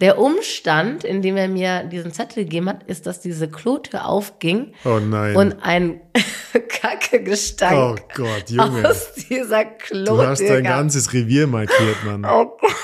Der 0.00 0.18
Umstand, 0.18 1.04
in 1.04 1.20
dem 1.22 1.36
er 1.36 1.48
mir 1.48 1.84
diesen 1.84 2.12
Zettel 2.12 2.44
gegeben 2.44 2.68
hat, 2.70 2.84
ist, 2.84 3.06
dass 3.06 3.20
diese 3.20 3.48
Klotür 3.50 4.06
aufging 4.06 4.74
Oh 4.84 4.98
nein. 4.98 5.36
und 5.36 5.52
ein 5.62 6.00
Kacke-Gestank 6.68 8.00
oh 8.00 8.02
Gott, 8.14 8.48
Junge. 8.50 8.88
aus 8.88 9.12
dieser 9.28 9.64
Klotür 9.66 10.04
Du 10.16 10.22
hast 10.22 10.40
dein 10.40 10.64
ganzes 10.64 11.12
Revier 11.12 11.46
markiert, 11.46 12.04
Mann. 12.04 12.24
Oh 12.24 12.56
Gott. 12.60 12.74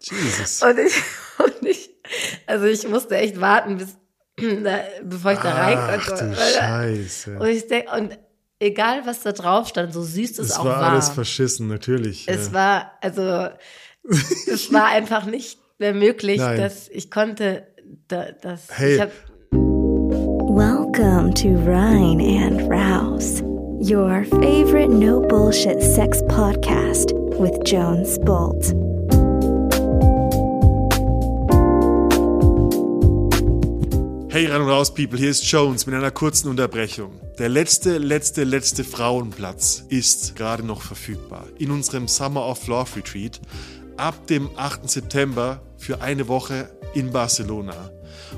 Jesus. 0.00 0.62
Und 0.62 0.78
ich, 0.78 0.94
und 1.38 1.66
ich, 1.68 1.90
also 2.46 2.66
ich 2.66 2.86
musste 2.88 3.16
echt 3.16 3.40
warten, 3.40 3.78
bis, 3.78 3.96
da, 4.36 4.80
bevor 5.02 5.32
ich 5.32 5.38
da 5.38 5.54
rein 5.54 5.78
Ach 5.78 6.06
konnte. 6.06 6.24
du 6.24 6.30
Weil 6.36 6.52
da- 6.54 6.60
Scheiße. 6.60 7.38
Und 7.38 7.46
ich 7.48 7.66
denk, 7.68 7.92
und 7.92 8.18
egal 8.58 9.02
was 9.06 9.22
da 9.22 9.32
drauf 9.32 9.68
stand, 9.68 9.92
so 9.94 10.02
süß 10.02 10.32
es 10.40 10.50
Es 10.50 10.52
auch 10.58 10.64
war 10.64 10.80
war. 10.80 10.90
alles 10.92 11.08
verschissen, 11.10 11.68
natürlich. 11.68 12.26
es 12.28 12.48
ja. 12.48 12.52
war, 12.52 12.92
also, 13.00 13.48
es 14.08 14.72
war 14.72 14.86
einfach 14.86 15.24
nicht 15.26 15.58
mehr 15.78 15.94
möglich, 15.94 16.38
Nein. 16.38 16.58
dass 16.58 16.88
ich 16.88 17.10
konnte, 17.10 17.66
da, 18.08 18.26
das, 18.40 18.68
Hey. 18.70 18.94
ich 18.94 19.00
hab, 19.00 19.10
Welcome 19.52 21.34
to 21.34 21.48
Rhine 21.68 22.20
and 22.22 22.70
Rouse, 22.70 23.42
your 23.80 24.24
favorite 24.24 24.90
no 24.90 25.20
bullshit 25.20 25.82
sex 25.82 26.22
podcast 26.28 27.12
with 27.40 27.58
Jones 27.64 28.20
Bolt. 28.20 28.72
Hey, 34.30 34.46
ran 34.46 34.62
und 34.62 34.68
raus, 34.68 34.92
People, 34.92 35.16
hier 35.18 35.30
ist 35.30 35.44
Jones 35.48 35.86
mit 35.86 35.94
einer 35.94 36.10
kurzen 36.10 36.48
Unterbrechung. 36.48 37.12
Der 37.38 37.48
letzte, 37.48 37.98
letzte, 37.98 38.42
letzte 38.42 38.82
Frauenplatz 38.82 39.84
ist 39.88 40.34
gerade 40.34 40.64
noch 40.64 40.82
verfügbar 40.82 41.46
in 41.58 41.70
unserem 41.70 42.08
Summer 42.08 42.44
of 42.46 42.66
Love 42.66 42.96
Retreat 42.96 43.40
ab 43.96 44.26
dem 44.26 44.50
8. 44.56 44.88
September 44.88 45.62
für 45.76 46.00
eine 46.00 46.28
Woche 46.28 46.68
in 46.94 47.10
Barcelona. 47.10 47.90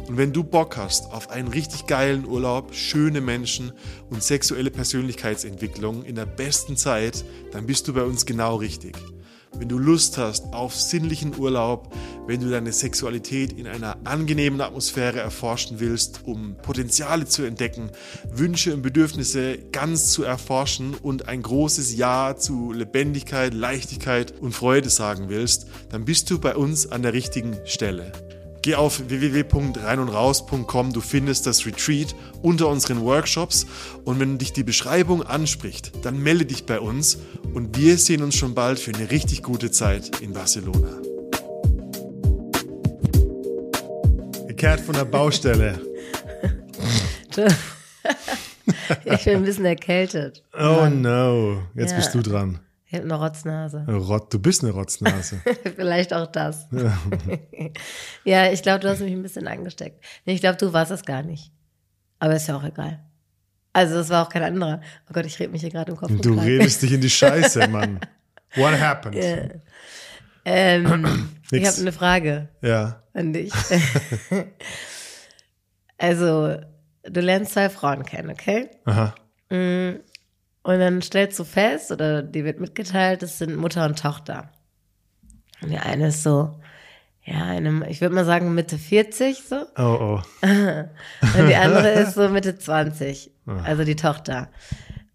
Und 0.06 0.16
wenn 0.16 0.32
du 0.32 0.44
Bock 0.44 0.76
hast 0.76 1.12
auf 1.12 1.30
einen 1.30 1.48
richtig 1.48 1.86
geilen 1.86 2.26
Urlaub, 2.26 2.74
schöne 2.74 3.20
Menschen 3.20 3.72
und 4.10 4.22
sexuelle 4.22 4.70
Persönlichkeitsentwicklung 4.70 6.04
in 6.04 6.14
der 6.14 6.26
besten 6.26 6.76
Zeit, 6.76 7.24
dann 7.52 7.66
bist 7.66 7.88
du 7.88 7.94
bei 7.94 8.02
uns 8.02 8.26
genau 8.26 8.56
richtig. 8.56 8.96
Wenn 9.58 9.68
du 9.68 9.78
Lust 9.78 10.18
hast 10.18 10.52
auf 10.52 10.74
sinnlichen 10.74 11.38
Urlaub, 11.38 11.94
wenn 12.26 12.40
du 12.40 12.50
deine 12.50 12.72
Sexualität 12.72 13.52
in 13.52 13.66
einer 13.66 13.96
angenehmen 14.04 14.60
Atmosphäre 14.60 15.20
erforschen 15.20 15.80
willst, 15.80 16.20
um 16.24 16.56
Potenziale 16.56 17.26
zu 17.26 17.42
entdecken, 17.44 17.90
Wünsche 18.30 18.74
und 18.74 18.82
Bedürfnisse 18.82 19.58
ganz 19.72 20.12
zu 20.12 20.24
erforschen 20.24 20.94
und 20.94 21.28
ein 21.28 21.42
großes 21.42 21.96
Ja 21.96 22.36
zu 22.36 22.72
Lebendigkeit, 22.72 23.54
Leichtigkeit 23.54 24.34
und 24.40 24.52
Freude 24.52 24.90
sagen 24.90 25.28
willst, 25.28 25.66
dann 25.90 26.04
bist 26.04 26.30
du 26.30 26.38
bei 26.38 26.54
uns 26.54 26.90
an 26.90 27.02
der 27.02 27.12
richtigen 27.12 27.56
Stelle. 27.64 28.12
Geh 28.66 28.74
auf 28.74 29.08
www.reinundraus.com, 29.08 30.92
du 30.92 31.00
findest 31.00 31.46
das 31.46 31.64
Retreat 31.66 32.16
unter 32.42 32.66
unseren 32.66 33.00
Workshops 33.02 33.64
und 34.04 34.18
wenn 34.18 34.38
dich 34.38 34.52
die 34.54 34.64
Beschreibung 34.64 35.22
anspricht, 35.22 35.92
dann 36.04 36.20
melde 36.20 36.46
dich 36.46 36.66
bei 36.66 36.80
uns 36.80 37.16
und 37.54 37.78
wir 37.78 37.96
sehen 37.96 38.24
uns 38.24 38.34
schon 38.34 38.56
bald 38.56 38.80
für 38.80 38.92
eine 38.92 39.08
richtig 39.08 39.44
gute 39.44 39.70
Zeit 39.70 40.18
in 40.18 40.32
Barcelona. 40.32 41.00
Gekehrt 44.48 44.80
von 44.80 44.96
der 44.96 45.04
Baustelle. 45.04 45.80
ich 49.04 49.24
bin 49.24 49.36
ein 49.36 49.44
bisschen 49.44 49.64
erkältet. 49.66 50.42
Oh 50.58 50.88
no, 50.90 51.62
jetzt 51.76 51.92
Ja. 51.92 51.98
bist 51.98 52.12
du 52.16 52.20
dran. 52.20 52.58
Ich 52.88 52.94
habe 52.94 53.02
eine 53.04 53.14
Rotznase. 53.14 53.84
Rott, 53.88 54.32
du 54.32 54.38
bist 54.38 54.62
eine 54.62 54.72
Rotznase. 54.72 55.40
Vielleicht 55.76 56.14
auch 56.14 56.26
das. 56.28 56.68
ja, 58.24 58.46
ich 58.52 58.62
glaube, 58.62 58.78
du 58.80 58.88
hast 58.88 59.00
mich 59.00 59.12
ein 59.12 59.22
bisschen 59.22 59.48
angesteckt. 59.48 60.04
Ich 60.24 60.40
glaube, 60.40 60.56
du 60.56 60.72
warst 60.72 60.92
es 60.92 61.04
gar 61.04 61.22
nicht. 61.22 61.50
Aber 62.20 62.36
ist 62.36 62.46
ja 62.46 62.56
auch 62.56 62.62
egal. 62.64 63.02
Also, 63.72 63.98
es 63.98 64.08
war 64.08 64.24
auch 64.24 64.28
kein 64.30 64.42
anderer. 64.44 64.80
Oh 65.10 65.12
Gott, 65.12 65.26
ich 65.26 65.38
rede 65.40 65.50
mich 65.52 65.62
hier 65.62 65.70
gerade 65.70 65.90
im 65.90 65.98
Kopf. 65.98 66.10
Du 66.20 66.34
Kragen. 66.34 66.38
redest 66.46 66.80
dich 66.82 66.92
in 66.92 67.00
die 67.00 67.10
Scheiße, 67.10 67.66
Mann. 67.68 67.98
What 68.54 68.78
happened? 68.80 69.16
Ja. 69.16 69.48
Ähm, 70.44 71.28
ich 71.50 71.66
habe 71.66 71.80
eine 71.80 71.92
Frage 71.92 72.48
Ja. 72.62 73.02
an 73.12 73.32
dich. 73.32 73.52
also, 75.98 76.56
du 77.02 77.20
lernst 77.20 77.52
zwei 77.52 77.68
Frauen 77.68 78.04
kennen, 78.04 78.30
okay? 78.30 78.70
Aha. 78.84 79.14
Und 80.66 80.80
dann 80.80 81.00
stellst 81.00 81.38
du 81.38 81.44
fest, 81.44 81.92
oder 81.92 82.22
dir 82.24 82.44
wird 82.44 82.58
mitgeteilt, 82.58 83.22
das 83.22 83.38
sind 83.38 83.54
Mutter 83.54 83.84
und 83.84 84.00
Tochter. 84.00 84.50
Und 85.62 85.70
die 85.70 85.78
eine 85.78 86.08
ist 86.08 86.24
so, 86.24 86.58
ja, 87.24 87.44
eine, 87.44 87.88
ich 87.88 88.00
würde 88.00 88.14
mal 88.16 88.24
sagen 88.24 88.52
Mitte 88.52 88.76
40 88.76 89.42
so. 89.48 89.64
Oh, 89.78 90.18
oh. 90.18 90.20
Und 90.42 91.48
die 91.48 91.54
andere 91.54 91.90
ist 92.02 92.14
so 92.14 92.28
Mitte 92.28 92.58
20. 92.58 93.30
Also 93.64 93.84
die 93.84 93.94
Tochter. 93.96 94.48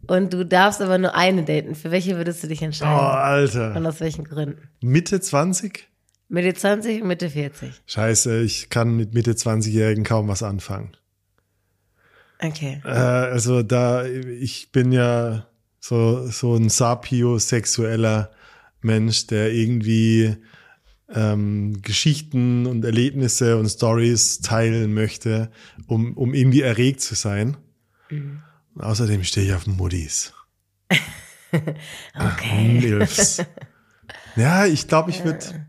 Und 0.08 0.34
du 0.34 0.46
darfst 0.46 0.82
aber 0.82 0.98
nur 0.98 1.16
eine 1.16 1.44
daten. 1.44 1.76
Für 1.76 1.92
welche 1.92 2.16
würdest 2.16 2.44
du 2.44 2.48
dich 2.48 2.62
Oh, 2.62 2.66
entscheiden? 2.66 2.98
Und 2.98 3.06
Alter. 3.06 3.86
aus 3.90 4.00
welchen 4.00 4.24
Gründen? 4.24 4.70
Mitte 4.82 5.20
20? 5.20 5.88
Mitte 6.30 6.54
20 6.54 7.02
und 7.02 7.08
Mitte 7.10 7.30
40. 7.30 7.82
Scheiße, 7.88 8.42
ich 8.42 8.70
kann 8.70 8.96
mit 8.96 9.14
Mitte 9.14 9.34
20-Jährigen 9.34 10.06
kaum 10.06 10.30
was 10.30 10.44
anfangen. 10.44 10.96
Okay. 12.42 12.82
Äh, 12.84 12.90
also 12.90 13.62
da, 13.64 14.06
ich 14.06 14.72
bin 14.72 14.92
ja 14.92 15.48
so, 15.80 16.28
so 16.28 16.56
ein 16.56 16.70
sapiosexueller 16.70 18.32
Mensch, 18.82 19.28
der 19.28 19.52
irgendwie 19.52 20.38
ähm, 21.14 21.82
Geschichten 21.82 22.66
und 22.66 22.84
Erlebnisse 22.84 23.58
und 23.58 23.70
Stories 23.70 24.42
teilen 24.42 24.94
möchte, 24.94 25.52
um, 25.88 26.18
um 26.18 26.34
irgendwie 26.34 26.62
erregt 26.62 27.02
zu 27.02 27.16
sein. 27.16 27.58
Und 28.10 28.82
außerdem 28.82 29.24
stehe 29.24 29.48
ich 29.48 29.54
auf 29.54 29.68
Muddis. 29.68 30.34
Okay. 32.16 32.80
Milfs. 32.80 33.44
ja, 34.38 34.66
ich 34.66 34.88
glaube, 34.88 35.10
ich 35.10 35.26
würde. 35.26 35.68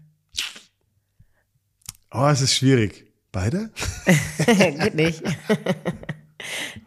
Oh, 2.12 2.28
es 2.28 2.40
ist 2.40 2.54
schwierig. 2.54 3.12
Beide? 3.32 3.72
geht 4.46 4.94
nicht. 4.94 5.22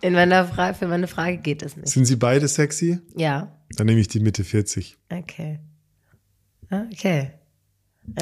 In 0.01 0.13
meiner 0.13 0.45
Frage, 0.45 0.77
für 0.77 0.87
meine 0.87 1.07
Frage 1.07 1.37
geht 1.37 1.61
es 1.63 1.75
nicht. 1.77 1.89
Sind 1.89 2.05
sie 2.05 2.15
beide 2.15 2.47
sexy? 2.47 2.99
Ja. 3.15 3.51
Dann 3.77 3.87
nehme 3.87 3.99
ich 3.99 4.07
die 4.07 4.19
Mitte 4.19 4.43
40. 4.43 4.97
Okay. 5.11 5.59
Ah, 6.69 6.83
Okay. 6.91 7.31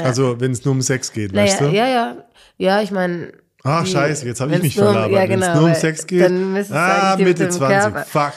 Also, 0.02 0.40
wenn 0.40 0.52
es 0.52 0.64
nur 0.64 0.74
um 0.74 0.82
Sex 0.82 1.12
geht, 1.12 1.34
Naja, 1.34 1.52
weißt 1.52 1.62
du? 1.62 1.66
ja, 1.66 1.88
ja. 1.88 2.24
Ja, 2.58 2.82
ich 2.82 2.92
meine. 2.92 3.34
Ach, 3.64 3.84
die- 3.84 3.92
scheiße, 3.92 4.26
jetzt 4.26 4.40
habe 4.40 4.56
ich 4.56 4.62
mich 4.62 4.78
nur 4.78 4.88
um- 4.88 4.94
verlabert. 4.94 5.16
Ja, 5.24 5.30
Wenn 5.30 5.42
es 5.42 5.48
genau. 5.48 5.60
nur 5.60 5.70
um 5.70 5.76
Sex 5.76 6.08
geht. 6.08 6.22
Dann 6.22 6.54
müsste 6.54 6.74
es 6.74 6.80
ah, 6.80 7.16
die 7.18 7.24
Mitte 7.26 7.44
mit 7.44 7.52
dem 7.54 7.58
20. 7.58 7.94
Körper. 7.94 8.06
Fuck. 8.06 8.34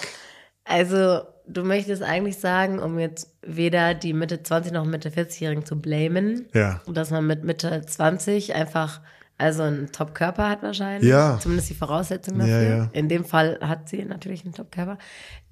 Also, 0.65 1.21
du 1.47 1.63
möchtest 1.63 2.03
eigentlich 2.03 2.39
sagen, 2.39 2.81
um 2.81 2.99
jetzt 2.99 3.33
weder 3.43 3.95
die 3.95 4.13
Mitte 4.13 4.43
20 4.43 4.73
noch 4.73 4.85
Mitte 4.85 5.11
40-Jährigen 5.11 5.65
zu 5.65 5.81
blamen, 5.81 6.47
Ja. 6.53 6.81
dass 6.89 7.11
man 7.11 7.25
mit 7.27 7.45
Mitte 7.45 7.81
20 7.87 8.55
einfach 8.57 9.01
also 9.39 9.63
einen 9.65 9.93
Top-Körper 9.93 10.49
hat 10.49 10.63
wahrscheinlich. 10.63 11.11
Ja. 11.11 11.39
Zumindest 11.41 11.71
die 11.71 11.75
Voraussetzung 11.75 12.41
Ja, 12.41 12.47
dafür. 12.47 12.77
ja. 12.77 12.89
In 12.93 13.09
dem 13.09 13.25
Fall 13.25 13.59
hat 13.61 13.89
sie 13.89 14.05
natürlich 14.05 14.45
einen 14.45 14.55
Top-Körper. 14.55 14.99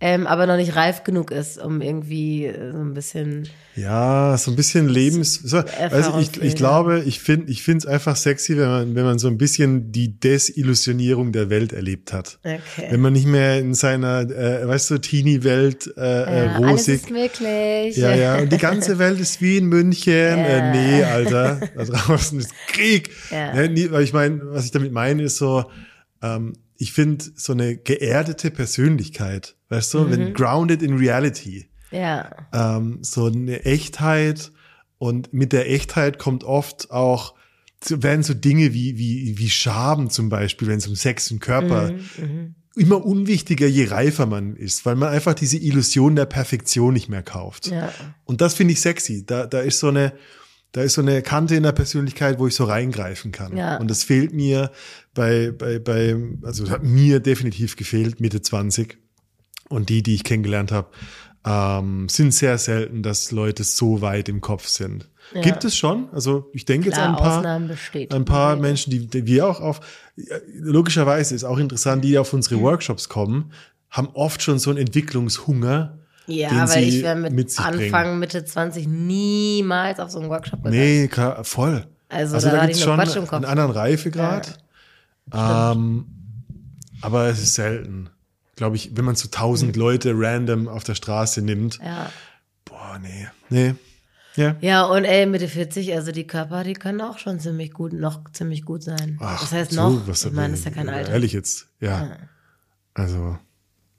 Ähm, 0.07 0.27
aber 0.27 0.47
noch 0.47 0.57
nicht 0.59 0.77
reif 0.77 1.03
genug 1.03 1.31
ist, 1.31 1.57
um 1.57 1.81
irgendwie 1.81 2.45
äh, 2.45 2.73
so 2.73 2.79
ein 2.79 2.93
bisschen. 2.93 3.49
Ja, 3.75 4.37
so 4.37 4.51
ein 4.51 4.55
bisschen 4.57 4.87
Lebens. 4.87 5.37
So, 5.37 5.63
also 5.79 6.19
ich, 6.19 6.43
ich 6.43 6.57
glaube, 6.57 7.03
ich 7.07 7.21
finde 7.21 7.51
ich 7.51 7.63
finde 7.63 7.79
es 7.79 7.87
einfach 7.87 8.15
sexy, 8.15 8.59
wenn 8.59 8.69
man, 8.69 8.95
wenn 8.97 9.05
man 9.05 9.19
so 9.19 9.29
ein 9.29 9.39
bisschen 9.39 9.93
die 9.93 10.21
Desillusionierung 10.21 11.33
der 11.33 11.49
Welt 11.49 11.73
erlebt 11.73 12.13
hat. 12.13 12.39
Okay. 12.45 12.89
Wenn 12.91 13.01
man 13.01 13.15
nicht 13.15 13.27
mehr 13.27 13.59
in 13.59 13.73
seiner, 13.73 14.29
äh, 14.29 14.69
weißt 14.69 14.91
du, 14.91 14.99
Teenie-Welt 14.99 15.95
äh, 15.97 16.01
äh, 16.01 16.47
ja, 16.49 16.53
alles 16.53 16.71
rosig. 16.71 16.95
ist 16.97 17.11
möglich. 17.11 17.97
Ja, 17.97 18.15
ja, 18.15 18.37
und 18.37 18.53
die 18.53 18.59
ganze 18.59 18.99
Welt 18.99 19.19
ist 19.19 19.41
wie 19.41 19.57
in 19.57 19.69
München. 19.69 20.13
Äh, 20.13 20.71
nee, 20.71 21.03
Alter, 21.03 21.61
da 21.75 21.83
draußen 21.83 22.39
ist 22.41 22.53
Krieg. 22.69 23.09
Ja. 23.31 23.55
Ne, 23.55 23.71
nie, 23.71 23.91
weil 23.91 24.05
ich 24.05 24.13
meine, 24.13 24.43
was 24.53 24.67
ich 24.67 24.71
damit 24.71 24.93
meine, 24.93 25.23
ist 25.23 25.39
so, 25.39 25.65
ähm, 26.21 26.53
ich 26.77 26.93
finde 26.93 27.25
so 27.35 27.55
eine 27.55 27.77
geerdete 27.79 28.51
Persönlichkeit, 28.51 29.57
weißt 29.77 29.95
du, 29.95 30.01
Mhm. 30.01 30.11
wenn 30.11 30.35
grounded 30.35 30.83
in 30.83 30.97
reality, 30.97 31.67
Ja. 31.91 32.31
ähm, 32.53 32.99
so 33.03 33.27
eine 33.27 33.65
Echtheit 33.65 34.51
und 34.99 35.33
mit 35.33 35.53
der 35.53 35.71
Echtheit 35.71 36.19
kommt 36.19 36.45
oft 36.45 36.91
auch 36.91 37.35
werden 37.89 38.23
so 38.23 38.33
Dinge 38.33 38.73
wie 38.73 38.97
wie 38.97 39.37
wie 39.37 39.51
Schaben 39.51 40.09
zum 40.09 40.31
Beispiel, 40.31 40.69
wenn 40.69 40.79
es 40.79 40.87
um 40.87 40.95
Sex 40.97 41.31
und 41.31 41.41
Körper 41.41 41.93
Mhm, 41.93 42.55
immer 42.77 43.05
unwichtiger, 43.05 43.67
je 43.67 43.85
reifer 43.87 44.25
man 44.27 44.57
ist, 44.57 44.87
weil 44.87 44.97
man 44.97 45.11
einfach 45.11 45.35
diese 45.35 45.59
Illusion 45.59 46.17
der 46.17 46.25
Perfektion 46.25 46.95
nicht 46.95 47.09
mehr 47.11 47.23
kauft. 47.23 47.67
Ja. 47.67 47.93
Und 48.25 48.41
das 48.41 48.55
finde 48.55 48.73
ich 48.73 48.81
sexy. 48.81 49.27
Da, 49.27 49.47
da 49.47 49.61
ist 49.61 49.79
so 49.81 49.89
eine, 49.89 50.15
da 50.73 50.81
ist 50.83 50.95
so 50.95 51.03
eine 51.03 51.21
Kante 51.23 51.55
in 51.57 51.63
der 51.63 51.73
Persönlichkeit, 51.73 52.39
wo 52.39 52.47
ich 52.49 52.55
so 52.55 52.65
reingreifen 52.65 53.31
kann. 53.33 53.55
Ja. 53.57 53.77
Und 53.77 53.89
das 53.91 54.03
fehlt 54.03 54.33
mir 54.33 54.73
bei, 55.13 55.53
bei, 55.53 55.79
bei, 55.79 56.17
also 56.43 56.69
hat 56.71 56.83
mir 56.83 57.21
definitiv 57.21 57.77
gefehlt, 57.77 58.19
Mitte 58.19 58.41
20. 58.43 58.97
Und 59.69 59.89
die, 59.89 60.03
die 60.03 60.15
ich 60.15 60.25
kennengelernt 60.25 60.73
habe, 60.73 60.89
ähm, 61.47 62.09
sind 62.09 62.33
sehr 62.33 62.59
selten, 62.59 63.03
dass 63.03 63.31
Leute 63.31 63.65
so 63.65 64.01
weit 64.01 64.29
im 64.29 64.41
Kopf 64.41 64.67
sind. 64.67 65.09
Ja. 65.35 65.41
Gibt 65.41 65.65
es 65.65 65.77
schon? 65.77 66.09
Also 66.13 66.51
ich 66.53 66.65
denke 66.65 66.89
jetzt 66.89 66.97
Klar, 66.97 67.09
an 67.09 67.15
ein 67.15 67.69
paar, 67.71 68.17
ein 68.17 68.25
paar 68.25 68.57
Menschen, 68.57 68.91
die, 68.91 69.07
die 69.07 69.27
wir 69.27 69.47
auch 69.47 69.61
auf, 69.61 69.81
logischerweise 70.53 71.35
ist 71.35 71.45
auch 71.45 71.59
interessant, 71.59 72.05
die 72.05 72.19
auf 72.19 72.33
unsere 72.33 72.61
Workshops 72.61 73.09
kommen, 73.09 73.53
haben 73.91 74.09
oft 74.15 74.43
schon 74.43 74.59
so 74.59 74.71
einen 74.71 74.81
Entwicklungshunger. 74.81 75.99
Ja, 76.27 76.49
den 76.49 76.59
weil 76.61 76.69
sie 76.69 76.99
ich 76.99 77.03
wäre 77.03 77.17
mit, 77.17 77.33
mit 77.33 77.59
Anfang, 77.59 77.91
bringen. 77.91 78.19
Mitte 78.19 78.45
20 78.45 78.87
niemals 78.89 80.01
auf 80.01 80.11
so 80.11 80.21
einen 80.21 80.31
Workshop 80.31 80.63
gegangen. 80.63 80.77
Nee, 80.77 81.09
klar, 81.09 81.45
voll. 81.45 81.87
Also, 82.09 82.37
Also 82.37 82.49
da 82.49 82.57
da 82.57 82.69
ich 82.69 82.85
nur 82.85 83.07
schon 83.07 83.29
einen 83.29 83.45
anderen 83.45 83.71
Reifegrad. 83.71 84.59
ähm, 85.33 86.07
aber 87.03 87.27
es 87.27 87.43
ist 87.43 87.55
selten. 87.55 88.09
Glaube 88.57 88.77
ich, 88.77 88.97
wenn 88.97 89.05
man 89.05 89.15
so 89.17 89.29
tausend 89.29 89.77
Leute 89.77 90.13
random 90.15 90.69
auf 90.69 90.85
der 90.85 90.95
Straße 90.95 91.43
nimmt. 91.43 91.81
Mhm. 91.81 91.87
Ja. 91.87 92.11
Boah, 92.65 92.99
nee. 93.03 93.27
Nee. 93.51 93.75
Ja. 94.37 94.57
Ja, 94.61 94.85
und 94.87 95.05
ey, 95.05 95.27
Mitte 95.27 95.47
40, 95.49 95.95
also 95.95 96.11
die 96.11 96.27
Körper, 96.27 96.65
die 96.65 96.73
können 96.73 97.01
auch 97.01 97.19
schon 97.19 97.39
ziemlich 97.39 97.73
gut, 97.73 97.93
noch 97.93 98.25
ziemlich 98.33 98.65
gut 98.65 98.83
sein. 98.83 99.17
Ach, 99.21 99.41
das 99.41 99.53
heißt 99.53 99.73
so, 99.73 99.91
noch, 99.91 100.09
was- 100.09 100.25
ich 100.25 100.33
meine, 100.33 100.51
das 100.51 100.61
ist 100.61 100.65
ja 100.67 100.71
kein 100.73 100.89
Alter. 100.89 101.13
Ehrlich 101.13 101.33
jetzt, 101.33 101.69
ja. 101.81 102.17
Also, 102.95 103.39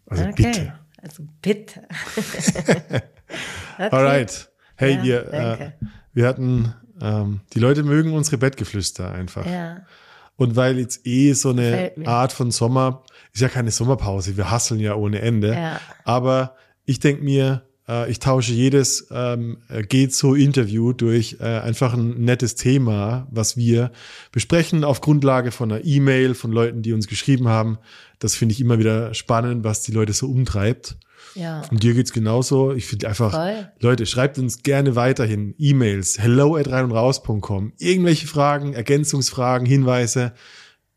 also 0.08 0.24
Okay. 0.26 0.34
bitte. 0.52 0.74
Also 1.02 1.24
bitte. 1.42 1.84
okay. 2.58 3.02
Alright. 3.78 4.50
Hey, 4.76 4.96
Ja, 4.96 5.04
wir, 5.04 5.34
äh, 5.34 5.72
wir 6.14 6.28
hatten, 6.28 6.74
ähm, 7.02 7.42
die 7.54 7.60
Leute 7.60 7.84
mögen 7.84 8.14
unsere 8.14 8.38
Bettgeflüster 8.38 9.12
einfach. 9.12 9.46
Ja. 9.46 9.86
Und 10.38 10.56
weil 10.58 10.80
jetzt 10.80 11.06
eh 11.08 11.32
so 11.34 11.52
eine. 11.52 11.94
Art 12.06 12.34
von 12.34 12.52
Sommer, 12.52 13.04
ist 13.36 13.42
ja 13.42 13.50
keine 13.50 13.72
Sommerpause, 13.72 14.38
wir 14.38 14.50
hasseln 14.50 14.80
ja 14.80 14.96
ohne 14.96 15.22
Ende. 15.22 15.54
Ja. 15.54 15.82
Aber 16.06 16.56
ich 16.86 17.00
denk 17.00 17.22
mir, 17.22 17.64
äh, 17.88 18.10
ich 18.10 18.20
tausche 18.20 18.54
jedes 18.54 19.08
ähm, 19.12 19.58
äh, 19.68 19.84
geht 19.84 20.14
so 20.14 20.36
Interview 20.36 20.94
durch 20.94 21.38
äh, 21.42 21.44
einfach 21.44 21.94
ein 21.94 22.22
nettes 22.24 22.56
Thema, 22.56 23.28
was 23.30 23.58
wir 23.58 23.92
besprechen 24.32 24.86
auf 24.86 25.02
Grundlage 25.02 25.52
von 25.52 25.70
einer 25.70 25.84
E-Mail 25.84 26.34
von 26.34 26.54
Leuten, 26.54 26.82
die 26.82 26.94
uns 26.94 27.08
geschrieben 27.08 27.50
haben. 27.50 27.78
Das 28.20 28.36
finde 28.36 28.54
ich 28.54 28.62
immer 28.62 28.80
wieder 28.80 29.14
spannend, 29.14 29.66
was 29.66 29.82
die 29.82 29.92
Leute 29.92 30.14
so 30.14 30.28
umtreibt. 30.28 30.96
Ja. 31.34 31.64
Und 31.70 31.84
dir 31.84 31.94
geht's 31.94 32.14
genauso. 32.14 32.72
Ich 32.72 32.86
finde 32.86 33.10
einfach, 33.10 33.32
Voll. 33.32 33.70
Leute, 33.82 34.06
schreibt 34.06 34.38
uns 34.40 34.64
gerne 34.64 34.96
weiterhin 34.96 35.54
E-Mails, 35.58 36.18
hello 36.18 36.56
at 36.56 36.70
rein 36.70 36.86
und 36.86 36.92
raus.com. 36.94 37.74
Irgendwelche 37.78 38.28
Fragen, 38.28 38.74
Ergänzungsfragen, 38.74 39.68
Hinweise. 39.68 40.32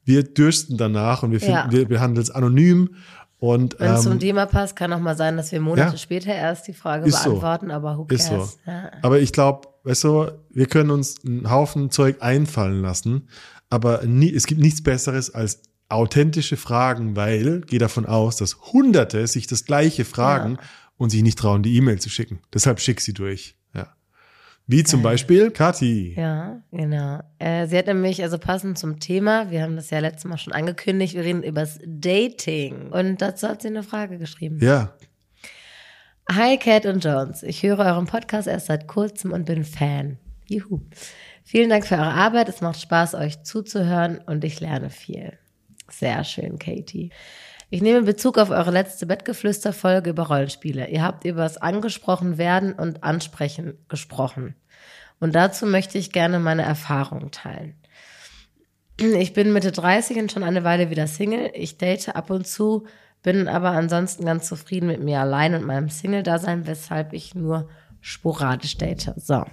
Wir 0.08 0.22
dürsten 0.24 0.78
danach 0.78 1.22
und 1.22 1.32
wir, 1.32 1.38
finden, 1.40 1.54
Ja. 1.54 1.70
wir 1.70 1.86
behandeln 1.86 2.22
es 2.22 2.30
anonym. 2.30 2.94
Und 3.40 3.78
Wenn 3.78 3.92
es 3.92 4.02
zum 4.04 4.12
ähm, 4.12 4.18
Thema 4.20 4.46
passt, 4.46 4.74
kann 4.74 4.90
auch 4.92 4.98
mal 5.00 5.16
sein, 5.16 5.36
dass 5.36 5.52
wir 5.52 5.60
Monate 5.60 5.92
Ja. 5.92 5.96
später 5.98 6.34
erst 6.34 6.66
die 6.66 6.72
Frage 6.72 7.06
Ist 7.06 7.22
so. 7.22 7.28
beantworten, 7.32 7.70
aber 7.70 7.98
who 7.98 8.06
ist 8.08 8.30
cares? 8.30 8.52
so. 8.64 8.70
Ja. 8.70 8.90
Aber 9.02 9.20
ich 9.20 9.32
glaube, 9.32 9.68
weißt 9.84 10.04
du, 10.04 10.30
wir 10.50 10.64
können 10.66 10.90
uns 10.90 11.16
einen 11.24 11.50
Haufen 11.50 11.90
Zeug 11.90 12.16
einfallen 12.20 12.80
lassen, 12.80 13.28
aber 13.68 14.02
nie, 14.06 14.32
es 14.34 14.46
gibt 14.46 14.60
nichts 14.62 14.82
Besseres 14.82 15.32
als 15.34 15.60
authentische 15.90 16.56
Fragen, 16.56 17.14
weil, 17.16 17.60
geh 17.66 17.76
davon 17.78 18.06
aus, 18.06 18.36
dass 18.36 18.56
Hunderte 18.72 19.26
sich 19.26 19.46
das 19.46 19.66
Gleiche 19.66 20.06
fragen 20.06 20.52
Ja. 20.54 20.60
und 20.96 21.10
sich 21.10 21.22
nicht 21.22 21.38
trauen, 21.38 21.62
die 21.62 21.76
E-Mail 21.76 22.00
zu 22.00 22.08
schicken. 22.08 22.40
Deshalb 22.54 22.80
schick 22.80 23.02
sie 23.02 23.12
durch. 23.12 23.56
Wie 24.70 24.84
zum 24.84 25.00
Beispiel 25.00 25.50
Kathi. 25.50 26.12
Ja, 26.14 26.60
genau. 26.70 27.20
Äh, 27.38 27.66
sie 27.66 27.78
hat 27.78 27.86
nämlich, 27.86 28.22
also 28.22 28.36
passend 28.36 28.78
zum 28.78 29.00
Thema, 29.00 29.50
wir 29.50 29.62
haben 29.62 29.76
das 29.76 29.88
ja 29.88 29.98
letztes 29.98 30.26
Mal 30.26 30.36
schon 30.36 30.52
angekündigt, 30.52 31.14
wir 31.14 31.24
reden 31.24 31.42
übers 31.42 31.78
Dating. 31.86 32.92
Und 32.92 33.22
dazu 33.22 33.48
hat 33.48 33.62
sie 33.62 33.68
eine 33.68 33.82
Frage 33.82 34.18
geschrieben. 34.18 34.58
Ja. 34.60 34.92
Hi 36.30 36.58
Cat 36.58 36.84
und 36.84 37.02
Jones, 37.02 37.42
ich 37.42 37.62
höre 37.62 37.78
euren 37.78 38.04
Podcast 38.04 38.46
erst 38.46 38.66
seit 38.66 38.86
kurzem 38.86 39.32
und 39.32 39.46
bin 39.46 39.64
Fan. 39.64 40.18
Juhu. 40.48 40.80
Vielen 41.44 41.70
Dank 41.70 41.86
für 41.86 41.94
eure 41.94 42.12
Arbeit, 42.12 42.50
es 42.50 42.60
macht 42.60 42.78
Spaß, 42.78 43.14
euch 43.14 43.42
zuzuhören 43.44 44.18
und 44.26 44.44
ich 44.44 44.60
lerne 44.60 44.90
viel. 44.90 45.32
Sehr 45.90 46.22
schön, 46.24 46.58
Katie. 46.58 47.08
Ich 47.70 47.82
nehme 47.82 48.02
Bezug 48.02 48.38
auf 48.38 48.48
eure 48.48 48.70
letzte 48.70 49.04
Bettgeflüster-Folge 49.04 50.10
über 50.10 50.28
Rollenspiele. 50.28 50.88
Ihr 50.88 51.02
habt 51.02 51.24
über 51.26 51.42
das 51.42 51.58
Angesprochen 51.58 52.38
werden 52.38 52.72
und 52.72 53.04
Ansprechen 53.04 53.76
gesprochen. 53.88 54.54
Und 55.20 55.34
dazu 55.34 55.66
möchte 55.66 55.98
ich 55.98 56.12
gerne 56.12 56.38
meine 56.38 56.62
Erfahrungen 56.62 57.30
teilen. 57.30 57.74
Ich 58.98 59.34
bin 59.34 59.52
Mitte 59.52 59.70
30 59.70 60.16
und 60.16 60.32
schon 60.32 60.42
eine 60.42 60.64
Weile 60.64 60.88
wieder 60.88 61.06
Single. 61.06 61.50
Ich 61.54 61.76
date 61.76 62.16
ab 62.16 62.30
und 62.30 62.46
zu, 62.46 62.86
bin 63.22 63.48
aber 63.48 63.70
ansonsten 63.70 64.24
ganz 64.24 64.48
zufrieden 64.48 64.86
mit 64.86 65.02
mir 65.02 65.20
allein 65.20 65.54
und 65.54 65.64
meinem 65.64 65.90
Single-Dasein, 65.90 66.66
weshalb 66.66 67.12
ich 67.12 67.34
nur 67.34 67.68
sporadisch 68.00 68.78
date. 68.78 69.12
So. 69.16 69.44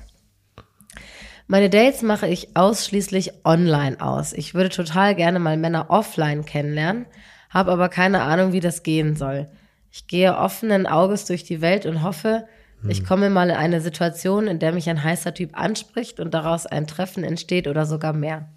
Meine 1.48 1.70
Dates 1.70 2.02
mache 2.02 2.28
ich 2.28 2.56
ausschließlich 2.56 3.46
online 3.46 4.00
aus. 4.00 4.34
Ich 4.34 4.54
würde 4.54 4.70
total 4.70 5.16
gerne 5.16 5.40
mal 5.40 5.58
Männer 5.58 5.88
offline 5.90 6.46
kennenlernen, 6.46 7.06
habe 7.50 7.72
aber 7.72 7.90
keine 7.90 8.22
Ahnung, 8.22 8.54
wie 8.54 8.60
das 8.60 8.84
gehen 8.84 9.16
soll. 9.16 9.48
Ich 9.92 10.08
gehe 10.08 10.38
offenen 10.38 10.88
Auges 10.88 11.26
durch 11.26 11.44
die 11.44 11.62
Welt 11.62 11.86
und 11.86 12.04
hoffe, 12.04 12.46
ich 12.88 13.04
komme 13.04 13.30
mal 13.30 13.50
in 13.50 13.56
eine 13.56 13.82
Situation, 13.82 14.48
in 14.48 14.60
der 14.60 14.72
mich 14.72 14.90
ein 14.90 15.04
heißer 15.04 15.34
Typ 15.34 15.58
anspricht 15.58 16.20
und 16.20 16.34
daraus 16.34 16.68
ein 16.68 16.86
Treffen 16.86 17.24
entsteht 17.24 17.68
oder 17.68 17.86
sogar 17.86 18.14
mehr. 18.14 18.50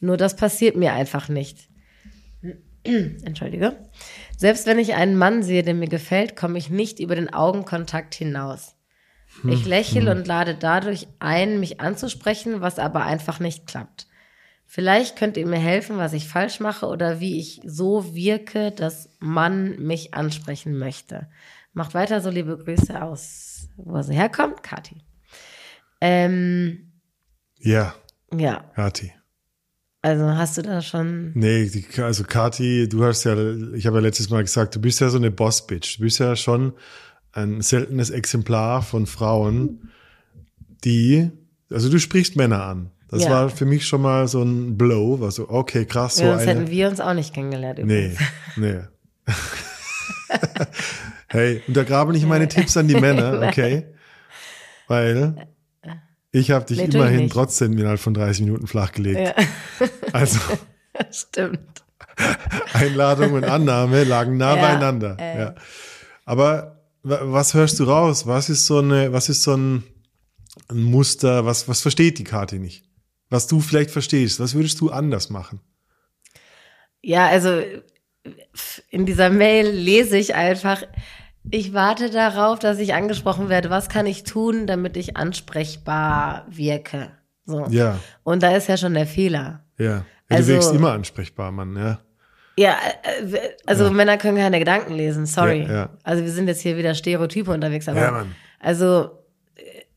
Nur 0.00 0.16
das 0.16 0.36
passiert 0.36 0.76
mir 0.76 0.92
einfach 0.92 1.28
nicht. 1.28 1.68
Entschuldige. 2.84 3.76
Selbst 4.36 4.66
wenn 4.66 4.78
ich 4.78 4.94
einen 4.94 5.16
Mann 5.16 5.42
sehe, 5.42 5.62
der 5.62 5.74
mir 5.74 5.88
gefällt, 5.88 6.36
komme 6.36 6.58
ich 6.58 6.70
nicht 6.70 7.00
über 7.00 7.14
den 7.14 7.32
Augenkontakt 7.32 8.14
hinaus. 8.14 8.74
Ich 9.48 9.64
lächle 9.64 10.10
und 10.10 10.26
lade 10.26 10.54
dadurch 10.54 11.06
ein, 11.18 11.60
mich 11.60 11.80
anzusprechen, 11.80 12.60
was 12.60 12.78
aber 12.78 13.04
einfach 13.04 13.38
nicht 13.40 13.66
klappt. 13.66 14.06
Vielleicht 14.72 15.16
könnt 15.16 15.36
ihr 15.36 15.48
mir 15.48 15.58
helfen, 15.58 15.98
was 15.98 16.12
ich 16.12 16.28
falsch 16.28 16.60
mache 16.60 16.86
oder 16.86 17.18
wie 17.18 17.40
ich 17.40 17.60
so 17.64 18.14
wirke, 18.14 18.70
dass 18.70 19.08
man 19.18 19.82
mich 19.84 20.14
ansprechen 20.14 20.78
möchte. 20.78 21.26
Macht 21.72 21.92
weiter 21.92 22.20
so 22.20 22.30
liebe 22.30 22.56
Grüße 22.56 23.02
aus, 23.02 23.68
wo 23.76 24.00
sie 24.02 24.14
herkommt, 24.14 24.62
Kathi. 24.62 25.02
Ähm, 26.00 26.92
Ja, 27.58 27.96
ja, 28.32 28.60
Kathi. 28.76 29.12
also 30.02 30.26
hast 30.36 30.56
du 30.56 30.62
da 30.62 30.80
schon. 30.82 31.32
Nee, 31.34 31.68
die, 31.68 31.84
also 32.00 32.22
Kathi, 32.22 32.88
du 32.88 33.02
hast 33.04 33.24
ja, 33.24 33.34
ich 33.74 33.88
habe 33.88 33.96
ja 33.96 34.02
letztes 34.02 34.30
Mal 34.30 34.44
gesagt, 34.44 34.76
du 34.76 34.80
bist 34.80 35.00
ja 35.00 35.08
so 35.08 35.18
eine 35.18 35.32
Boss-Bitch. 35.32 35.98
Du 35.98 36.02
bist 36.04 36.20
ja 36.20 36.36
schon 36.36 36.74
ein 37.32 37.60
seltenes 37.60 38.10
Exemplar 38.10 38.82
von 38.82 39.06
Frauen, 39.06 39.90
die, 40.84 41.28
also 41.70 41.88
du 41.90 41.98
sprichst 41.98 42.36
Männer 42.36 42.62
an. 42.62 42.92
Das 43.10 43.24
Ja. 43.24 43.30
war 43.30 43.48
für 43.50 43.64
mich 43.64 43.86
schon 43.86 44.02
mal 44.02 44.28
so 44.28 44.42
ein 44.42 44.78
Blow, 44.78 45.18
war 45.20 45.30
so, 45.32 45.48
okay, 45.48 45.84
krass, 45.84 46.16
so 46.16 46.24
ja, 46.24 46.30
sonst 46.32 46.42
eine. 46.48 46.60
hätten 46.60 46.70
wir 46.70 46.88
uns 46.88 47.00
auch 47.00 47.14
nicht 47.14 47.34
kennengelernt. 47.34 47.80
Nee, 47.84 48.12
übrigens. 48.12 48.20
nee. 48.56 48.78
hey, 51.28 51.62
untergrabe 51.66 52.12
nicht 52.12 52.26
meine 52.26 52.48
Tipps 52.48 52.76
an 52.76 52.88
die 52.88 52.94
Männer, 52.94 53.40
okay? 53.48 53.86
Weil 54.88 55.48
ich 56.32 56.50
habe 56.50 56.64
dich 56.64 56.78
Nee, 56.78 56.84
immerhin 56.84 57.20
nicht. 57.24 57.32
trotzdem 57.32 57.76
innerhalb 57.76 58.00
von 58.00 58.14
30 58.14 58.44
Minuten 58.44 58.66
flachgelegt. 58.66 59.18
Ja, 59.38 59.88
Also 60.12 60.38
stimmt. 61.10 61.60
Einladung 62.74 63.32
und 63.32 63.44
Annahme 63.44 64.04
lagen 64.04 64.36
nah 64.36 64.56
Ja, 64.56 64.62
beieinander. 64.62 65.16
äh. 65.18 65.38
Ja. 65.40 65.54
Aber 66.24 66.80
wa- 67.02 67.20
was 67.22 67.54
hörst 67.54 67.80
du 67.80 67.84
raus? 67.84 68.26
Was 68.26 68.48
ist 68.50 68.66
so 68.66 68.78
eine, 68.78 69.12
was 69.12 69.28
ist 69.28 69.42
so 69.42 69.54
ein, 69.56 69.82
ein 70.68 70.82
Muster? 70.82 71.46
Was, 71.46 71.66
was 71.68 71.80
versteht 71.80 72.18
die 72.18 72.24
Karte 72.24 72.56
nicht? 72.58 72.84
Was 73.30 73.46
du 73.46 73.60
vielleicht 73.60 73.90
verstehst? 73.90 74.40
Was 74.40 74.54
würdest 74.54 74.80
du 74.80 74.90
anders 74.90 75.30
machen? 75.30 75.60
Ja, 77.00 77.26
also 77.28 77.62
in 78.90 79.06
dieser 79.06 79.30
Mail 79.30 79.68
lese 79.70 80.18
ich 80.18 80.34
einfach, 80.34 80.82
ich 81.50 81.72
warte 81.72 82.10
darauf, 82.10 82.58
dass 82.58 82.78
ich 82.78 82.92
angesprochen 82.92 83.48
werde. 83.48 83.70
Was 83.70 83.88
kann 83.88 84.06
ich 84.06 84.24
tun, 84.24 84.66
damit 84.66 84.96
ich 84.96 85.16
ansprechbar 85.16 86.46
wirke? 86.50 87.12
So. 87.46 87.66
Ja, 87.70 87.98
Und 88.22 88.42
da 88.42 88.54
ist 88.56 88.68
ja 88.68 88.76
schon 88.76 88.94
der 88.94 89.06
Fehler. 89.06 89.64
ja. 89.78 89.84
ja 89.86 90.04
Also- 90.28 90.48
du 90.48 90.54
wirkst 90.54 90.74
immer 90.74 90.92
ansprechbar, 90.92 91.50
Mann, 91.50 91.76
ja. 91.76 92.00
Ja, 92.56 92.76
äh, 93.04 93.38
also 93.64 93.90
Männer 93.90 94.18
können 94.18 94.36
keine 94.36 94.58
Gedanken 94.58 94.92
lesen, 94.92 95.24
sorry. 95.24 95.62
Ja, 95.62 95.72
ja. 95.72 95.88
Also 96.02 96.22
wir 96.24 96.30
sind 96.30 96.46
jetzt 96.46 96.60
hier 96.60 96.76
wieder 96.76 96.94
Stereotype 96.94 97.50
unterwegs, 97.50 97.88
aber 97.88 98.00
Ja, 98.00 98.10
Mann. 98.10 98.34
also 98.58 99.19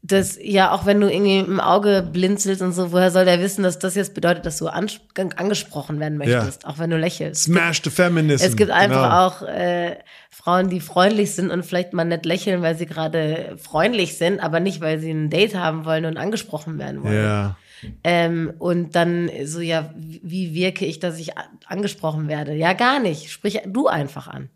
das, 0.05 0.37
ja, 0.41 0.71
auch 0.71 0.85
wenn 0.85 0.99
du 0.99 1.09
irgendwie 1.09 1.39
im 1.39 1.61
Auge 1.61 2.05
blinzelst 2.11 2.61
und 2.61 2.73
so, 2.73 2.91
woher 2.91 3.09
soll 3.09 3.23
der 3.23 3.39
wissen, 3.39 3.63
dass 3.63 3.79
das 3.79 3.95
jetzt 3.95 4.13
bedeutet, 4.13 4.45
dass 4.45 4.57
du 4.57 4.67
angesprochen 4.67 6.01
werden 6.01 6.17
möchtest, 6.17 6.65
auch 6.67 6.77
wenn 6.77 6.89
du 6.89 6.97
lächelst. 6.97 7.43
Smash 7.43 7.81
the 7.83 7.89
Feminism. 7.89 8.45
Es 8.45 8.57
gibt 8.57 8.69
einfach 8.69 9.03
genau. 9.03 9.27
auch 9.27 9.41
äh, 9.47 9.95
Frauen, 10.29 10.69
die 10.69 10.81
freundlich 10.81 11.33
sind 11.33 11.51
und 11.51 11.65
vielleicht 11.65 11.93
mal 11.93 12.03
nicht 12.03 12.25
lächeln, 12.25 12.61
weil 12.61 12.75
sie 12.75 12.85
gerade 12.85 13.55
freundlich 13.57 14.17
sind, 14.17 14.41
aber 14.41 14.59
nicht, 14.59 14.81
weil 14.81 14.99
sie 14.99 15.11
ein 15.11 15.29
Date 15.29 15.55
haben 15.55 15.85
wollen 15.85 16.03
und 16.03 16.17
angesprochen 16.17 16.79
werden 16.79 17.01
wollen. 17.01 17.23
Ja, 17.23 17.55
Ähm, 18.03 18.53
und 18.59 18.95
dann 18.95 19.29
so, 19.45 19.61
ja, 19.61 19.93
wie 19.95 20.53
wirke 20.53 20.85
ich, 20.85 20.99
dass 20.99 21.17
ich 21.17 21.31
angesprochen 21.65 22.27
werde? 22.27 22.53
Ja, 22.53 22.73
gar 22.73 22.99
nicht. 22.99 23.31
Sprich 23.31 23.61
du 23.65 23.87
einfach 23.87 24.27
an. 24.27 24.49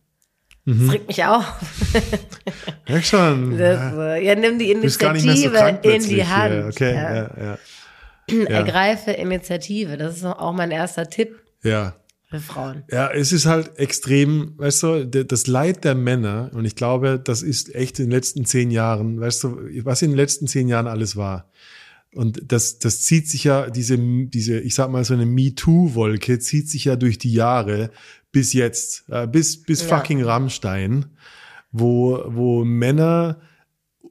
Das 0.70 0.92
regt 0.92 1.08
mich 1.08 1.24
auf. 1.24 1.46
Ja, 2.88 3.02
schon. 3.02 3.58
Das, 3.58 4.22
ja, 4.24 4.36
nimm 4.36 4.60
die 4.60 4.68
so 4.68 4.72
Initiative 5.08 5.52
krank 5.52 5.84
in 5.86 6.04
die 6.04 6.26
Hand. 6.26 6.54
Ja, 6.54 6.68
okay, 6.68 6.94
Ja. 6.94 7.58
ja. 8.30 8.46
Ergreife 8.50 9.12
Initiative. 9.12 9.98
Das 9.98 10.18
ist 10.18 10.26
auch 10.26 10.54
mein 10.54 10.72
erster 10.72 11.10
Tipp 11.10 11.36
Ja. 11.64 11.96
für 12.30 12.40
Frauen. 12.40 12.84
Ja, 12.92 13.10
es 13.12 13.32
ist 13.34 13.46
halt 13.46 13.78
extrem, 13.78 14.54
weißt 14.58 14.84
du, 14.84 15.06
das 15.06 15.48
Leid 15.48 15.84
der 15.84 15.96
Männer, 15.96 16.50
und 16.54 16.64
ich 16.66 16.76
glaube, 16.76 17.20
das 17.22 17.42
ist 17.42 17.74
echt 17.76 18.00
in 18.00 18.06
den 18.06 18.12
letzten 18.12 18.46
zehn 18.46 18.72
Jahren, 18.72 19.20
weißt 19.20 19.44
du, 19.44 19.58
was 19.84 20.02
in 20.02 20.12
den 20.12 20.18
letzten 20.18 20.48
zehn 20.48 20.68
Jahren 20.70 20.88
alles 20.88 21.16
war. 21.18 21.50
Und 22.18 22.52
das, 22.52 22.80
das 22.80 23.02
zieht 23.02 23.30
sich 23.30 23.44
ja, 23.44 23.70
diese, 23.70 23.96
diese, 24.00 24.60
ich 24.60 24.74
sag 24.74 24.90
mal, 24.90 25.06
so 25.06 25.14
eine 25.14 25.28
MeToo-Wolke 25.28 26.40
zieht 26.40 26.68
sich 26.68 26.86
ja 26.86 26.96
durch 26.96 27.20
die 27.20 27.32
Jahre 27.32 27.92
bis 28.32 28.54
jetzt, 28.54 29.04
äh, 29.10 29.28
bis, 29.28 29.62
bis 29.62 29.84
Ja. 29.84 29.96
fucking 29.96 30.24
Rammstein, 30.24 31.06
wo, 31.72 32.24
wo 32.26 32.66
Männer 32.66 33.40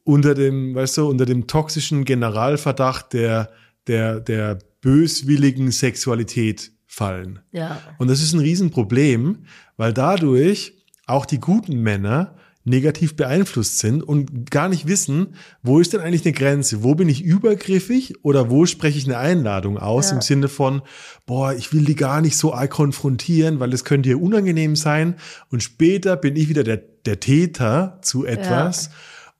unter 0.04 0.34
dem, 0.34 0.76
weißt 0.76 0.98
du, 0.98 1.08
unter 1.08 1.26
dem 1.26 1.48
toxischen 1.48 2.04
Generalverdacht 2.04 3.12
der, 3.12 3.50
der, 3.88 4.20
der 4.20 4.60
böswilligen 4.82 5.72
Sexualität 5.72 6.70
fallen. 6.86 7.40
Ja. 7.50 7.80
Und 7.98 8.06
das 8.08 8.22
ist 8.22 8.34
ein 8.34 8.38
Riesenproblem, 8.40 9.46
weil 9.76 9.92
dadurch 9.92 10.74
auch 11.06 11.26
die 11.26 11.40
guten 11.40 11.80
Männer 11.80 12.36
negativ 12.66 13.16
beeinflusst 13.16 13.78
sind 13.78 14.02
und 14.02 14.50
gar 14.50 14.68
nicht 14.68 14.86
wissen, 14.86 15.34
wo 15.62 15.78
ist 15.80 15.92
denn 15.92 16.00
eigentlich 16.00 16.24
eine 16.24 16.32
Grenze? 16.34 16.82
Wo 16.82 16.94
bin 16.94 17.08
ich 17.08 17.22
übergriffig 17.22 18.16
oder 18.22 18.50
wo 18.50 18.66
spreche 18.66 18.98
ich 18.98 19.06
eine 19.06 19.18
Einladung 19.18 19.78
aus 19.78 20.10
Ja. 20.10 20.16
im 20.16 20.20
Sinne 20.20 20.48
von, 20.48 20.82
boah, 21.26 21.54
ich 21.54 21.72
will 21.72 21.84
die 21.84 21.94
gar 21.94 22.20
nicht 22.20 22.36
so 22.36 22.52
arg 22.52 22.70
konfrontieren, 22.70 23.60
weil 23.60 23.70
das 23.70 23.84
könnte 23.84 24.08
ihr 24.08 24.20
unangenehm 24.20 24.76
sein 24.76 25.14
und 25.50 25.62
später 25.62 26.16
bin 26.16 26.36
ich 26.36 26.48
wieder 26.48 26.64
der, 26.64 26.78
der 27.06 27.20
Täter 27.20 27.98
zu 28.02 28.26
etwas. 28.26 28.90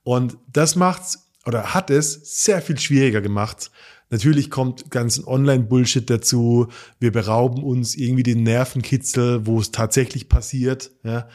Und 0.03 0.37
das 0.51 0.75
macht's 0.77 1.27
oder 1.45 1.73
hat 1.73 1.89
es 1.89 2.43
sehr 2.43 2.61
viel 2.61 2.79
schwieriger 2.79 3.21
gemacht. 3.21 3.71
Natürlich 4.09 4.49
kommt 4.49 4.89
ganzen 4.89 5.25
Online-Bullshit 5.25 6.09
dazu. 6.09 6.67
Wir 6.97 7.11
berauben 7.11 7.61
uns 7.61 7.93
irgendwie 7.95 8.23
den 8.23 8.43
Nervenkitzel, 8.43 9.45
wo 9.45 9.59
es 9.59 9.71
tatsächlich 9.71 10.29
passiert. 10.29 10.91
Ja. 11.03 11.27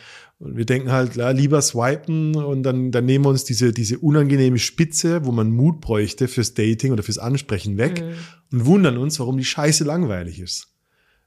Und 0.43 0.57
wir 0.57 0.65
denken 0.65 0.91
halt, 0.91 1.15
ja, 1.15 1.31
lieber 1.31 1.63
swipen 1.63 2.35
und 2.35 2.65
dann, 2.65 2.91
dann 2.91 3.05
nehmen 3.05 3.25
wir 3.25 3.29
uns 3.29 3.45
diese, 3.45 3.73
diese 3.73 3.99
unangenehme 3.99 4.59
Spitze, 4.59 5.25
wo 5.25 5.31
man 5.31 5.53
Mut 5.53 5.81
bräuchte 5.81 6.27
fürs 6.27 6.55
Dating 6.55 6.91
oder 6.91 7.05
fürs 7.05 7.19
Ansprechen 7.19 7.79
weg 7.79 8.03
und 8.51 8.67
wundern 8.67 8.99
uns, 8.99 9.21
warum 9.21 9.39
die 9.39 9.45
Scheiße 9.45 9.85
langweilig 9.85 10.41
ist. 10.41 10.67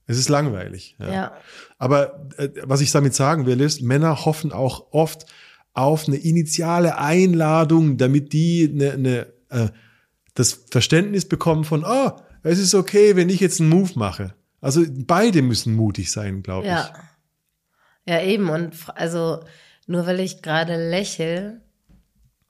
Es 0.06 0.18
ist 0.18 0.28
langweilig. 0.28 0.98
Ja. 1.00 1.14
Ja. 1.14 1.32
Aber 1.78 2.28
äh, 2.36 2.50
was 2.64 2.82
ich 2.82 2.92
damit 2.92 3.16
sagen 3.16 3.46
will, 3.46 3.62
ist, 3.62 3.82
Männer 3.82 4.26
hoffen 4.26 4.52
auch 4.52 4.88
oft 4.92 5.26
auf 5.74 6.10
eine 6.10 6.18
initiale 6.18 6.98
Einladung, 6.98 7.96
damit 7.96 8.34
die 8.34 8.70
eine, 8.70 8.92
eine, 8.92 9.28
äh, 9.50 9.70
das 10.34 10.66
Verständnis 10.70 11.24
bekommen 11.24 11.64
von, 11.64 11.86
oh, 11.88 12.12
es 12.44 12.60
ist 12.60 12.76
okay, 12.76 13.16
wenn 13.16 13.30
ich 13.30 13.40
jetzt 13.40 13.62
einen 13.62 13.70
Move 13.70 13.92
mache. 13.96 14.34
Also 14.60 14.84
beide 14.90 15.42
müssen 15.42 15.74
mutig 15.74 16.12
sein, 16.12 16.44
glaube 16.44 16.68
Ja. 16.68 16.90
Ja, 18.08 18.22
eben. 18.22 18.50
Und 18.50 18.76
also, 18.96 19.40
nur 19.88 20.06
weil 20.08 20.20
ich 20.20 20.42
gerade 20.42 20.90
lächel, 20.90 21.62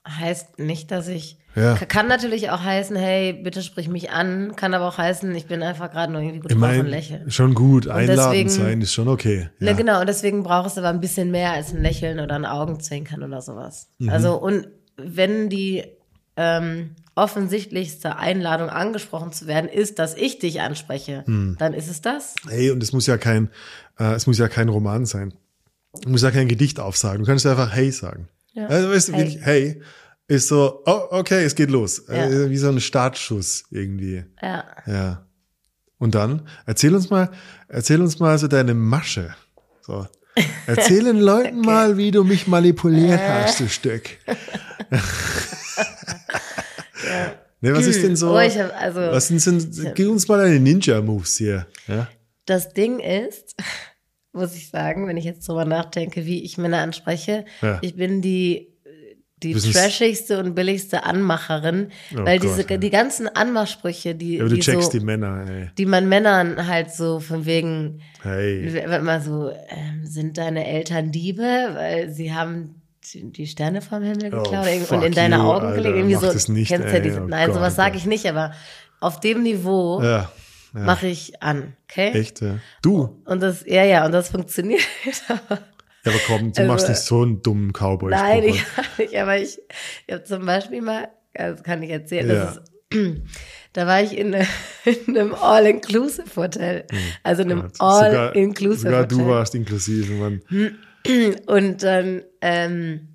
heißt 0.08 0.58
nicht, 0.58 0.90
dass 0.90 1.08
ich. 1.08 1.38
Ja. 1.54 1.74
Ka- 1.74 1.86
Kann 1.86 2.06
natürlich 2.06 2.50
auch 2.50 2.62
heißen, 2.62 2.94
hey, 2.96 3.32
bitte 3.32 3.62
sprich 3.62 3.88
mich 3.88 4.10
an. 4.10 4.54
Kann 4.56 4.74
aber 4.74 4.86
auch 4.86 4.98
heißen, 4.98 5.34
ich 5.34 5.46
bin 5.46 5.62
einfach 5.62 5.90
gerade 5.90 6.12
nur 6.12 6.20
irgendwie 6.20 6.40
gut 6.40 6.50
ich. 6.52 6.56
Ich 6.56 6.62
drauf 6.62 6.78
und 6.78 6.86
lächle. 6.86 7.30
schon 7.30 7.54
gut, 7.54 7.88
einladend 7.88 8.50
sein 8.50 8.80
ist 8.82 8.92
schon 8.92 9.08
okay. 9.08 9.48
Ne, 9.58 9.70
Ja. 9.70 9.72
genau, 9.76 10.00
und 10.00 10.06
deswegen 10.06 10.42
brauchst 10.42 10.76
du 10.76 10.82
aber 10.82 10.90
ein 10.90 11.00
bisschen 11.00 11.30
mehr 11.30 11.52
als 11.52 11.72
ein 11.72 11.80
Lächeln 11.82 12.20
oder 12.20 12.34
ein 12.34 12.44
Augenzwinkern 12.44 13.22
oder 13.22 13.40
sowas. 13.40 13.88
Mhm. 13.98 14.10
Also, 14.10 14.36
und 14.36 14.68
wenn 14.98 15.48
die 15.48 15.84
ähm, 16.36 16.90
offensichtlichste 17.14 18.16
Einladung 18.18 18.68
angesprochen 18.68 19.32
zu 19.32 19.46
werden 19.46 19.70
ist, 19.70 19.98
dass 19.98 20.14
ich 20.14 20.38
dich 20.38 20.60
anspreche, 20.60 21.24
Mhm. 21.26 21.56
dann 21.58 21.72
ist 21.72 21.88
es 21.88 22.02
das. 22.02 22.34
Hey, 22.48 22.70
und 22.70 22.82
es 22.82 22.92
muss 22.92 23.06
ja 23.06 23.16
kein, 23.16 23.48
äh, 23.98 24.12
es 24.12 24.26
muss 24.26 24.36
ja 24.38 24.48
kein 24.48 24.68
Roman 24.68 25.06
sein. 25.06 25.32
Du 26.02 26.10
musst 26.10 26.24
ja 26.24 26.30
kein 26.30 26.48
Gedicht 26.48 26.80
aufsagen. 26.80 27.20
Du 27.20 27.26
kannst 27.26 27.46
einfach 27.46 27.72
Hey 27.72 27.90
sagen. 27.90 28.28
Ja. 28.52 28.66
Also, 28.66 28.90
weißt 28.90 29.08
du, 29.08 29.12
Hey. 29.12 29.20
wirklich, 29.20 29.44
hey 29.44 29.82
ist 30.28 30.48
so, 30.48 30.82
oh, 30.86 31.02
okay, 31.10 31.44
es 31.44 31.54
geht 31.54 31.70
los. 31.70 32.02
Ja. 32.08 32.26
Äh, 32.26 32.50
wie 32.50 32.56
so 32.56 32.68
ein 32.68 32.80
Startschuss 32.80 33.64
irgendwie. 33.70 34.24
Ja. 34.42 34.64
Ja. 34.86 35.26
Und 35.98 36.14
dann, 36.14 36.46
erzähl 36.66 36.94
uns 36.94 37.10
mal, 37.10 37.30
erzähl 37.68 38.00
uns 38.00 38.18
mal 38.18 38.36
so 38.38 38.48
deine 38.48 38.74
Masche. 38.74 39.34
So. 39.82 40.06
Erzähl 40.66 41.04
den 41.04 41.20
Leuten 41.20 41.62
mal, 41.62 41.96
wie 41.96 42.10
du 42.10 42.22
mich 42.22 42.46
manipuliert 42.46 43.20
hast, 43.20 43.60
du 43.60 43.68
Stück. 43.68 44.10
Ne, 47.62 47.74
was 47.74 47.86
ist 47.86 48.02
denn 48.02 48.16
so? 48.16 48.32
Oh, 48.32 48.38
hab, 48.38 48.80
also, 48.80 49.00
was 49.00 49.28
sind, 49.28 49.40
sind 49.40 49.94
gib 49.94 50.08
uns 50.08 50.28
mal 50.28 50.38
deine 50.38 50.60
Ninja-Moves 50.60 51.38
hier. 51.38 51.66
Ja? 51.88 52.06
Das 52.44 52.74
Ding 52.74 53.00
ist, 53.00 53.54
muss 54.36 54.54
ich 54.54 54.68
sagen, 54.70 55.06
wenn 55.08 55.16
ich 55.16 55.24
jetzt 55.24 55.48
drüber 55.48 55.64
nachdenke, 55.64 56.24
wie 56.26 56.42
ich 56.44 56.58
Männer 56.58 56.78
anspreche, 56.78 57.44
Ja. 57.62 57.78
ich 57.82 57.96
bin 57.96 58.22
die 58.22 58.68
die 59.42 59.52
Du 59.52 59.60
bist- 59.60 59.74
trashigste 59.74 60.38
und 60.38 60.54
billigste 60.54 61.04
Anmacherin, 61.04 61.88
Oh 62.14 62.24
weil 62.24 62.38
Gott, 62.38 62.48
diese 62.58 62.70
ja. 62.70 62.78
die 62.78 62.88
ganzen 62.88 63.28
Anmachsprüche, 63.28 64.14
die 64.14 64.36
Ja, 64.36 64.40
aber 64.40 64.48
du 64.48 64.54
die 64.56 64.62
checkst 64.62 64.92
so, 64.92 64.98
die 64.98 65.04
Männer, 65.04 65.44
ey. 65.46 65.70
die 65.76 65.84
man 65.84 66.08
Männern 66.08 66.66
halt 66.66 66.90
so 66.90 67.20
von 67.20 67.44
wegen 67.44 68.00
Hey. 68.22 68.66
immer 68.78 69.20
so 69.20 69.50
ähm, 69.50 70.04
sind 70.06 70.38
deine 70.38 70.66
Eltern 70.66 71.12
Diebe, 71.12 71.42
weil 71.74 72.10
sie 72.10 72.32
haben 72.32 72.80
die 73.12 73.30
die 73.30 73.46
Sterne 73.46 73.82
vom 73.82 74.02
Himmel 74.02 74.32
Oh, 74.34 74.42
geklaut 74.42 74.66
und 74.68 74.86
fuck 74.86 75.04
in 75.04 75.12
deine 75.12 75.36
you, 75.36 75.42
Augen 75.42 75.74
gelegt. 75.74 75.96
Irgendwie 75.96 76.14
mach 76.14 76.22
so, 76.22 76.32
das 76.32 76.48
nicht, 76.48 76.68
kennst 76.68 76.88
ja 76.88 76.94
ey. 76.94 77.02
diese, 77.02 77.20
Oh 77.22 77.26
nein, 77.26 77.46
Gott, 77.48 77.56
sowas 77.56 77.74
oh 77.74 77.76
sage 77.76 77.98
ich 77.98 78.06
nicht, 78.06 78.24
aber 78.26 78.52
auf 79.00 79.20
dem 79.20 79.42
Niveau 79.42 80.02
Ja. 80.02 80.30
Ja. 80.76 80.82
mache 80.84 81.06
ich 81.08 81.42
an, 81.42 81.74
okay? 81.90 82.10
Echt, 82.12 82.40
ja. 82.42 82.58
Du? 82.82 83.20
Und 83.24 83.42
das, 83.42 83.64
ja, 83.66 83.84
ja, 83.84 84.04
und 84.06 84.12
das 84.12 84.28
funktioniert. 84.28 84.82
Ja, 86.04 86.12
aber 86.12 86.20
komm, 86.28 86.52
du 86.52 86.60
Also- 86.60 86.72
machst 86.72 86.88
nicht 86.88 87.00
so 87.00 87.22
einen 87.22 87.42
dummen 87.42 87.72
cowboy 87.72 88.12
Nein, 88.12 88.44
ich 88.44 88.62
nicht, 88.98 89.16
aber 89.18 89.38
ich, 89.38 89.58
ich 90.06 90.14
habe 90.14 90.22
zum 90.22 90.46
Beispiel 90.46 90.80
mal, 90.80 91.08
das 91.34 91.64
kann 91.64 91.82
ich 91.82 91.90
erzählen, 91.90 92.28
Ja. 92.30 92.44
ist, 92.52 92.60
da 93.72 93.88
war 93.88 94.00
ich 94.02 94.16
in, 94.16 94.32
eine, 94.32 94.46
in 95.06 95.18
einem 95.18 95.34
All-Inclusive-Hotel. 95.34 96.86
Also 97.24 97.42
in 97.42 97.50
einem 97.50 97.62
Hm. 97.64 97.70
Sogar, 97.72 97.96
sogar 98.04 98.12
du 98.32 98.38
All-Inclusive-Hotel. 98.38 99.26
warst 99.26 99.54
inklusive, 99.56 100.12
Mann. 100.12 100.42
Und 101.46 101.82
dann 101.82 102.22
ähm, 102.40 103.08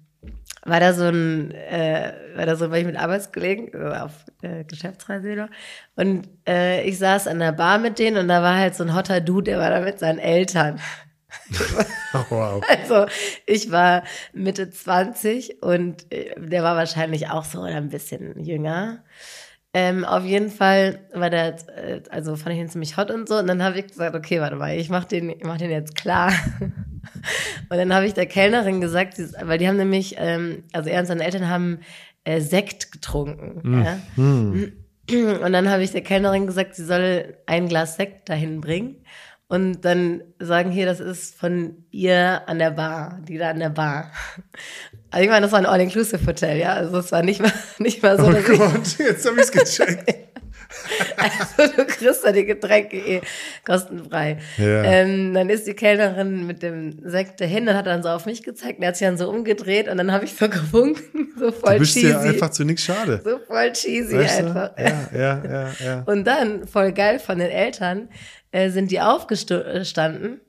war 0.63 0.80
da 0.80 0.94
so 0.94 1.06
ein, 1.06 1.51
äh, 1.51 2.13
war 2.36 2.46
da 2.46 2.56
so, 2.56 2.70
war 2.70 2.77
ich 2.77 2.86
mit 2.86 2.98
Arbeitskollegen 2.98 3.74
auf 3.94 4.12
äh, 4.41 4.63
Geschäftsreise 4.63 5.30
wieder. 5.30 5.50
Und 5.96 6.30
äh, 6.48 6.84
ich 6.84 6.98
saß 7.00 7.27
an 7.27 7.39
der 7.39 7.51
Bar 7.51 7.80
mit 7.80 8.00
denen 8.00 8.18
und 8.18 8.27
da 8.27 8.41
war 8.44 8.58
halt 8.58 8.75
so 8.75 8.84
ein 8.84 8.96
hotter 8.96 9.22
Dude, 9.22 9.51
der 9.51 9.60
war 9.60 9.70
da 9.70 9.82
mit 9.82 10.00
seinen 10.00 10.20
Eltern. 10.20 10.80
Oh, 12.13 12.25
wow. 12.30 12.63
Also 12.70 13.06
ich 13.46 13.72
war 13.72 14.03
Mitte 14.34 14.70
20 14.70 15.63
und 15.63 16.12
äh, 16.12 16.36
der 16.38 16.62
war 16.62 16.75
wahrscheinlich 16.75 17.30
auch 17.30 17.46
so 17.46 17.62
oder 17.62 17.75
ein 17.75 17.88
bisschen 17.88 18.38
jünger. 18.44 19.06
Ähm, 19.74 20.03
auf 20.03 20.25
jeden 20.25 20.51
Fall 20.51 21.00
war 21.13 21.30
der, 21.30 21.56
äh, 21.77 22.01
also 22.10 22.36
fand 22.36 22.56
ich 22.56 22.62
ihn 22.62 22.68
ziemlich 22.68 22.98
hot 22.98 23.12
und 23.12 23.30
so. 23.30 23.38
Und 23.38 23.48
dann 23.48 23.63
habe 23.63 23.80
ich 23.80 23.88
gesagt, 23.88 24.13
okay, 24.13 24.41
warte 24.41 24.58
mal, 24.58 24.75
ich 24.77 24.89
mach 24.89 25.06
den, 25.06 25.30
ich 25.30 25.44
mach 25.44 25.58
den 25.58 25.72
jetzt 25.72 25.96
klar. 25.96 26.34
und 27.70 27.78
dann 27.78 27.94
habe 27.94 28.06
ich 28.06 28.13
der 28.13 28.25
Kellnerin 28.25 28.82
gesagt, 28.82 29.18
weil 29.44 29.58
die 29.58 29.68
haben 29.68 29.78
nämlich, 29.78 30.16
ähm, 30.18 30.63
also 30.74 30.90
er 30.90 31.01
und 31.01 31.06
seine 31.06 31.24
Eltern 31.24 31.50
haben 31.50 31.80
äh, 32.24 32.42
Sekt 32.42 32.92
getrunken. 32.92 33.84
Ja? 33.84 34.00
Und 35.12 35.51
dann 35.51 35.70
habe 35.70 35.84
ich 35.84 35.92
der 35.92 36.01
Kellnerin 36.01 36.48
gesagt, 36.48 36.75
sie 36.75 36.86
soll 36.86 37.36
ein 37.46 37.68
Glas 37.68 37.98
Sekt 37.98 38.30
dahin 38.30 38.62
bringen. 38.62 39.04
Und 39.48 39.82
dann 39.82 40.22
sagen 40.40 40.72
hier, 40.72 40.86
das 40.86 41.01
ist 41.01 41.38
von 41.38 41.84
ihr 41.92 42.44
an 42.48 42.60
der 42.60 42.72
Bar, 42.72 43.20
die 43.28 43.38
da 43.38 43.50
an 43.50 43.60
der 43.60 43.72
Bar. 43.72 44.12
Also 45.10 45.24
ich 45.25 45.30
meine, 45.30 45.42
das 45.42 45.51
war 45.51 45.60
ein 45.60 45.66
All-Inclusive-Hotel, 45.66 46.58
ja. 46.58 46.74
Also 46.74 47.00
es 47.00 47.12
war 47.12 47.22
nicht 47.22 47.42
mal, 47.42 47.51
nicht 47.80 48.01
mal 48.01 48.18
so, 48.18 48.28
Oh 48.28 48.32
dass 48.32 48.48
ich, 48.48 48.58
Gott, 48.58 48.98
jetzt 49.00 49.28
hab 49.28 49.38
ich's 49.38 49.51
gecheckt. 49.51 50.16
also 51.18 51.74
du 51.75 51.86
kriegst 51.86 52.25
da 52.25 52.32
die 52.32 52.46
Getränke 52.46 52.98
eh 52.98 53.22
kostenfrei. 53.66 54.38
Ja. 54.58 54.84
Ähm, 54.84 55.34
dann 55.34 55.50
ist 55.50 55.68
die 55.68 55.74
Kellnerin 55.74 56.46
mit 56.48 56.63
dem 56.63 56.98
Sekt 57.04 57.42
dahin 57.42 57.68
und 57.68 57.75
hat 57.75 57.88
dann 57.88 58.04
so 58.04 58.10
auf 58.10 58.25
mich 58.25 58.44
gezeigt 58.44 58.78
und 58.78 58.84
er 58.84 58.90
hat 58.90 58.98
sich 58.98 59.08
dann 59.08 59.18
so 59.18 59.30
umgedreht 59.30 59.88
und 59.88 59.98
dann 59.98 60.12
habe 60.12 60.25
ich 60.25 60.34
so 60.36 60.48
gewunken, 60.50 61.34
so 61.38 61.51
voll 61.51 61.74
Du 61.74 61.80
bist 61.80 61.94
cheesy. 61.94 62.08
dir 62.08 62.20
einfach 62.20 62.50
zu 62.50 62.63
nichts 62.63 62.84
schade. 62.84 63.22
so 63.24 63.40
voll 63.48 63.72
cheesy 63.74 64.18
Weißt 64.18 64.40
du? 64.42 64.46
einfach. 64.48 64.72
Ja, 64.78 65.10
ja, 65.18 65.44
ja, 65.44 65.72
ja. 65.86 66.04
Und 66.06 66.25
dann, 66.25 66.68
voll 66.68 66.92
geil 66.92 67.20
von 67.20 67.40
den 67.40 67.50
Eltern, 67.51 68.10
äh, 68.51 68.70
sind 68.70 68.92
die 68.92 69.01
aufgestanden, 69.01 70.40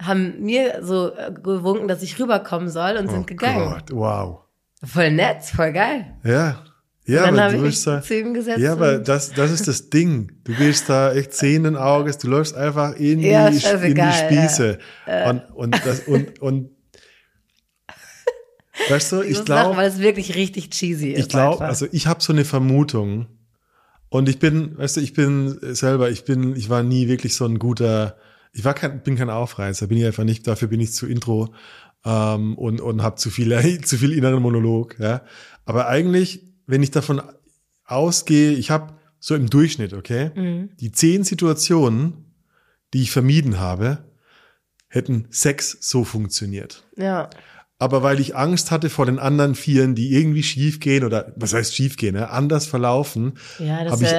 haben 0.00 0.40
mir 0.40 0.78
so 0.82 1.12
äh, 1.16 1.32
gewunken, 1.32 1.88
dass 1.88 2.02
ich 2.02 2.18
rüberkommen 2.20 2.68
soll 2.68 2.96
und 2.96 3.08
sind 3.10 3.26
gegangen. 3.26 3.62
Oh 3.66 3.70
Gott, 3.74 3.90
wow. 3.92 4.38
Voll 4.84 5.10
nett, 5.10 5.42
voll 5.44 5.72
geil. 5.72 6.06
Ja. 6.24 6.62
Ja, 7.08 7.22
dann 7.24 7.34
aber 7.38 7.42
habe 7.44 7.56
du 7.58 7.64
ich 7.64 7.82
da. 7.84 8.02
zu 8.02 8.14
ihm 8.18 8.34
gesetzt. 8.34 8.58
Ja, 8.58 8.72
aber 8.72 8.96
und- 8.96 9.08
das, 9.08 9.32
das 9.32 9.50
ist 9.50 9.66
das 9.66 9.88
Ding. 9.90 10.30
Du 10.44 10.52
gehst 10.54 10.88
da 10.88 11.12
echt 11.12 11.32
sehenden 11.32 11.76
Auges, 11.76 12.18
du 12.18 12.28
läufst 12.28 12.54
einfach 12.54 12.94
in 12.96 13.20
die, 13.20 13.28
Ja, 13.28 13.48
in 13.48 13.54
die 13.54 13.60
Spieße. 14.12 14.78
Und, 15.28 15.42
und, 15.54 15.86
das, 15.86 16.00
und, 16.00 16.38
und 16.40 16.70
Weißt 18.88 19.12
du, 19.12 19.22
Ich, 19.22 19.38
ich 19.38 19.44
glaube, 19.44 19.76
weil 19.76 19.88
es 19.88 19.98
wirklich 19.98 20.34
richtig 20.36 20.70
cheesy 20.70 21.10
ist. 21.10 21.20
ich 21.20 21.28
glaube, 21.28 21.64
also 21.64 21.86
ich 21.90 22.06
habe 22.06 22.22
so 22.22 22.32
eine 22.32 22.44
Vermutung 22.44 23.26
und 24.08 24.28
ich 24.28 24.38
bin, 24.38 24.78
weißt 24.78 24.98
du, 24.98 25.00
ich 25.00 25.14
bin 25.14 25.58
selber, 25.74 26.10
ich 26.10 26.24
bin, 26.24 26.54
ich 26.56 26.70
war 26.70 26.82
nie 26.82 27.08
wirklich 27.08 27.34
so 27.34 27.44
ein 27.44 27.58
guter, 27.58 28.16
ich 28.52 28.64
war 28.64 28.74
kein, 28.74 29.02
bin 29.02 29.16
kein 29.16 29.30
Aufreißer, 29.30 29.86
bin 29.88 29.98
ich 29.98 30.06
einfach 30.06 30.24
nicht, 30.24 30.46
dafür 30.46 30.68
bin 30.68 30.80
ich 30.80 30.92
zu 30.92 31.06
intro 31.06 31.52
ähm, 32.04 32.56
und 32.56 32.80
und 32.80 33.02
habe 33.02 33.16
zu 33.16 33.30
viel, 33.30 33.80
zu 33.84 33.98
viel 33.98 34.12
inneren 34.12 34.40
Monolog, 34.42 34.96
ja. 35.00 35.22
Aber 35.64 35.88
eigentlich, 35.88 36.47
wenn 36.68 36.82
ich 36.84 36.92
davon 36.92 37.20
ausgehe, 37.84 38.52
ich 38.52 38.70
habe 38.70 38.94
so 39.18 39.34
im 39.34 39.50
Durchschnitt, 39.50 39.92
okay, 39.94 40.30
Mhm. 40.36 40.70
die 40.80 40.92
zehn 40.92 41.24
Situationen, 41.24 42.32
die 42.94 43.02
ich 43.02 43.10
vermieden 43.10 43.58
habe, 43.58 44.04
hätten 44.88 45.26
sechs 45.30 45.76
so 45.80 46.04
funktioniert. 46.04 46.84
ja. 46.96 47.28
Aber 47.80 48.02
weil 48.02 48.18
ich 48.18 48.34
Angst 48.34 48.72
hatte 48.72 48.90
vor 48.90 49.06
den 49.06 49.20
anderen 49.20 49.54
Vieren, 49.54 49.94
die 49.94 50.12
irgendwie 50.12 50.42
schief 50.42 50.80
gehen 50.80 51.04
oder 51.04 51.32
was 51.36 51.54
heißt 51.54 51.72
schief 51.72 51.96
gehen, 51.96 52.14
ne? 52.16 52.28
anders 52.28 52.66
verlaufen, 52.66 53.34
Ja, 53.60 53.76
habe 53.88 54.02
ich, 54.04 54.10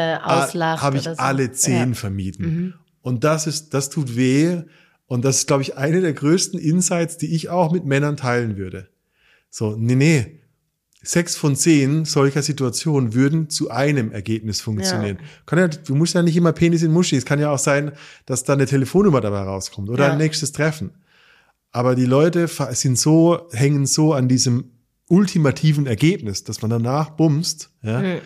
hab 0.63 0.96
ich 0.96 1.01
so. 1.01 1.10
alle 1.18 1.51
zehn 1.51 1.89
Ja. 1.89 1.94
vermieden. 1.96 2.75
Und 3.01 3.25
das 3.25 3.48
ist, 3.48 3.74
das 3.74 3.89
tut 3.89 4.15
weh. 4.15 4.62
Und 5.08 5.25
das 5.25 5.39
ist, 5.39 5.48
glaube 5.48 5.63
ich, 5.63 5.75
eine 5.75 6.00
der 6.00 6.13
größten 6.13 6.58
Insights, 6.58 7.18
die 7.18 7.36
ich 7.36 7.50
auch 7.50 7.74
mit 7.74 7.84
Männern 7.84 8.15
teilen 8.15 8.56
würde. 8.56 8.88
So, 9.50 9.75
nee, 9.75 9.96
nee. 9.96 10.38
Sechs 11.01 11.36
von 11.38 11.56
zehn 11.56 12.03
solcher 12.03 12.41
Situationen 12.41 13.13
würden 13.13 13.50
zu 13.50 13.70
einem 13.72 14.12
Ergebnis 14.12 14.60
funktionieren. 14.60 15.20
Kann 15.46 15.58
ja, 15.60 15.68
du 15.70 15.96
musst 15.96 16.13
ja 16.13 16.22
nicht 16.22 16.36
immer 16.36 16.51
Penis 16.51 16.84
in 16.84 16.91
Muschi. 16.91 17.15
Es 17.15 17.25
kann 17.25 17.39
ja 17.39 17.51
auch 17.51 17.60
sein, 17.60 17.94
dass 18.25 18.44
da 18.44 18.53
eine 18.53 18.65
Telefonnummer 18.65 19.22
dabei 19.22 19.41
rauskommt 19.44 19.89
oder 19.89 20.08
Ja. 20.08 20.12
ein 20.12 20.18
nächstes 20.18 20.51
Treffen. 20.51 20.91
Aber 21.72 21.96
die 21.96 22.06
Leute 22.06 22.48
sind 22.72 22.98
so, 23.00 23.48
hängen 23.51 23.86
so 23.86 24.13
an 24.13 24.27
diesem 24.27 24.72
ultimativen 25.08 25.88
Ergebnis, 25.88 26.44
dass 26.44 26.62
man 26.62 26.70
danach 26.72 27.12
bumst, 27.12 27.70
ja, 27.82 28.01
Mhm. 28.01 28.18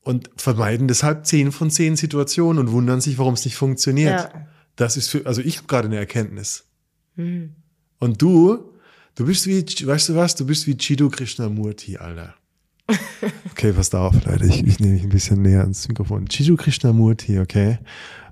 und 0.00 0.30
vermeiden 0.36 0.88
deshalb 0.88 1.26
zehn 1.26 1.52
von 1.52 1.70
zehn 1.70 1.96
Situationen 1.96 2.58
und 2.66 2.72
wundern 2.72 3.00
sich, 3.00 3.18
warum 3.18 3.34
es 3.34 3.44
nicht 3.44 3.56
funktioniert. 3.56 4.20
Ja. 4.32 4.46
Das 4.76 4.96
ist 4.96 5.08
für, 5.10 5.26
also 5.26 5.42
ich 5.42 5.58
habe 5.58 5.66
gerade 5.66 5.88
eine 5.88 5.96
Erkenntnis. 5.98 6.64
Mhm. 7.16 7.56
Und 7.98 8.22
du, 8.22 8.72
du 9.18 9.26
bist 9.26 9.46
wie, 9.48 9.64
weißt 9.64 10.10
du 10.10 10.14
was, 10.14 10.36
du 10.36 10.46
bist 10.46 10.66
wie 10.66 10.76
Chido 10.76 11.08
Krishnamurti, 11.10 11.98
Alter. 11.98 12.34
Okay, 13.50 13.72
passt 13.72 13.92
auf, 13.96 14.14
Leute, 14.24 14.46
ich, 14.46 14.64
ich 14.64 14.78
nehme 14.78 14.92
mich 14.92 15.02
ein 15.02 15.08
bisschen 15.08 15.42
näher 15.42 15.62
ans 15.62 15.88
Mikrofon. 15.88 16.28
Chido 16.28 16.54
Krishnamurti, 16.54 17.40
okay, 17.40 17.78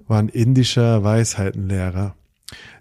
war 0.06 0.20
ein 0.20 0.28
indischer 0.28 1.02
Weisheitenlehrer, 1.02 2.14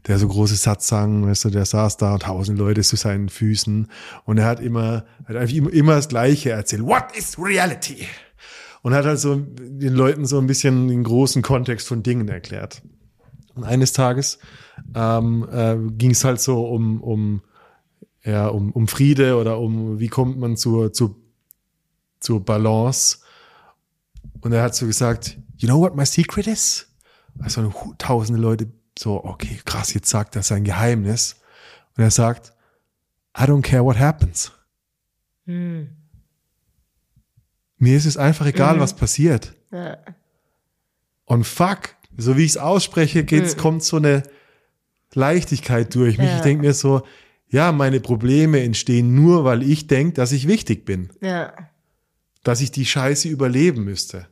der 0.05 0.19
so 0.19 0.27
große 0.27 0.55
Satsang, 0.55 1.25
weißt 1.25 1.45
du, 1.45 1.49
der 1.49 1.65
saß 1.65 1.97
da 1.97 2.13
und 2.13 2.21
tausend 2.21 2.59
Leute 2.59 2.81
zu 2.81 2.95
seinen 2.95 3.29
Füßen 3.29 3.87
und 4.25 4.37
er 4.37 4.45
hat 4.45 4.59
immer, 4.59 5.05
hat 5.25 5.35
einfach 5.35 5.55
immer, 5.55 5.73
immer 5.73 5.95
das 5.95 6.07
Gleiche 6.07 6.51
erzählt. 6.51 6.83
What 6.83 7.17
is 7.17 7.39
reality? 7.39 8.05
Und 8.83 8.93
hat 8.93 9.05
halt 9.05 9.19
so 9.19 9.35
den 9.35 9.95
Leuten 9.95 10.27
so 10.27 10.37
ein 10.37 10.45
bisschen 10.45 10.87
den 10.87 11.03
großen 11.03 11.41
Kontext 11.41 11.87
von 11.87 12.03
Dingen 12.03 12.29
erklärt. 12.29 12.83
Und 13.55 13.63
eines 13.63 13.93
Tages 13.93 14.37
ähm, 14.93 15.47
äh, 15.51 15.77
ging 15.97 16.11
es 16.11 16.23
halt 16.23 16.39
so 16.39 16.67
um, 16.67 17.01
um, 17.01 17.41
ja, 18.25 18.47
um, 18.47 18.71
um 18.71 18.87
Friede 18.87 19.37
oder 19.37 19.59
um, 19.59 19.99
wie 19.99 20.07
kommt 20.07 20.37
man 20.39 20.57
zur, 20.57 20.91
zur, 20.91 21.15
zur 22.19 22.43
Balance. 22.43 23.19
Und 24.41 24.51
er 24.51 24.63
hat 24.63 24.75
so 24.75 24.87
gesagt, 24.87 25.37
you 25.57 25.67
know 25.67 25.79
what 25.79 25.95
my 25.95 26.05
secret 26.05 26.47
is? 26.47 26.87
Also 27.39 27.71
tausende 27.97 28.41
Leute 28.41 28.67
so, 28.97 29.23
okay, 29.23 29.59
krass, 29.65 29.93
jetzt 29.93 30.09
sagt 30.09 30.35
er 30.35 30.43
sein 30.43 30.63
Geheimnis. 30.63 31.35
Und 31.95 32.03
er 32.03 32.11
sagt, 32.11 32.53
I 33.37 33.43
don't 33.43 33.61
care 33.61 33.83
what 33.83 33.99
happens. 33.99 34.51
Mhm. 35.45 35.89
Mir 37.77 37.97
ist 37.97 38.05
es 38.05 38.17
einfach 38.17 38.45
egal, 38.45 38.79
was 38.79 38.95
passiert. 38.95 39.53
Ja. 39.71 39.97
Und 41.25 41.43
fuck, 41.43 41.95
so 42.17 42.37
wie 42.37 42.45
ich 42.45 42.51
es 42.51 42.57
ausspreche, 42.57 43.23
geht's, 43.25 43.57
kommt 43.57 43.83
so 43.83 43.97
eine 43.97 44.23
Leichtigkeit 45.13 45.93
durch 45.93 46.17
mich. 46.17 46.27
Ja. 46.27 46.37
Ich 46.37 46.41
denke 46.41 46.65
mir 46.65 46.73
so, 46.73 47.05
ja, 47.55 47.71
meine 47.71 48.01
Probleme 48.01 48.61
entstehen 48.61 49.15
nur, 49.15 49.45
weil 49.45 49.63
ich 49.63 49.87
denke, 49.87 50.15
dass 50.15 50.33
ich 50.33 50.45
wichtig 50.45 50.83
bin, 50.83 51.09
ja. 51.21 51.53
dass 52.43 52.59
ich 52.59 52.69
die 52.71 52.85
Scheiße 52.85 53.29
überleben 53.29 53.85
müsste. 53.85 54.27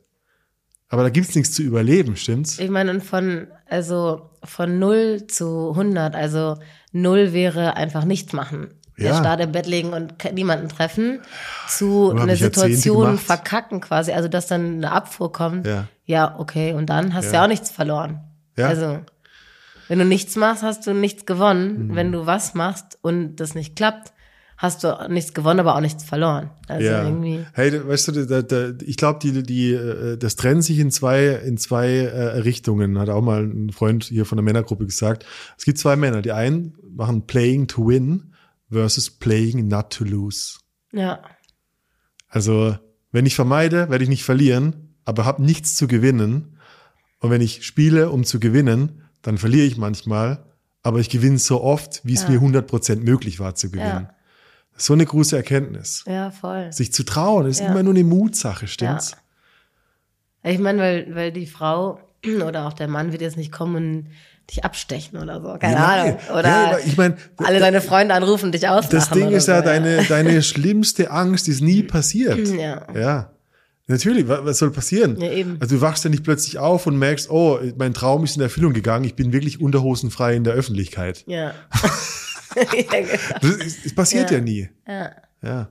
Aber 0.90 1.04
da 1.04 1.10
gibt's 1.10 1.34
nichts 1.34 1.54
zu 1.54 1.64
überleben, 1.64 2.18
stimmt's? 2.18 2.60
Ich 2.60 2.70
meine, 2.70 2.92
und 2.92 3.02
von, 3.02 3.48
also 3.70 4.30
von 4.44 4.78
0 4.78 5.28
zu 5.28 5.70
100, 5.70 6.16
also 6.16 6.58
0 6.92 7.32
wäre 7.32 7.78
einfach 7.78 8.04
nichts 8.04 8.34
machen. 8.34 8.74
Der 8.98 9.12
Ja. 9.12 9.20
Start 9.20 9.40
im 9.40 9.54
Bett 9.54 9.68
legen 9.68 9.94
und 9.94 10.14
niemanden 10.34 10.68
treffen, 10.68 11.22
zu 11.70 12.10
Oder 12.10 12.16
hab 12.18 12.24
eine 12.24 12.34
ich 12.34 12.42
Jahrzehnte 12.42 12.76
Situation 12.76 13.18
verkacken 13.18 13.80
quasi, 13.80 14.12
also 14.12 14.28
dass 14.28 14.48
dann 14.48 14.76
eine 14.76 14.92
Abfuhr 14.92 15.32
kommt. 15.32 15.66
Ja. 15.66 15.88
Ja, 16.06 16.36
okay, 16.38 16.74
und 16.74 16.90
dann 16.90 17.14
hast 17.14 17.30
du 17.30 17.32
Ja. 17.32 17.36
ja 17.40 17.44
auch 17.46 17.48
nichts 17.48 17.72
verloren. 17.72 18.20
Ja. 18.58 18.68
Also, 18.68 19.00
wenn 19.88 20.00
du 20.00 20.06
nichts 20.06 20.36
machst, 20.36 20.64
hast 20.64 20.88
du 20.88 20.94
nichts 20.94 21.26
gewonnen. 21.26 21.88
Mhm. 21.88 21.96
Wenn 21.96 22.12
du 22.12 22.26
was 22.26 22.54
machst 22.54 22.98
und 23.02 23.38
das 23.38 23.56
nicht 23.56 23.76
klappt, 23.76 24.14
hast 24.58 24.84
du 24.84 24.96
nichts 25.10 25.34
gewonnen, 25.34 25.60
aber 25.60 25.76
auch 25.76 25.82
nichts 25.82 26.04
verloren. 26.04 26.50
Also 26.68 26.88
ja. 26.88 27.04
irgendwie. 27.04 27.46
Hey, 27.54 27.86
weißt 27.86 28.08
du, 28.08 28.26
da, 28.26 28.42
da, 28.42 28.74
ich 28.82 28.98
glaube, 28.98 29.20
die, 29.20 29.44
die, 29.44 29.74
äh, 29.74 30.18
das 30.18 30.36
trennt 30.36 30.64
sich 30.64 30.80
in 30.80 30.90
zwei, 30.90 31.28
in 31.28 31.58
zwei 31.58 31.90
äh, 31.90 32.40
Richtungen. 32.40 32.98
Hat 32.98 33.10
auch 33.10 33.22
mal 33.22 33.44
ein 33.44 33.72
Freund 33.72 34.06
hier 34.06 34.26
von 34.26 34.38
der 34.38 34.44
Männergruppe 34.44 34.86
gesagt. 34.86 35.26
Es 35.58 35.66
gibt 35.66 35.78
zwei 35.78 35.96
Männer. 35.96 36.22
Die 36.22 36.32
einen 36.32 36.76
machen 36.96 37.28
Playing 37.28 37.68
to 37.68 37.88
Win 37.88 38.34
versus 38.72 39.10
Playing 39.10 39.68
not 39.68 39.90
to 39.90 40.06
lose. 40.06 40.60
Ja. 40.94 41.22
Also, 42.30 42.78
wenn 43.12 43.26
ich 43.26 43.36
vermeide, 43.36 43.90
werde 43.90 44.04
ich 44.04 44.10
nicht 44.10 44.24
verlieren, 44.24 44.96
aber 45.06 45.26
habe 45.26 45.44
nichts 45.44 45.76
zu 45.76 45.88
gewinnen. 45.88 46.58
Und 47.20 47.30
wenn 47.30 47.42
ich 47.42 47.66
spiele, 47.66 48.10
um 48.10 48.24
zu 48.24 48.40
gewinnen, 48.40 49.03
dann 49.24 49.38
verliere 49.40 49.66
ich 49.66 49.78
manchmal, 49.78 50.44
aber 50.84 51.00
ich 51.00 51.10
gewinne 51.10 51.40
so 51.40 51.62
oft, 51.64 52.02
wie 52.04 52.14
es 52.14 52.24
Ja. 52.24 52.30
mir 52.30 52.40
100% 52.40 53.04
möglich 53.04 53.40
war 53.40 53.56
zu 53.56 53.72
gewinnen. 53.72 54.08
Ja. 54.08 54.14
So 54.78 54.94
eine 54.94 55.06
große 55.06 55.36
Erkenntnis. 55.36 56.04
Ja, 56.08 56.32
voll. 56.32 56.72
Sich 56.72 56.94
zu 56.94 57.04
trauen, 57.04 57.48
ist 57.48 57.60
Ja. 57.60 57.68
immer 57.72 57.84
nur 57.84 57.94
eine 57.94 58.04
Mutsache, 58.04 58.68
stimmt's? 58.68 59.16
Ich 60.44 60.60
meine, 60.60 60.82
weil, 60.82 61.16
weil 61.16 61.32
die 61.32 61.46
Frau 61.48 62.00
oder 62.48 62.68
auch 62.68 62.74
der 62.74 62.88
Mann 62.88 63.12
wird 63.12 63.22
jetzt 63.22 63.38
nicht 63.38 63.52
kommen 63.52 63.76
und 63.76 64.08
dich 64.50 64.66
abstechen 64.66 65.20
oder 65.20 65.42
so. 65.42 65.58
Keine 65.58 65.76
Ja, 65.76 65.86
Ahnung. 66.02 66.18
Oder 66.38 66.50
Ja, 66.50 66.78
ich 66.86 66.98
mein, 66.98 67.16
alle 67.38 67.60
deine 67.60 67.80
Freunde 67.80 68.14
anrufen, 68.14 68.52
dich 68.52 68.68
auslachen. 68.68 68.90
Das 69.00 69.10
Ding 69.10 69.30
ist 69.32 69.46
so, 69.46 69.54
ja, 69.54 69.62
deine, 69.62 70.04
deine 70.04 70.42
schlimmste 70.44 71.12
Angst 71.12 71.48
ist 71.48 71.62
nie 71.62 71.84
passiert. 71.84 72.46
Ja. 72.50 72.86
Ja. 72.94 73.33
Natürlich, 73.88 74.28
wa- 74.30 74.46
was 74.46 74.60
soll 74.60 74.72
passieren? 74.72 75.20
Ja, 75.20 75.32
eben. 75.32 75.58
Also 75.60 75.76
du 75.76 75.82
wachst 75.82 76.04
ja 76.06 76.10
nicht 76.10 76.24
plötzlich 76.24 76.58
auf 76.58 76.88
und 76.88 76.98
merkst, 76.98 77.30
oh, 77.30 77.60
mein 77.78 77.94
Traum 77.94 78.24
ist 78.24 78.36
in 78.38 78.42
Erfüllung 78.42 78.72
gegangen, 78.74 79.04
ich 79.06 79.16
bin 79.16 79.34
wirklich 79.34 79.60
unterhosenfrei 79.60 80.36
in 80.36 80.44
der 80.46 80.54
Öffentlichkeit. 80.54 81.24
Ja. 81.28 81.54
ja, 82.56 82.64
genau. 82.64 83.58
Das 83.86 83.94
passiert 83.94 84.32
ja. 84.32 84.38
Ja. 84.38 84.44
nie. 84.44 84.70
ja. 84.88 85.12
Ja. 85.42 85.70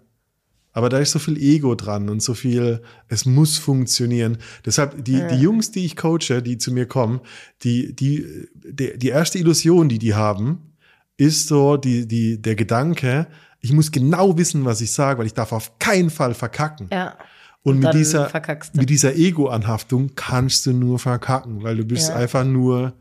Aber 0.75 0.89
da 0.89 0.99
ist 0.99 1.13
so 1.13 1.19
viel 1.19 1.37
Ego 1.37 1.75
dran 1.75 2.09
und 2.09 2.23
so 2.23 2.33
viel, 2.33 2.83
es 3.09 3.27
muss 3.27 3.59
funktionieren. 3.59 4.39
Deshalb, 4.65 5.05
die, 5.05 5.21
die 5.31 5.37
Jungs, 5.37 5.71
die 5.71 5.85
ich 5.85 5.97
coache, 5.97 6.41
die 6.43 6.57
zu 6.57 6.73
mir 6.73 6.87
kommen, 6.87 7.21
die, 7.63 7.95
die, 7.95 8.27
die, 8.55 8.99
die 8.99 9.09
erste 9.09 9.39
Illusion, 9.39 9.91
die 9.91 9.99
die 9.99 10.15
haben, 10.15 10.73
ist 11.19 11.49
so 11.49 11.77
die, 11.77 12.09
die, 12.09 12.41
der 12.41 12.55
Gedanke, 12.57 13.27
ich 13.61 13.73
muss 13.73 13.93
genau 13.93 14.39
wissen, 14.39 14.65
was 14.65 14.81
ich 14.81 14.93
sage, 14.93 15.19
weil 15.19 15.27
ich 15.27 15.35
darf 15.35 15.53
auf 15.53 15.79
keinen 15.79 16.09
Fall 16.11 16.33
verkacken. 16.35 16.89
ja. 16.91 17.17
Und 17.65 17.77
mit 17.77 17.85
dann 17.85 17.97
dieser, 17.97 18.31
mit 18.75 18.91
dieser 18.91 19.15
Ego-Anhaftung 19.15 20.13
kannst 20.17 20.67
du 20.67 20.73
nur 20.73 20.99
verkacken, 20.99 21.63
weil 21.63 21.77
du 21.77 21.85
bist 21.85 22.09
Ja. 22.09 22.17
einfach 22.17 22.45
nur 22.45 22.93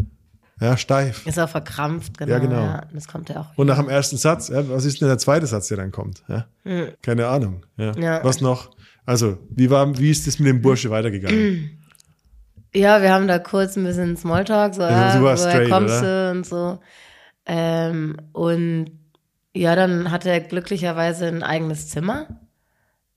ja, 0.60 0.78
steif. 0.78 1.26
Ist 1.26 1.40
auch 1.40 1.50
verkrampft, 1.50 2.20
genau. 2.20 2.32
Ja, 2.32 2.38
genau. 2.38 2.62
Ja, 2.62 2.84
das 2.94 3.08
kommt 3.08 3.30
ja 3.30 3.42
auch. 3.42 3.58
Und 3.58 3.66
nach 3.66 3.80
dem 3.80 3.90
ersten 3.90 4.18
Satz, 4.18 4.50
ja, 4.50 4.70
was 4.70 4.86
ist 4.86 5.02
denn 5.02 5.08
der 5.08 5.18
zweite 5.18 5.48
Satz, 5.48 5.70
der 5.70 5.78
dann 5.78 5.92
kommt? 5.92 6.24
Ja? 6.28 6.46
Keine 7.02 7.28
Ahnung. 7.28 7.66
Ja. 7.78 8.24
Was 8.24 8.42
noch? 8.42 8.70
Also, 9.04 9.40
wie 9.50 9.72
war, 9.72 9.98
wie 9.98 10.12
ist 10.12 10.28
es 10.28 10.38
mit 10.38 10.50
dem 10.50 10.62
Bursche 10.62 10.92
weitergegangen? 10.92 11.82
Ja, 12.74 13.02
wir 13.02 13.12
haben 13.12 13.28
da 13.28 13.40
kurz 13.40 13.76
ein 13.76 13.84
bisschen 13.84 14.16
Smalltalk, 14.16 14.76
so, 14.76 14.82
ja, 14.84 15.20
woher 15.20 15.36
straight, 15.36 15.70
kommst 15.70 16.00
oder? 16.00 16.32
du 16.32 16.38
und 16.38 16.46
so. 16.46 16.80
Ähm, 17.46 18.18
und 18.32 18.92
ja, 19.54 19.76
dann 19.76 20.12
hatte 20.12 20.30
er 20.30 20.40
glücklicherweise 20.40 21.28
ein 21.28 21.44
eigenes 21.44 21.90
Zimmer 21.90 22.28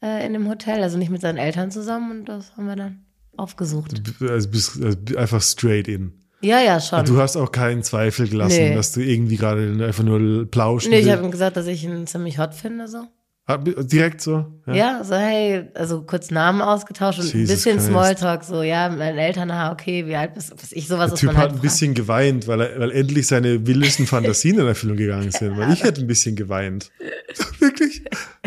äh, 0.04 0.26
in 0.26 0.32
dem 0.34 0.48
Hotel, 0.48 0.82
also 0.82 0.98
nicht 0.98 1.10
mit 1.10 1.20
seinen 1.22 1.38
Eltern 1.38 1.70
zusammen 1.70 2.10
und 2.20 2.24
das 2.28 2.52
haben 2.56 2.66
wir 2.66 2.76
dann 2.76 3.04
aufgesucht. 3.36 3.94
Also, 4.20 4.48
bist, 4.50 4.82
also 4.82 4.96
einfach 5.16 5.40
straight 5.42 5.88
in. 5.88 6.12
Ja, 6.42 6.60
ja, 6.60 6.78
schon. 6.78 7.04
Du 7.06 7.16
hast 7.18 7.36
auch 7.36 7.50
keinen 7.52 7.82
Zweifel 7.82 8.28
gelassen, 8.28 8.58
Nee. 8.58 8.74
dass 8.74 8.92
du 8.92 9.00
irgendwie 9.00 9.36
gerade 9.36 9.62
einfach 9.84 10.04
nur 10.04 10.44
plauschen 10.50 10.90
nee, 10.90 10.98
ich 10.98 11.10
habe 11.10 11.24
ihm 11.24 11.30
gesagt, 11.30 11.56
dass 11.56 11.66
ich 11.66 11.82
ihn 11.84 12.06
ziemlich 12.06 12.38
hot 12.38 12.54
finde, 12.54 12.86
so. 12.86 12.98
Ah, 13.46 13.58
direkt 13.58 14.22
so? 14.22 14.46
Ja, 14.66 15.04
so 15.04 15.14
hey, 15.16 15.68
also 15.74 16.00
kurz 16.02 16.30
Namen 16.30 16.62
ausgetauscht 16.62 17.18
und 17.20 17.34
ein 17.34 17.46
bisschen 17.46 17.76
Christ. 17.76 17.88
Smalltalk, 17.88 18.42
so 18.42 18.62
ja, 18.62 18.88
mit 18.88 18.98
meinen 19.00 19.18
Eltern, 19.18 19.50
ah, 19.50 19.70
okay, 19.70 20.06
wie 20.06 20.16
alt 20.16 20.32
bist 20.32 20.50
du? 20.50 20.54
Was 20.56 20.72
ich 20.72 20.88
sowas 20.88 21.10
Der 21.10 21.18
Typ 21.18 21.26
man 21.26 21.36
hat 21.36 21.42
halt 21.42 21.50
ein 21.50 21.54
fragt. 21.56 21.62
bisschen 21.62 21.92
geweint, 21.92 22.46
weil, 22.48 22.62
er, 22.62 22.80
weil 22.80 22.90
endlich 22.92 23.26
seine 23.26 23.66
wildesten 23.66 24.06
Fantasien 24.14 24.58
in 24.58 24.66
Erfüllung 24.66 24.96
gegangen 24.96 25.30
sind. 25.30 25.58
Weil 25.58 25.72
ich 25.74 25.82
hätte 25.84 26.00
ein 26.00 26.06
bisschen 26.06 26.36
geweint. 26.36 26.90
Wirklich? 27.58 27.93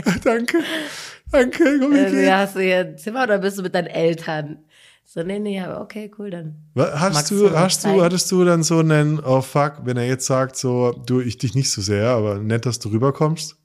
Danke. 0.24 0.60
Danke, 1.32 1.80
komm, 1.80 1.94
ich 1.94 2.06
Also, 2.06 2.18
ja, 2.18 2.38
hast 2.40 2.56
du 2.56 2.60
hier 2.62 2.80
ein 2.80 2.98
Zimmer 2.98 3.24
oder 3.24 3.40
bist 3.40 3.58
du 3.58 3.64
mit 3.64 3.76
deinen 3.76 3.88
Eltern? 3.88 4.60
So, 5.04 5.24
nee, 5.24 5.40
nee, 5.40 5.60
aber 5.60 5.82
okay, 5.82 6.12
cool, 6.18 6.30
dann. 6.30 6.56
Hast 6.76 7.32
du, 7.32 7.48
du 7.48 7.58
hast 7.58 7.86
du, 7.86 8.04
hattest 8.04 8.32
du 8.32 8.44
dann 8.44 8.64
so 8.64 8.80
einen, 8.80 9.20
oh 9.20 9.42
fuck, 9.42 9.82
wenn 9.86 9.98
er 9.98 10.06
jetzt 10.06 10.26
sagt, 10.26 10.58
so, 10.58 10.92
du, 10.92 11.22
ich 11.22 11.38
dich 11.38 11.56
nicht 11.56 11.72
so 11.72 11.82
sehr, 11.82 12.10
aber 12.10 12.40
nett, 12.40 12.66
dass 12.66 12.80
du 12.80 12.90
rüberkommst? 12.90 13.56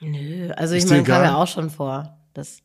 Nö, 0.00 0.50
also 0.52 0.74
ich 0.74 0.84
Ist 0.84 0.90
dir 0.90 0.96
meine, 0.96 1.06
kam 1.06 1.24
ja 1.24 1.36
auch 1.36 1.48
schon 1.48 1.70
vor. 1.70 2.18
Das, 2.34 2.58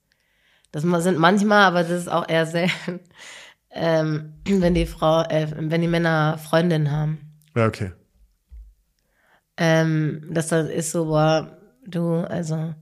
das 0.71 0.83
sind 0.83 1.17
manchmal, 1.17 1.63
aber 1.63 1.83
das 1.83 1.91
ist 1.91 2.11
auch 2.11 2.27
eher 2.27 2.45
selten, 2.45 2.99
ähm, 3.71 4.33
wenn 4.45 4.73
die 4.73 4.85
Frau, 4.85 5.23
äh, 5.23 5.47
wenn 5.55 5.81
die 5.81 5.87
Männer 5.87 6.37
Freundinnen 6.37 6.91
haben. 6.91 7.19
Ja, 7.55 7.67
okay. 7.67 7.93
Ähm, 9.55 10.27
das 10.29 10.51
ist 10.51 10.91
so, 10.91 11.05
boah, 11.05 11.57
du, 11.85 12.15
also 12.15 12.73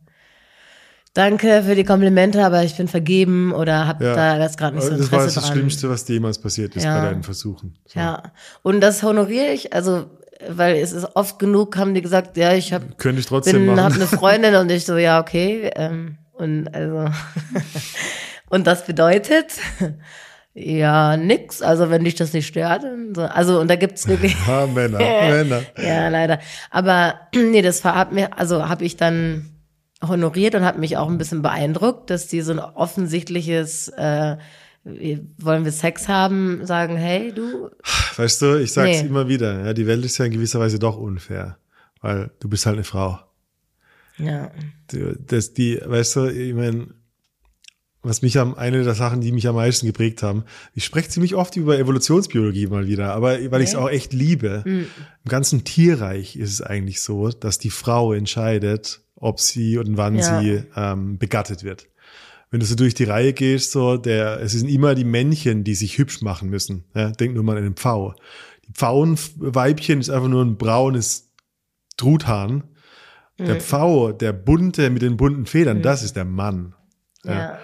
danke 1.13 1.63
für 1.63 1.75
die 1.75 1.83
Komplimente, 1.83 2.43
aber 2.45 2.63
ich 2.63 2.75
bin 2.77 2.87
vergeben 2.87 3.51
oder 3.53 3.87
hab 3.87 4.01
Ja. 4.01 4.15
da 4.15 4.37
das 4.37 4.57
gerade 4.57 4.75
nicht 4.75 4.85
so 4.85 4.91
das 4.91 4.99
Interesse 5.01 5.17
war 5.17 5.23
jetzt 5.25 5.37
das 5.37 5.43
dran. 5.45 5.53
Schlimmste, 5.53 5.89
was 5.89 6.05
dir 6.05 6.13
jemals 6.13 6.39
passiert 6.39 6.75
ist 6.75 6.83
Ja. 6.83 6.99
bei 6.99 7.07
deinen 7.09 7.23
Versuchen. 7.23 7.75
So. 7.85 7.99
Ja, 7.99 8.23
und 8.63 8.81
das 8.81 9.03
honoriere 9.03 9.51
ich, 9.51 9.73
also 9.73 10.05
weil 10.49 10.77
es 10.77 10.91
ist 10.91 11.07
oft 11.15 11.37
genug, 11.37 11.77
haben 11.77 11.93
die 11.93 12.01
gesagt, 12.01 12.35
ja, 12.35 12.53
ich 12.53 12.73
hab, 12.73 12.97
Könnte 12.97 13.19
ich 13.19 13.27
trotzdem 13.27 13.67
bin, 13.67 13.69
hab 13.71 13.89
machen. 13.89 13.95
eine 14.01 14.07
Freundin 14.07 14.55
und 14.55 14.71
ich 14.71 14.85
so, 14.85 14.97
ja, 14.97 15.19
okay, 15.19 15.69
ähm, 15.75 16.17
und 16.33 16.73
also 16.73 17.05
und 18.49 18.65
das 18.65 18.85
bedeutet 18.85 19.51
ja 20.53 21.15
nix, 21.17 21.61
also 21.61 21.89
wenn 21.89 22.03
dich 22.03 22.15
das 22.15 22.33
nicht 22.33 22.47
stört, 22.47 22.83
so, 23.15 23.21
also 23.21 23.59
und 23.59 23.69
da 23.69 23.75
gibt's 23.75 24.07
wirklich 24.07 24.35
Ha, 24.47 24.65
Männer, 24.73 24.97
Männer. 25.29 25.61
ja, 25.77 26.07
leider. 26.09 26.39
Aber 26.71 27.15
nee, 27.35 27.61
das 27.61 27.83
war, 27.85 27.95
hat 27.95 28.11
mir, 28.11 28.37
also 28.37 28.67
habe 28.67 28.83
ich 28.83 28.97
dann 28.97 29.50
honoriert 30.05 30.55
und 30.55 30.63
hat 30.65 30.77
mich 30.77 30.97
auch 30.97 31.09
ein 31.09 31.17
bisschen 31.17 31.41
beeindruckt, 31.41 32.09
dass 32.09 32.27
die 32.27 32.41
so 32.41 32.51
ein 32.53 32.59
offensichtliches, 32.59 33.89
äh, 33.89 34.37
wie- 34.83 35.21
wollen 35.37 35.63
wir 35.65 35.71
Sex 35.71 36.07
haben, 36.07 36.65
sagen, 36.65 36.97
hey, 36.97 37.31
du, 37.33 37.69
Weißt 38.17 38.41
du, 38.41 38.59
ich 38.59 38.73
sag's 38.73 39.01
Nee. 39.01 39.07
immer 39.07 39.27
wieder, 39.27 39.65
ja, 39.65 39.73
die 39.73 39.87
Welt 39.87 40.03
ist 40.03 40.17
ja 40.17 40.25
in 40.25 40.31
gewisser 40.31 40.59
Weise 40.59 40.79
doch 40.79 40.97
unfair, 40.97 41.57
weil 42.01 42.31
du 42.39 42.49
bist 42.49 42.65
halt 42.65 42.75
eine 42.75 42.83
Frau. 42.83 43.19
ja, 44.17 44.51
Das, 45.27 45.53
die, 45.53 45.79
weißt 45.83 46.15
du, 46.17 46.25
ich 46.27 46.53
meine, 46.53 46.87
was 48.03 48.23
mich 48.23 48.39
am, 48.39 48.55
eine 48.55 48.83
der 48.83 48.95
Sachen, 48.95 49.21
die 49.21 49.31
mich 49.31 49.47
am 49.47 49.55
meisten 49.55 49.85
geprägt 49.85 50.23
haben, 50.23 50.43
ich 50.73 50.83
spreche 50.85 51.09
ziemlich 51.09 51.35
oft 51.35 51.55
über 51.55 51.77
Evolutionsbiologie 51.77 52.65
mal 52.67 52.87
wieder, 52.87 53.13
aber 53.13 53.33
weil 53.51 53.61
ich 53.61 53.69
es 53.69 53.75
Okay. 53.75 53.83
auch 53.83 53.89
echt 53.89 54.11
liebe. 54.13 54.63
Im 54.65 54.87
ganzen 55.27 55.63
Tierreich 55.63 56.35
ist 56.35 56.51
es 56.51 56.61
eigentlich 56.63 57.01
so, 57.01 57.29
dass 57.29 57.59
die 57.59 57.69
Frau 57.69 58.11
entscheidet, 58.13 59.00
ob 59.21 59.39
sie 59.39 59.77
und 59.77 59.95
wann 59.95 60.15
Ja. 60.15 60.41
sie 60.41 60.63
ähm, 60.75 61.17
begattet 61.17 61.63
wird. 61.63 61.87
Wenn 62.49 62.59
du 62.59 62.65
so 62.65 62.75
durch 62.75 62.93
die 62.93 63.05
Reihe 63.05 63.31
gehst, 63.31 63.71
so 63.71 63.95
der, 63.95 64.41
es 64.41 64.51
sind 64.51 64.67
immer 64.67 64.93
die 64.93 65.05
Männchen, 65.05 65.63
die 65.63 65.73
sich 65.75 65.97
hübsch 65.97 66.21
machen 66.21 66.49
müssen. 66.49 66.83
Ja, 66.93 67.11
denk 67.11 67.33
nur 67.33 67.43
mal 67.45 67.55
an 67.55 67.63
den 67.63 67.75
Pfau. 67.75 68.13
Die 68.67 68.73
Pfauenweibchen 68.73 70.01
ist 70.01 70.09
einfach 70.09 70.27
nur 70.27 70.43
ein 70.43 70.57
braunes 70.57 71.31
Truthahn. 71.95 72.63
Der 73.39 73.59
Pfau, 73.59 74.11
der 74.11 74.33
bunte 74.33 74.89
mit 74.91 75.01
den 75.01 75.17
bunten 75.17 75.45
Federn, 75.47 75.81
das 75.81 76.03
ist 76.03 76.15
der 76.15 76.25
Mann. 76.25 76.75
ja, 77.23 77.57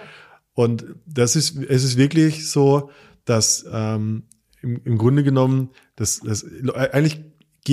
Und 0.54 0.86
das 1.06 1.36
ist, 1.36 1.56
es 1.56 1.84
ist 1.84 1.96
wirklich 1.96 2.50
so, 2.50 2.90
dass 3.24 3.64
ähm, 3.70 4.24
im, 4.60 4.80
im 4.84 4.98
Grunde 4.98 5.22
genommen, 5.22 5.68
das, 5.94 6.18
das 6.20 6.44
eigentlich 6.74 7.20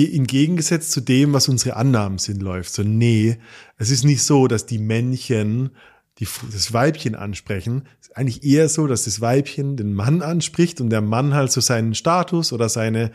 Gegengesetz 0.04 0.90
zu 0.90 1.00
dem, 1.00 1.32
was 1.32 1.48
unsere 1.48 1.76
Annahmen 1.76 2.18
sind, 2.18 2.42
läuft. 2.42 2.72
So, 2.72 2.82
nee, 2.82 3.38
es 3.78 3.90
ist 3.90 4.04
nicht 4.04 4.22
so, 4.22 4.46
dass 4.48 4.66
die 4.66 4.78
Männchen 4.78 5.70
die, 6.18 6.28
das 6.52 6.72
Weibchen 6.72 7.14
ansprechen. 7.14 7.86
Es 8.00 8.08
ist 8.08 8.16
eigentlich 8.16 8.42
eher 8.44 8.68
so, 8.68 8.86
dass 8.86 9.04
das 9.04 9.20
Weibchen 9.20 9.76
den 9.76 9.92
Mann 9.92 10.22
anspricht 10.22 10.80
und 10.80 10.90
der 10.90 11.02
Mann 11.02 11.34
halt 11.34 11.52
so 11.52 11.60
seinen 11.60 11.94
Status 11.94 12.52
oder 12.52 12.68
seine, 12.68 13.12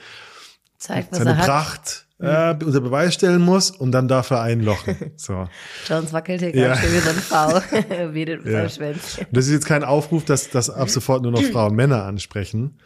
zeigt, 0.78 1.16
seine. 1.16 1.34
Pracht 1.36 2.06
äh, 2.20 2.54
unter 2.64 2.82
Beweis 2.82 3.16
stellen 3.16 3.42
muss 3.42 3.72
und 3.72 3.92
dann 3.92 4.08
darf 4.08 4.30
er 4.30 4.42
einlochen. 4.42 4.96
So. 5.18 5.48
Jones 5.88 6.14
wackelt 6.14 6.42
hier 6.42 6.56
Ja. 6.56 6.68
gerade 6.76 6.82
schon 6.82 6.92
wie 6.94 7.00
so 7.00 7.10
ein 7.10 7.16
V, 7.16 8.14
wedelt 8.14 8.44
mit 8.46 8.54
Ja. 8.54 8.60
seinem 8.60 8.70
Schwänzchen. 8.70 9.26
Das 9.32 9.46
ist 9.48 9.52
jetzt 9.52 9.66
kein 9.66 9.84
Aufruf, 9.84 10.24
dass, 10.26 10.50
dass 10.52 10.70
ab 10.70 10.90
sofort 10.90 11.24
nur 11.24 11.32
noch 11.32 11.42
Frauen 11.44 11.76
Männer 11.76 12.04
ansprechen. 12.06 12.78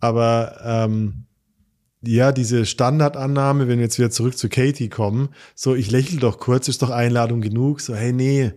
Aber 0.00 0.58
ähm, 0.64 1.24
ja, 2.02 2.32
diese 2.32 2.64
Standardannahme, 2.66 3.68
wenn 3.68 3.78
wir 3.78 3.84
jetzt 3.84 3.98
wieder 3.98 4.10
zurück 4.10 4.36
zu 4.38 4.48
Katie 4.48 4.88
kommen, 4.88 5.30
so 5.54 5.74
ich 5.74 5.90
lächle 5.90 6.18
doch 6.20 6.38
kurz, 6.38 6.68
ist 6.68 6.82
doch 6.82 6.90
Einladung 6.90 7.40
genug. 7.40 7.80
So, 7.80 7.94
hey, 7.94 8.12
nee, 8.12 8.52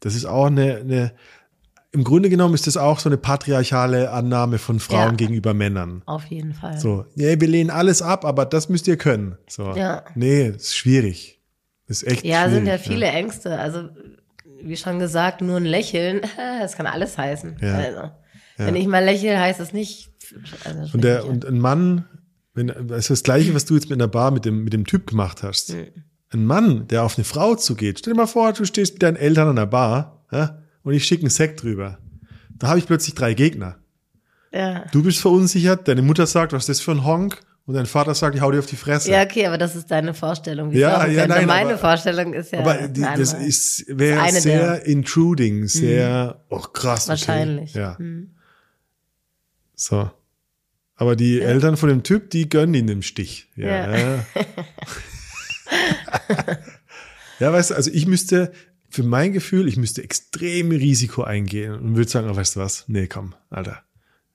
das 0.00 0.14
ist 0.14 0.24
auch 0.24 0.46
eine, 0.46 0.76
eine 0.78 1.12
im 1.92 2.04
Grunde 2.04 2.30
genommen 2.30 2.54
ist 2.54 2.68
das 2.68 2.76
auch 2.76 3.00
so 3.00 3.08
eine 3.08 3.16
patriarchale 3.16 4.12
Annahme 4.12 4.58
von 4.58 4.78
Frauen 4.78 5.10
Ja. 5.10 5.16
gegenüber 5.16 5.54
Männern. 5.54 6.02
Auf 6.06 6.24
jeden 6.26 6.54
Fall. 6.54 6.78
So, 6.78 7.04
ja, 7.16 7.40
wir 7.40 7.48
lehnen 7.48 7.70
alles 7.70 8.00
ab, 8.00 8.24
aber 8.24 8.46
das 8.46 8.68
müsst 8.68 8.86
ihr 8.86 8.96
können. 8.96 9.36
So, 9.48 9.72
Ja. 9.74 10.04
nee, 10.14 10.46
ist 10.50 10.76
schwierig. 10.76 11.40
Ist 11.88 12.06
echt 12.06 12.24
Ja, 12.24 12.42
schwierig. 12.42 12.54
sind 12.54 12.66
ja 12.66 12.78
viele 12.78 13.06
Ängste. 13.06 13.58
Also, 13.58 13.88
wie 14.62 14.76
schon 14.76 15.00
gesagt, 15.00 15.40
nur 15.42 15.56
ein 15.56 15.64
Lächeln, 15.64 16.20
das 16.60 16.76
kann 16.76 16.86
alles 16.86 17.18
heißen. 17.18 17.56
Ja. 17.60 17.74
Also, 17.74 18.10
wenn 18.56 18.76
ich 18.76 18.86
mal 18.86 19.04
lächle, 19.04 19.36
heißt 19.40 19.58
das 19.58 19.72
nicht. 19.72 20.10
Also, 20.64 20.94
Und, 20.94 21.02
der, 21.02 21.26
und 21.26 21.44
ein 21.44 21.58
Mann, 21.58 22.04
wenn, 22.54 22.66
das 22.88 22.98
ist 23.00 23.10
das 23.10 23.22
Gleiche, 23.22 23.54
was 23.54 23.64
du 23.64 23.74
jetzt 23.74 23.88
mit 23.90 23.98
einer 24.00 24.08
Bar 24.08 24.30
mit 24.30 24.44
dem, 24.44 24.64
mit 24.64 24.72
dem 24.72 24.84
Typ 24.86 25.06
gemacht 25.08 25.42
hast. 25.42 25.74
Ein 26.32 26.44
Mann, 26.44 26.86
der 26.88 27.04
auf 27.04 27.16
eine 27.18 27.24
Frau 27.24 27.54
zugeht. 27.54 27.98
Stell 28.00 28.12
dir 28.12 28.16
mal 28.18 28.26
vor, 28.26 28.52
du 28.52 28.64
stehst 28.64 28.94
mit 28.94 29.02
deinen 29.02 29.16
Eltern 29.16 29.48
an 29.48 29.56
der 29.56 29.66
Bar 29.66 30.24
ja, 30.32 30.62
und 30.82 30.94
ich 30.94 31.04
schicke 31.04 31.22
einen 31.22 31.30
Sekt 31.30 31.62
drüber. 31.62 31.98
Da 32.56 32.68
habe 32.68 32.78
ich 32.78 32.86
plötzlich 32.86 33.14
drei 33.14 33.34
Gegner. 33.34 33.78
ja. 34.52 34.84
Du 34.92 35.02
bist 35.02 35.18
verunsichert, 35.20 35.88
deine 35.88 36.02
Mutter 36.02 36.26
sagt, 36.26 36.52
was 36.52 36.62
ist 36.64 36.68
das 36.68 36.80
für 36.80 36.92
ein 36.92 37.04
Honk? 37.04 37.40
Und 37.66 37.74
dein 37.74 37.86
Vater 37.86 38.14
sagt, 38.14 38.34
ich 38.34 38.40
hau 38.40 38.50
dir 38.50 38.58
auf 38.58 38.66
die 38.66 38.74
Fresse. 38.76 39.12
ja, 39.12 39.22
okay, 39.22 39.46
aber 39.46 39.56
das 39.58 39.76
ist 39.76 39.88
deine 39.90 40.12
Vorstellung. 40.12 40.72
Ja, 40.72 41.06
ja, 41.06 41.26
nein, 41.28 41.46
Meine 41.46 41.70
aber- 41.70 41.78
Vorstellung 41.78 42.32
ist 42.34 42.50
ja. 42.52 42.60
Aber 42.60 42.88
die, 42.88 43.00
das 43.02 43.32
ist 43.32 43.84
wäre 43.86 44.28
sehr 44.32 44.78
der- 44.78 44.86
Mhm. 44.86 44.92
intruding, 44.92 45.68
sehr, 45.68 46.42
oh 46.48 46.58
krass. 46.58 47.02
okay. 47.04 47.10
Wahrscheinlich. 47.10 47.74
Ja. 47.74 47.96
Hm. 47.98 48.30
So. 49.76 50.10
Aber 51.00 51.16
die 51.16 51.40
Eltern 51.40 51.78
von 51.78 51.88
dem 51.88 52.02
Typ, 52.02 52.28
die 52.28 52.46
gönnen 52.50 52.74
ihn 52.74 52.86
dem 52.86 53.00
Stich. 53.00 53.48
Ja. 53.56 53.66
Ja. 53.96 53.98
Ja, 53.98 54.24
ja 57.38 57.52
weißt 57.52 57.70
du, 57.70 57.74
also 57.74 57.90
ich 57.92 58.06
müsste, 58.06 58.52
für 58.90 59.02
mein 59.02 59.32
Gefühl, 59.32 59.66
ich 59.66 59.76
müsste 59.78 60.02
extrem 60.04 60.70
Risiko 60.70 61.22
eingehen 61.22 61.72
und 61.74 61.96
würde 61.96 62.10
sagen, 62.10 62.28
oh, 62.30 62.36
weißt 62.36 62.56
du 62.56 62.60
was? 62.60 62.84
Nee, 62.86 63.06
komm, 63.06 63.34
Alter. 63.48 63.82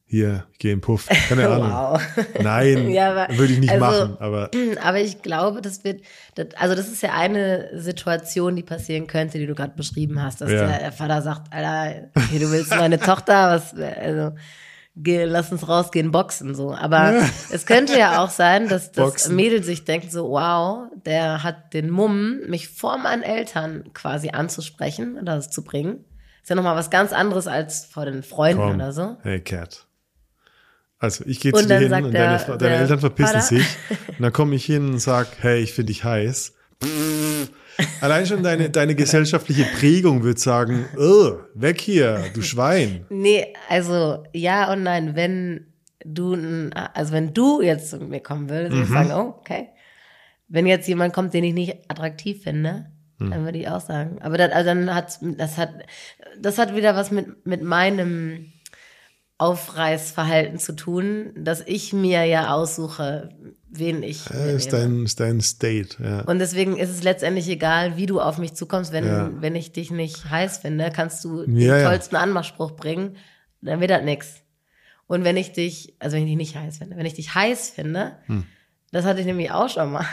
Hier, 0.08 0.46
geh 0.60 0.72
in 0.72 0.78
den 0.78 0.82
Puff. 0.82 1.08
Keine 1.30 1.48
Ahnung. 1.50 1.72
Wow. 1.72 2.02
Nein, 2.42 2.90
Ja, 2.92 3.28
würde 3.38 3.54
ich 3.54 3.60
nicht 3.60 3.72
also- 3.72 3.86
machen, 4.08 4.18
aber 4.20 4.50
Aber 4.82 5.00
ich 5.02 5.22
glaube, 5.22 5.62
das 5.62 5.84
wird, 5.84 6.02
das, 6.36 6.48
also 6.58 6.74
das 6.74 6.88
ist 6.92 7.04
ja 7.04 7.14
eine 7.14 7.70
Situation, 7.80 8.56
die 8.56 8.64
passieren 8.64 9.06
könnte, 9.06 9.38
die 9.38 9.46
du 9.46 9.54
gerade 9.54 9.76
beschrieben 9.76 10.20
hast, 10.22 10.42
dass 10.42 10.52
Ja. 10.52 10.66
der, 10.66 10.92
Vater 10.92 11.22
sagt, 11.22 11.54
Alter, 11.54 12.10
okay, 12.16 12.40
du 12.40 12.50
willst 12.52 12.72
meine 12.72 13.00
Tochter, 13.00 13.52
was, 13.52 13.74
also, 13.76 14.36
lass 15.04 15.52
uns 15.52 15.68
rausgehen, 15.68 16.12
boxen, 16.12 16.56
so. 16.56 16.74
Aber 16.74 17.22
es 17.52 17.66
könnte 17.66 17.98
ja 18.00 18.24
auch 18.24 18.30
sein, 18.30 18.70
dass 18.70 18.92
das 18.94 19.06
Boxen. 19.06 19.36
Mädel 19.36 19.64
sich 19.64 19.84
denkt, 19.86 20.12
so, 20.12 20.30
wow, 20.30 20.88
der 21.06 21.44
hat 21.44 21.74
den 21.74 21.90
Mumm, 21.90 22.40
mich 22.48 22.70
vor 22.70 22.98
meinen 22.98 23.24
Eltern 23.24 23.92
quasi 23.94 24.30
anzusprechen 24.30 25.18
oder 25.22 25.36
das 25.36 25.50
zu 25.50 25.64
bringen. 25.64 26.06
Ist 26.42 26.50
ja 26.50 26.56
nochmal 26.56 26.76
was 26.76 26.90
ganz 26.90 27.12
anderes 27.12 27.48
als 27.48 27.86
vor 27.86 28.06
den 28.06 28.24
Freunden 28.24 28.62
komm. 28.62 28.76
oder 28.76 28.94
so. 28.94 29.18
Hey, 29.24 29.42
Cat. 29.42 29.86
Also 31.00 31.26
ich 31.28 31.40
gehe 31.40 31.52
zu 31.52 31.66
dir 31.68 31.78
hin 31.80 31.92
und 32.06 32.12
der- 32.14 32.38
deine, 32.38 32.58
deine 32.58 32.76
Eltern 32.76 33.00
verpissen 33.00 33.34
Vater- 33.34 33.42
sich. 33.46 33.66
Und 34.08 34.22
dann 34.22 34.32
komme 34.32 34.56
ich 34.56 34.64
hin 34.66 34.94
und 34.94 35.00
sag, 35.00 35.28
hey, 35.40 35.60
ich 35.62 35.74
finde 35.74 35.92
dich 35.92 36.04
heiß. 36.04 36.54
Allein 38.02 38.26
schon 38.26 38.44
deine, 38.44 38.70
deine 38.70 38.96
gesellschaftliche 38.96 39.66
Prägung 39.78 40.24
wird 40.24 40.40
sagen, 40.40 40.86
oh, 40.98 41.40
weg 41.54 41.82
hier, 41.82 42.24
du 42.34 42.42
Schwein. 42.42 43.06
Nee, 43.10 43.54
also 43.70 44.24
ja 44.34 44.72
und 44.72 44.84
nein, 44.84 45.16
wenn 45.16 45.68
du, 46.06 46.70
also 46.94 47.14
wenn 47.14 47.34
du 47.34 47.62
jetzt 47.62 47.90
zu 47.90 47.98
mir 47.98 48.22
kommen 48.22 48.50
würdest, 48.50 48.74
würde 48.74 48.84
ich 48.84 48.90
sagen, 48.90 49.12
oh, 49.12 49.36
okay. 49.40 49.70
Wenn 50.48 50.68
jetzt 50.68 50.88
jemand 50.88 51.14
kommt, 51.14 51.34
den 51.34 51.44
ich 51.44 51.54
nicht 51.54 51.90
attraktiv 51.90 52.44
finde, 52.44 52.86
dann 53.18 53.46
würde 53.46 53.58
ich 53.58 53.70
auch 53.70 53.82
sagen. 53.82 54.22
Aber 54.22 54.38
das, 54.38 54.52
also 54.52 54.70
dann 54.70 54.94
hat, 54.94 55.18
das 55.22 55.58
hat, 55.58 55.70
das 56.40 56.58
hat 56.58 56.76
wieder 56.76 56.96
was 56.96 57.12
mit, 57.12 57.46
mit 57.46 57.64
meinem 57.64 58.52
Aufreißverhalten 59.38 60.60
zu 60.60 60.74
tun, 60.76 61.32
dass 61.36 61.62
ich 61.66 61.92
mir 61.94 62.24
ja 62.26 62.54
aussuche, 62.54 63.30
wen 63.70 64.02
ich 64.04 64.26
Ja, 64.30 64.46
ist, 64.46 64.72
dein, 64.72 65.04
ist 65.04 65.20
dein 65.20 65.42
State, 65.42 65.98
ja. 66.02 66.22
Und 66.22 66.40
deswegen 66.40 66.78
ist 66.78 66.90
es 66.90 67.04
letztendlich 67.04 67.50
egal, 67.50 67.98
wie 67.98 68.06
du 68.06 68.22
auf 68.22 68.38
mich 68.38 68.54
zukommst. 68.54 68.92
Wenn, 68.94 69.06
Ja. 69.06 69.32
wenn 69.42 69.56
ich 69.56 69.72
dich 69.74 69.92
nicht 69.92 70.30
heiß 70.30 70.60
finde, 70.60 70.90
kannst 70.92 71.24
du 71.26 71.44
den 71.46 71.58
Ja, 71.58 71.78
ja. 71.80 71.90
tollsten 71.90 72.16
Anmachspruch 72.16 72.72
bringen, 72.72 73.18
dann 73.62 73.82
wird 73.82 73.92
das 73.92 74.04
nix. 74.04 74.36
Und 75.08 75.24
wenn 75.24 75.38
ich 75.38 75.52
dich, 75.52 75.94
also 76.00 76.16
wenn 76.16 76.24
ich 76.24 76.30
dich 76.30 76.38
nicht 76.38 76.56
heiß 76.56 76.78
finde, 76.78 76.96
wenn 76.98 77.06
ich 77.06 77.14
dich 77.14 77.36
heiß 77.36 77.70
finde, 77.72 78.14
Hm. 78.28 78.46
das 78.92 79.06
hatte 79.06 79.20
ich 79.20 79.26
nämlich 79.26 79.52
auch 79.52 79.70
schon 79.70 79.92
mal. 79.92 80.06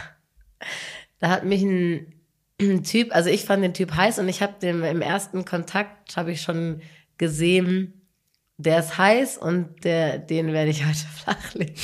Da 1.20 1.28
hat 1.30 1.44
mich 1.44 1.62
ein 1.62 2.12
ein 2.61 2.85
Typ, 2.85 3.12
also 3.12 3.28
ich 3.28 3.44
fand 3.44 3.64
den 3.64 3.74
Typ 3.74 3.92
heiß 3.96 4.20
und 4.20 4.28
ich 4.28 4.40
habe 4.40 4.52
den 4.62 4.85
im 4.85 5.00
ersten 5.02 5.44
Kontakt 5.44 6.16
habe 6.16 6.30
ich 6.30 6.42
schon 6.42 6.80
gesehen, 7.18 8.01
der 8.62 8.81
ist 8.81 8.98
heiß 8.98 9.38
und 9.38 9.85
der, 9.85 10.18
den 10.18 10.53
werde 10.53 10.70
ich 10.70 10.85
heute 10.87 11.07
flachlegen. 11.22 11.75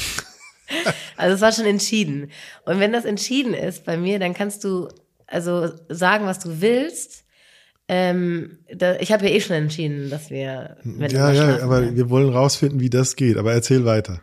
also 1.16 1.34
es 1.34 1.40
war 1.40 1.52
schon 1.52 1.66
entschieden. 1.66 2.30
Und 2.64 2.80
wenn 2.80 2.92
das 2.92 3.04
entschieden 3.04 3.54
ist 3.54 3.84
bei 3.84 3.96
mir, 3.96 4.18
dann 4.18 4.34
kannst 4.34 4.64
du 4.64 4.88
also 5.26 5.70
sagen, 5.88 6.26
was 6.26 6.38
du 6.38 6.60
willst. 6.60 7.24
Ähm, 7.90 8.58
da, 8.74 8.96
ich 8.96 9.12
habe 9.12 9.26
ja 9.26 9.34
eh 9.34 9.40
schon 9.40 9.56
entschieden, 9.56 10.10
dass 10.10 10.30
wir 10.30 10.76
mit 10.82 11.12
Ja, 11.12 11.32
ja, 11.32 11.62
aber 11.62 11.80
werden. 11.80 11.96
wir 11.96 12.10
wollen 12.10 12.28
rausfinden, 12.30 12.80
wie 12.80 12.90
das 12.90 13.16
geht. 13.16 13.38
Aber 13.38 13.52
erzähl 13.52 13.84
weiter. 13.84 14.20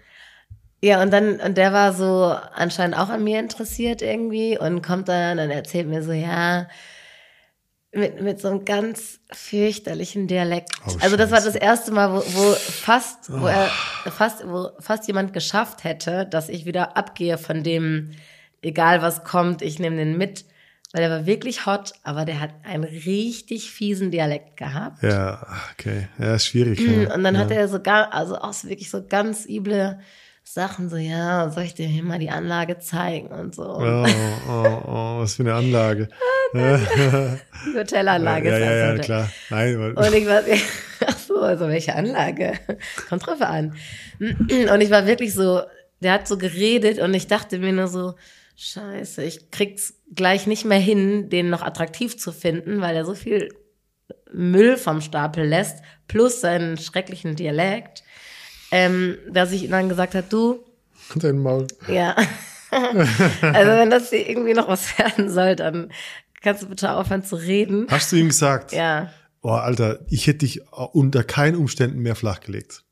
Ja, 0.81 1.01
und 1.01 1.11
dann, 1.11 1.39
und 1.39 1.57
der 1.57 1.73
war 1.73 1.93
so 1.93 2.35
anscheinend 2.53 2.95
auch 2.95 3.09
an 3.09 3.23
mir 3.23 3.39
interessiert 3.39 4.03
irgendwie 4.03 4.57
und 4.59 4.83
kommt 4.83 5.07
dann 5.07 5.39
und 5.39 5.49
erzählt 5.49 5.87
mir 5.87 6.03
so, 6.03 6.11
ja, 6.11 6.67
mit, 7.95 8.21
mit 8.21 8.39
so 8.39 8.49
einem 8.49 8.65
ganz 8.65 9.19
fürchterlichen 9.31 10.27
Dialekt. 10.27 10.69
Oh, 10.87 10.97
also 11.01 11.17
das 11.17 11.31
war 11.31 11.41
das 11.41 11.55
erste 11.55 11.91
Mal, 11.91 12.11
wo, 12.13 12.17
wo 12.17 12.53
fast, 12.53 13.31
wo 13.31 13.47
er 13.47 13.69
fast, 14.11 14.45
wo 14.45 14.69
fast 14.79 15.07
jemand 15.07 15.33
geschafft 15.33 15.83
hätte, 15.83 16.25
dass 16.25 16.49
ich 16.49 16.65
wieder 16.65 16.97
abgehe 16.97 17.37
von 17.37 17.63
dem, 17.63 18.11
egal 18.61 19.01
was 19.01 19.23
kommt, 19.23 19.61
ich 19.61 19.79
nehme 19.79 19.97
den 19.97 20.17
mit. 20.17 20.45
Weil 20.93 21.01
der 21.01 21.11
war 21.11 21.25
wirklich 21.25 21.65
hot, 21.65 21.93
aber 22.03 22.23
der 22.23 22.39
hat 22.39 22.51
einen 22.63 22.85
richtig 22.85 23.69
fiesen 23.69 24.11
Dialekt 24.11 24.55
gehabt. 24.55 25.03
Ja, 25.03 25.45
okay. 25.73 26.07
Ja, 26.17 26.35
ist 26.35 26.45
schwierig. 26.45 26.79
Mhm, 26.79 27.03
ja. 27.03 27.13
Und 27.13 27.23
dann 27.23 27.35
ja. 27.35 27.41
hat 27.41 27.51
er 27.51 27.67
so 27.67 27.81
gar, 27.81 28.13
also 28.13 28.37
auch 28.37 28.53
wirklich 28.63 28.89
so 28.89 29.03
ganz 29.05 29.45
üble 29.45 29.99
Sachen 30.47 30.89
so, 30.89 30.95
ja, 30.95 31.49
soll 31.49 31.63
ich 31.63 31.73
dir 31.73 31.87
hier 31.87 32.03
mal 32.03 32.19
die 32.19 32.29
Anlage 32.29 32.77
zeigen 32.77 33.29
und 33.29 33.55
so. 33.55 33.63
Oh, 33.63 34.05
oh, 34.47 34.81
oh, 34.87 35.19
was 35.19 35.35
für 35.35 35.41
eine 35.41 35.55
Anlage. 35.55 36.07
die 36.53 37.77
Hotelanlage. 37.77 38.49
Ja, 38.49 38.57
ja, 38.59 38.71
ja, 38.71 38.93
ja 38.93 38.97
klar. 38.99 39.31
Nein, 39.49 39.75
und 39.75 40.13
ich 40.13 40.25
war, 40.27 40.43
ach 41.07 41.17
so, 41.17 41.39
also 41.39 41.67
welche 41.67 41.95
Anlage? 41.95 42.53
Kommt 43.09 43.25
drauf 43.25 43.41
an. 43.41 43.75
Und 44.19 44.81
ich 44.81 44.91
war 44.91 45.07
wirklich 45.07 45.33
so, 45.33 45.61
der 46.01 46.13
hat 46.13 46.27
so 46.27 46.37
geredet 46.37 46.99
und 46.99 47.13
ich 47.15 47.27
dachte 47.27 47.57
mir 47.57 47.73
nur 47.73 47.87
so, 47.87 48.13
scheiße, 48.55 49.23
ich 49.23 49.49
krieg's 49.49 49.95
gleich 50.13 50.45
nicht 50.47 50.63
mehr 50.63 50.79
hin, 50.79 51.29
den 51.29 51.49
noch 51.49 51.63
attraktiv 51.63 52.17
zu 52.17 52.31
finden, 52.31 52.81
weil 52.81 52.95
er 52.95 53.03
so 53.03 53.15
viel 53.15 53.49
Müll 54.31 54.77
vom 54.77 55.01
Stapel 55.01 55.45
lässt, 55.45 55.79
plus 56.07 56.39
seinen 56.39 56.77
schrecklichen 56.77 57.35
Dialekt 57.35 58.04
ähm, 58.75 59.17
dass 59.31 59.53
ich 59.53 59.69
dann 59.69 59.87
gesagt 59.87 60.15
habe, 60.15 60.27
du. 60.29 60.59
Dein 61.15 61.37
Maul. 61.37 61.67
Ja. 61.87 62.15
also 62.71 63.71
wenn 63.71 63.89
das 63.89 64.09
hier 64.09 64.27
irgendwie 64.29 64.53
noch 64.53 64.67
was 64.67 64.97
werden 64.99 65.29
soll, 65.29 65.55
dann 65.55 65.91
kannst 66.41 66.63
du 66.63 66.67
bitte 66.67 66.91
aufhören 66.91 67.23
zu 67.23 67.37
reden. 67.37 67.87
Hast 67.89 68.11
du 68.11 68.17
ihm 68.17 68.27
gesagt? 68.27 68.73
Ja. 68.73 69.11
Boah, 69.41 69.63
Alter, 69.63 69.99
ich 70.09 70.27
hätte 70.27 70.39
dich 70.39 70.61
unter 70.71 71.23
keinen 71.23 71.55
Umständen 71.55 71.99
mehr 71.99 72.15
flachgelegt. 72.15 72.83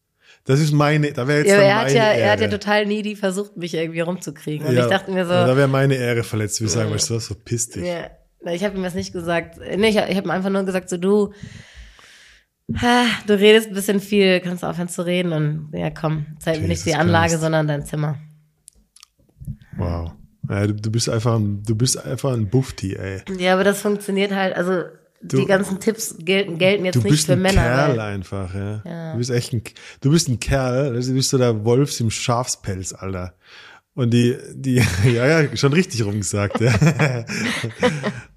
Das 0.46 0.60
ist 0.60 0.72
meine, 0.72 1.12
da 1.12 1.28
wäre 1.28 1.40
jetzt 1.40 1.50
ja, 1.50 1.58
dann 1.58 1.66
er 1.66 1.76
hat 1.76 1.84
meine 1.86 1.98
ja, 1.98 2.12
Ehre. 2.12 2.20
Er 2.20 2.32
hat 2.32 2.42
ja 2.42 2.48
total 2.48 2.86
needy 2.86 3.16
versucht, 3.16 3.58
mich 3.58 3.74
irgendwie 3.74 4.02
rumzukriegen. 4.02 4.68
Und 4.68 4.76
ja, 4.76 4.84
ich 4.84 4.90
dachte 4.90 5.12
mir 5.12 5.26
so. 5.26 5.34
Ja, 5.34 5.48
da 5.48 5.58
wäre 5.58 5.68
meine 5.68 5.96
Ehre 5.96 6.24
verletzt, 6.24 6.62
wie 6.62 6.66
ich 6.66 6.72
sagen, 6.72 6.90
du 6.90 6.96
was, 6.96 7.08
so 7.08 7.36
piss 7.36 7.70
dich. 7.70 7.86
Ja. 7.86 8.10
Ich 8.52 8.64
habe 8.64 8.78
ihm 8.78 8.84
das 8.84 8.94
nicht 8.94 9.14
gesagt. 9.14 9.58
Nee, 9.58 9.90
ich 9.90 9.98
habe 9.98 10.14
hab 10.14 10.26
ihm 10.26 10.32
einfach 10.32 10.50
nur 10.50 10.64
gesagt, 10.64 10.90
so 10.90 10.98
du, 10.98 11.34
Du 12.68 13.34
redest 13.34 13.68
ein 13.68 13.74
bisschen 13.74 14.00
viel, 14.00 14.40
kannst 14.40 14.64
aufhören 14.64 14.88
zu 14.88 15.06
reden 15.06 15.34
und 15.34 15.70
ja, 15.74 15.90
komm, 15.90 16.26
zeig 16.40 16.62
mir 16.62 16.70
nicht 16.70 16.86
die 16.86 16.96
Anlage, 16.96 17.32
Christ. 17.32 17.42
sondern 17.42 17.68
dein 17.68 17.86
Zimmer. 17.86 18.18
Wow. 19.78 20.14
Ja, 20.50 20.68
du, 20.68 20.74
du, 20.74 20.92
bist 20.92 21.10
einfach 21.10 21.36
ein, 21.36 21.64
du 21.64 21.76
bist 21.76 22.04
einfach 22.04 22.34
ein 22.34 22.50
Bufti, 22.50 22.96
ey. 22.96 23.22
Ja, 23.38 23.54
aber 23.54 23.64
das 23.64 23.82
funktioniert 23.82 24.34
halt, 24.34 24.56
also 24.56 24.84
du, 25.22 25.38
die 25.38 25.46
ganzen 25.46 25.80
Tipps 25.80 26.16
gelten, 26.20 26.58
gelten 26.58 26.86
jetzt 26.86 27.04
nicht 27.04 27.26
für 27.26 27.36
Männer. 27.36 27.62
Du 27.62 27.68
bist 27.68 27.70
ein 27.70 27.96
Kerl 27.96 28.00
einfach, 28.00 28.56
ja. 28.56 28.82
ja. 28.86 29.12
Du 29.14 29.18
bist 29.18 29.30
echt 29.30 29.54
ein, 29.54 29.62
du 30.02 30.12
bist 30.12 30.28
ein 30.28 30.40
Kerl, 30.40 31.00
du 31.02 31.14
bist 31.14 31.30
so 31.30 31.38
der 31.38 31.66
Wolfs 31.66 32.00
im 32.00 32.12
Schafspelz, 32.12 32.94
Alter. 32.94 33.36
Und 33.96 34.12
die, 34.12 34.38
die, 34.54 34.76
ja, 35.06 35.42
ja, 35.42 35.56
schon 35.56 35.74
richtig 35.74 36.04
rumgesagt, 36.04 36.60
ja. 36.60 37.26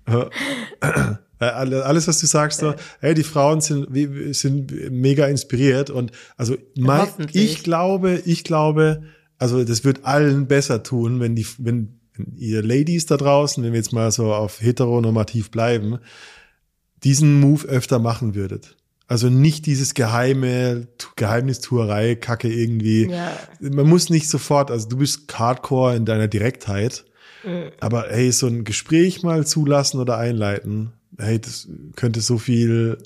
Äh, 1.39 1.45
alles, 1.47 2.09
was 2.09 2.19
du 2.19 2.27
sagst, 2.27 2.61
so, 2.61 2.75
hey, 3.01 3.15
die 3.15 3.23
Frauen 3.23 3.61
sind, 3.61 3.89
sind 4.35 4.91
mega 4.91 5.27
inspiriert 5.27 5.91
und 5.91 6.13
also 6.37 6.57
mein, 6.77 7.09
ich 7.33 7.63
glaube, 7.63 8.23
ich 8.25 8.43
glaube, 8.45 9.03
also 9.39 9.65
das 9.65 9.85
wird 9.85 10.05
allen 10.05 10.47
besser 10.47 10.83
tun, 10.83 11.21
wenn 11.21 11.35
die, 11.35 11.47
wenn, 11.59 12.01
wenn 12.15 12.37
ihr 12.37 12.63
Ladies 12.63 13.07
da 13.07 13.17
draußen, 13.17 13.63
wenn 13.63 13.73
wir 13.73 13.79
jetzt 13.79 13.93
mal 13.93 14.11
so 14.11 14.33
auf 14.33 14.63
heteronormativ 14.63 15.51
bleiben, 15.51 15.99
diesen 17.05 17.41
Move 17.41 17.67
öfter 17.67 17.99
machen 17.99 18.35
würdet. 18.35 18.77
Also 19.09 19.29
nicht 19.29 19.67
dieses 19.67 19.95
geheime 19.95 20.89
Geheimnistuerei, 21.15 22.17
Kacke 22.17 22.49
irgendwie. 22.49 23.09
Ja. 23.09 23.33
Man 23.61 23.87
muss 23.87 24.11
nicht 24.11 24.29
sofort, 24.29 24.71
also 24.71 24.89
du 24.89 24.97
bist 24.97 25.33
Hardcore 25.39 25.95
in 25.95 26.05
deiner 26.05 26.27
Direktheit, 26.27 27.05
mhm. 27.45 27.71
aber 27.79 28.07
hey, 28.09 28.33
so 28.33 28.49
ein 28.49 28.65
Gespräch 28.65 29.23
mal 29.23 29.47
zulassen 29.47 30.01
oder 30.01 30.19
einleiten, 30.19 30.93
hey, 31.19 31.41
das 31.41 31.69
könnte 31.95 32.21
so 32.21 32.39
viel 32.39 32.99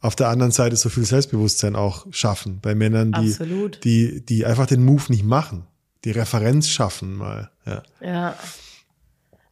auf 0.00 0.14
der 0.14 0.28
anderen 0.28 0.52
Seite 0.52 0.76
so 0.76 0.88
viel 0.88 1.04
Selbstbewusstsein 1.04 1.74
auch 1.74 2.06
schaffen 2.10 2.60
bei 2.60 2.74
Männern, 2.74 3.12
die, 3.12 3.30
Absolut. 3.30 3.84
die, 3.84 4.24
die 4.24 4.46
einfach 4.46 4.66
den 4.66 4.84
Move 4.84 5.04
nicht 5.08 5.24
machen, 5.24 5.66
die 6.04 6.10
Referenz 6.12 6.68
schaffen 6.68 7.16
mal. 7.16 7.50
Ja. 7.64 7.82
Ja, 8.00 8.36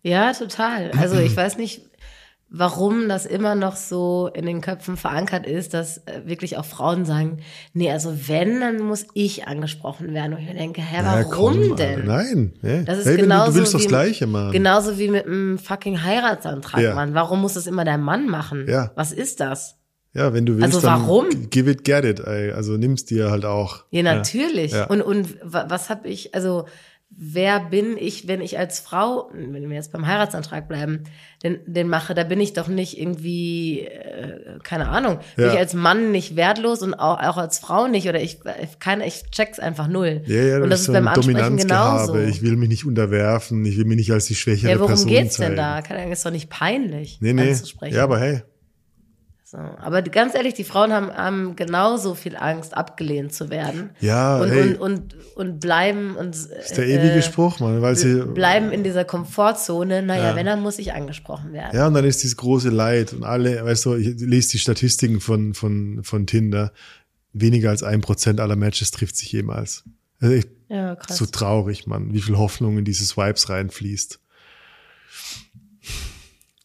ja 0.03 0.33
total. 0.33 0.93
Also 0.93 1.19
ich 1.19 1.37
weiß 1.37 1.57
nicht, 1.57 1.83
warum 2.57 3.09
das 3.09 3.27
immer 3.27 3.55
noch 3.55 3.75
so 3.75 4.31
in 4.33 4.47
den 4.47 4.61
Köpfen 4.61 4.97
verankert 4.97 5.45
ist, 5.47 5.75
dass 5.75 5.99
äh, 5.99 6.23
wirklich 6.25 6.57
auch 6.57 6.65
Frauen 6.65 7.05
sagen, 7.05 7.39
nee, 7.73 7.91
also 7.91 8.29
wenn, 8.29 8.61
dann 8.61 8.79
muss 8.79 9.07
ich 9.13 9.49
angesprochen 9.49 10.15
werden. 10.15 10.35
Und 10.35 10.41
ich 10.41 10.53
denke, 10.53 10.81
hä, 10.81 10.99
warum 11.03 11.61
ja, 11.63 11.69
komm, 11.69 11.77
denn? 11.77 12.07
Nein, 12.07 12.53
hey. 12.63 12.85
das 12.85 12.99
ist 12.99 13.07
hey, 13.07 13.17
genauso 13.17 13.53
du, 13.53 13.59
willst 13.59 13.75
wie, 13.75 13.79
das 13.79 13.89
Gleiche, 13.89 14.27
Mann. 14.29 14.53
Genauso 14.53 14.99
wie 14.99 15.09
mit 15.09 15.27
einem 15.27 15.59
fucking 15.59 16.03
Heiratsantrag, 16.03 16.81
ja. 16.81 16.95
Mann. 16.95 17.15
Warum 17.15 17.41
muss 17.41 17.55
das 17.55 17.67
immer 17.67 17.85
der 17.85 17.99
Mann 17.99 18.29
machen? 18.29 18.67
Ja. 18.69 18.93
Was 18.95 19.11
ist 19.11 19.41
das? 19.41 19.77
Ja, 20.13 20.33
wenn 20.33 20.47
du 20.47 20.57
willst, 20.59 20.77
also 20.77 20.87
warum? 20.87 21.29
dann 21.29 21.51
give 21.51 21.69
it, 21.69 21.83
get 21.83 22.05
it. 22.05 22.21
Ey. 22.21 22.53
Also 22.53 22.77
nimmst 22.77 23.11
dir 23.11 23.33
halt 23.33 23.45
auch. 23.45 23.85
Ja, 23.91 24.05
natürlich. 24.05 24.71
Ja. 24.71 24.85
Und, 24.85 25.03
und 25.03 25.37
was 25.43 25.91
habe 25.91 26.07
ich, 26.09 26.37
also 26.37 26.67
wer 27.17 27.61
bin 27.61 27.97
ich, 27.97 28.27
wenn 28.29 28.41
ich 28.41 28.59
als 28.59 28.81
Frau, 28.81 29.31
wenn 29.33 29.69
wir 29.69 29.77
jetzt 29.77 29.93
beim 29.93 30.07
Heiratsantrag 30.07 30.69
bleiben, 30.69 31.05
den, 31.43 31.59
den 31.67 31.89
mache, 31.89 32.15
da 32.15 32.25
bin 32.25 32.41
ich 32.41 32.55
doch 32.55 32.69
nicht 32.69 32.99
irgendwie, 32.99 33.81
äh, 33.81 34.59
keine 34.63 34.89
Ahnung, 34.89 35.19
bin 35.37 35.49
ich 35.49 35.59
als 35.59 35.75
Mann 35.75 36.11
nicht 36.11 36.37
wertlos 36.37 36.83
und 36.83 36.95
auch, 36.95 37.21
auch 37.21 37.37
als 37.37 37.59
Frau 37.59 37.87
nicht 37.87 38.09
oder 38.09 38.21
ich, 38.21 38.39
keine, 38.81 39.07
ich 39.07 39.31
check's 39.31 39.59
einfach 39.59 39.89
null. 39.89 40.23
Ja, 40.27 40.43
ja, 40.43 40.63
und 40.63 40.71
das 40.71 40.81
ist, 40.81 40.87
so 40.87 40.93
beim 40.93 41.09
Ansprechen 41.09 41.57
genauso. 41.57 42.17
Ich 42.17 42.43
will 42.43 42.57
mich 42.57 42.69
nicht 42.69 42.87
unterwerfen, 42.87 43.65
ich 43.65 43.77
will 43.77 43.85
mich 43.85 43.99
nicht 43.99 44.13
als 44.13 44.27
die 44.27 44.35
schwächere 44.35 44.73
ja, 44.73 44.77
worum 44.77 44.89
Person 44.89 45.11
geht's 45.11 45.37
zeigen. 45.37 45.51
denn 45.51 45.57
da? 45.57 45.83
Kann, 45.83 46.11
ist 46.11 46.25
doch 46.25 46.31
nicht 46.31 46.51
peinlich, 46.51 47.19
nee, 47.21 47.33
nee. 47.33 47.55
Ja, 47.91 48.05
aber 48.05 48.19
hey, 48.19 48.43
so. 49.55 49.61
Aber 49.61 50.03
ganz 50.03 50.35
ehrlich, 50.35 50.55
die 50.55 50.65
Frauen 50.65 50.93
haben, 50.93 51.13
haben 51.13 51.55
genauso 51.55 52.17
viel 52.17 52.37
Angst, 52.37 52.77
abgelehnt 52.77 53.33
zu 53.33 53.51
werden. 53.51 53.91
Ja, 54.01 54.41
und, 54.41 54.51
hey. 54.51 54.75
und, 54.75 54.81
und, 54.81 55.37
und 55.37 55.61
bleiben 55.61 56.17
und 56.17 56.35
das 56.35 56.47
ist 56.47 56.77
der 56.77 56.89
ewige 56.89 57.15
äh, 57.15 57.23
Spruch, 57.23 57.61
man, 57.61 57.81
weil 57.81 57.95
sie 57.95 58.25
bleiben 58.27 58.73
in 58.73 58.83
dieser 58.83 59.05
Komfortzone. 59.05 60.03
Naja, 60.03 60.31
ja. 60.31 60.37
wenn 60.37 60.47
dann 60.47 60.61
muss 60.61 60.81
ich 60.81 60.93
angesprochen 60.93 61.53
werden. 61.53 61.77
Ja, 61.77 61.87
und 61.87 61.95
dann 61.95 62.05
ist 62.05 62.23
dieses 62.25 62.37
große 62.37 62.71
Leid 62.71 63.13
und 63.13 63.23
alle, 63.23 63.65
weißt 63.65 63.85
du, 63.85 63.95
ich 63.95 64.19
lese 64.21 64.51
die 64.51 64.59
Statistiken 64.59 65.21
von 65.21 65.55
von 65.55 66.03
von 66.03 66.27
Tinder. 66.27 66.73
Weniger 67.33 67.71
als 67.71 67.83
ein 67.83 68.01
Prozent 68.01 68.41
aller 68.41 68.57
Matches 68.57 68.91
trifft 68.91 69.17
sich 69.17 69.31
jemals. 69.31 69.85
Also 70.21 70.35
echt 70.35 70.49
ja, 70.69 70.97
krass. 70.97 71.17
So 71.17 71.27
traurig, 71.27 71.87
man, 71.87 72.13
wie 72.13 72.21
viel 72.21 72.37
Hoffnung 72.37 72.79
in 72.79 72.85
diese 72.85 73.05
Swipes 73.05 73.49
reinfließt. 73.49 74.19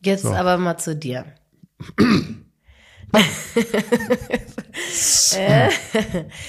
Jetzt 0.01 0.23
so. 0.23 0.33
aber 0.33 0.57
mal 0.57 0.77
zu 0.77 0.95
dir. 0.95 1.25
Äh, 5.35 5.69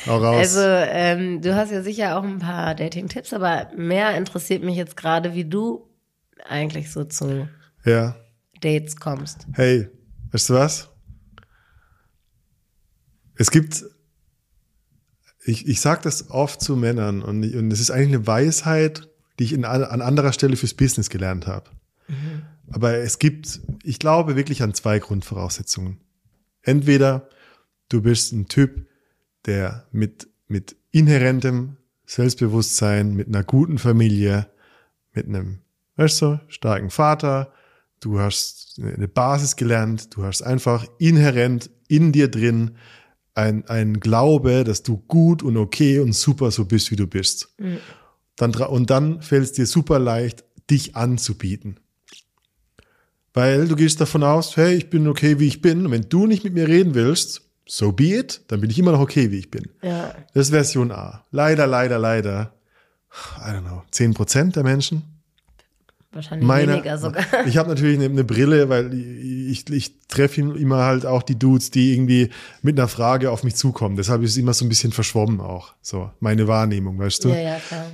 also 0.06 0.60
ähm, 0.60 1.40
du 1.40 1.54
hast 1.54 1.70
ja 1.72 1.82
sicher 1.82 2.18
auch 2.18 2.24
ein 2.24 2.38
paar 2.38 2.74
Dating-Tipps, 2.74 3.32
aber 3.32 3.70
mehr 3.76 4.16
interessiert 4.16 4.62
mich 4.62 4.76
jetzt 4.76 4.96
gerade, 4.96 5.34
wie 5.34 5.44
du 5.44 5.88
eigentlich 6.46 6.90
so 6.90 7.04
zu 7.04 7.48
ja. 7.84 8.16
Dates 8.60 8.96
kommst. 8.96 9.46
Hey, 9.52 9.88
weißt 10.32 10.50
du 10.50 10.54
was? 10.54 10.88
Es 13.36 13.50
gibt, 13.50 13.84
ich, 15.44 15.66
ich 15.66 15.80
sage 15.80 16.02
das 16.02 16.30
oft 16.30 16.60
zu 16.60 16.76
Männern 16.76 17.22
und, 17.22 17.42
und 17.54 17.72
es 17.72 17.80
ist 17.80 17.90
eigentlich 17.90 18.14
eine 18.14 18.26
Weisheit, 18.26 19.08
die 19.38 19.44
ich 19.44 19.54
in, 19.54 19.64
an 19.64 20.02
anderer 20.02 20.34
Stelle 20.34 20.56
fürs 20.56 20.74
Business 20.74 21.08
gelernt 21.08 21.46
habe. 21.46 21.70
Mhm. 22.08 22.42
Aber 22.70 22.94
es 22.98 23.18
gibt, 23.18 23.60
ich 23.82 23.98
glaube 23.98 24.36
wirklich 24.36 24.62
an 24.62 24.74
zwei 24.74 24.98
Grundvoraussetzungen. 24.98 26.00
Entweder 26.62 27.28
du 27.88 28.02
bist 28.02 28.32
ein 28.32 28.48
Typ, 28.48 28.86
der 29.46 29.86
mit, 29.92 30.28
mit 30.48 30.76
inhärentem 30.90 31.76
Selbstbewusstsein, 32.06 33.14
mit 33.14 33.28
einer 33.28 33.44
guten 33.44 33.78
Familie, 33.78 34.50
mit 35.14 35.26
einem, 35.26 35.60
weißt 35.96 36.22
du, 36.22 36.40
starken 36.48 36.90
Vater, 36.90 37.52
du 38.00 38.18
hast 38.18 38.80
eine 38.82 39.08
Basis 39.08 39.56
gelernt, 39.56 40.16
du 40.16 40.24
hast 40.24 40.42
einfach 40.42 40.86
inhärent 40.98 41.70
in 41.88 42.12
dir 42.12 42.28
drin 42.28 42.76
ein, 43.34 43.66
ein 43.68 44.00
Glaube, 44.00 44.64
dass 44.64 44.82
du 44.82 44.98
gut 44.98 45.42
und 45.42 45.56
okay 45.56 46.00
und 46.00 46.14
super 46.14 46.50
so 46.50 46.64
bist, 46.64 46.90
wie 46.90 46.96
du 46.96 47.06
bist. 47.06 47.54
Mhm. 47.58 47.78
Dann, 48.36 48.54
und 48.54 48.90
dann 48.90 49.22
fällt 49.22 49.44
es 49.44 49.52
dir 49.52 49.66
super 49.66 49.98
leicht, 49.98 50.44
dich 50.70 50.96
anzubieten. 50.96 51.78
Weil 53.32 53.68
du 53.68 53.76
gehst 53.76 54.00
davon 54.00 54.24
aus, 54.24 54.56
hey, 54.56 54.74
ich 54.74 54.90
bin 54.90 55.06
okay, 55.06 55.38
wie 55.38 55.46
ich 55.46 55.62
bin. 55.62 55.86
Und 55.86 55.92
wenn 55.92 56.08
du 56.08 56.26
nicht 56.26 56.44
mit 56.44 56.54
mir 56.54 56.66
reden 56.66 56.94
willst, 56.94 57.42
so 57.66 57.92
be 57.92 58.16
it, 58.16 58.42
dann 58.48 58.60
bin 58.60 58.70
ich 58.70 58.78
immer 58.78 58.92
noch 58.92 59.00
okay, 59.00 59.30
wie 59.30 59.38
ich 59.38 59.50
bin. 59.50 59.68
Ja. 59.82 60.14
Das 60.34 60.46
ist 60.46 60.50
Version 60.50 60.90
A. 60.90 61.24
Leider, 61.30 61.66
leider, 61.66 61.98
leider, 61.98 62.52
I 63.38 63.50
don't 63.50 63.62
know, 63.62 63.82
10% 63.92 64.52
der 64.52 64.64
Menschen. 64.64 65.20
Wahrscheinlich 66.12 66.46
Meine, 66.46 66.72
weniger 66.72 66.98
sogar. 66.98 67.24
Ich 67.46 67.56
habe 67.56 67.68
natürlich 67.68 67.96
eine, 67.96 68.06
eine, 68.06 68.24
Brille, 68.24 68.68
weil 68.68 68.92
ich, 68.92 69.70
ich 69.70 70.00
treffe 70.08 70.40
immer 70.40 70.78
halt 70.78 71.06
auch 71.06 71.22
die 71.22 71.38
Dudes, 71.38 71.70
die 71.70 71.92
irgendwie 71.92 72.30
mit 72.62 72.78
einer 72.78 72.88
Frage 72.88 73.30
auf 73.30 73.44
mich 73.44 73.54
zukommen. 73.54 73.94
Deshalb 73.94 74.22
ist 74.22 74.32
es 74.32 74.36
immer 74.36 74.52
so 74.52 74.64
ein 74.64 74.68
bisschen 74.68 74.90
verschwommen 74.90 75.40
auch. 75.40 75.74
So, 75.82 76.10
meine 76.18 76.48
Wahrnehmung, 76.48 76.98
weißt 76.98 77.24
du? 77.24 77.28
Ja, 77.28 77.38
ja, 77.38 77.58
klar. 77.60 77.86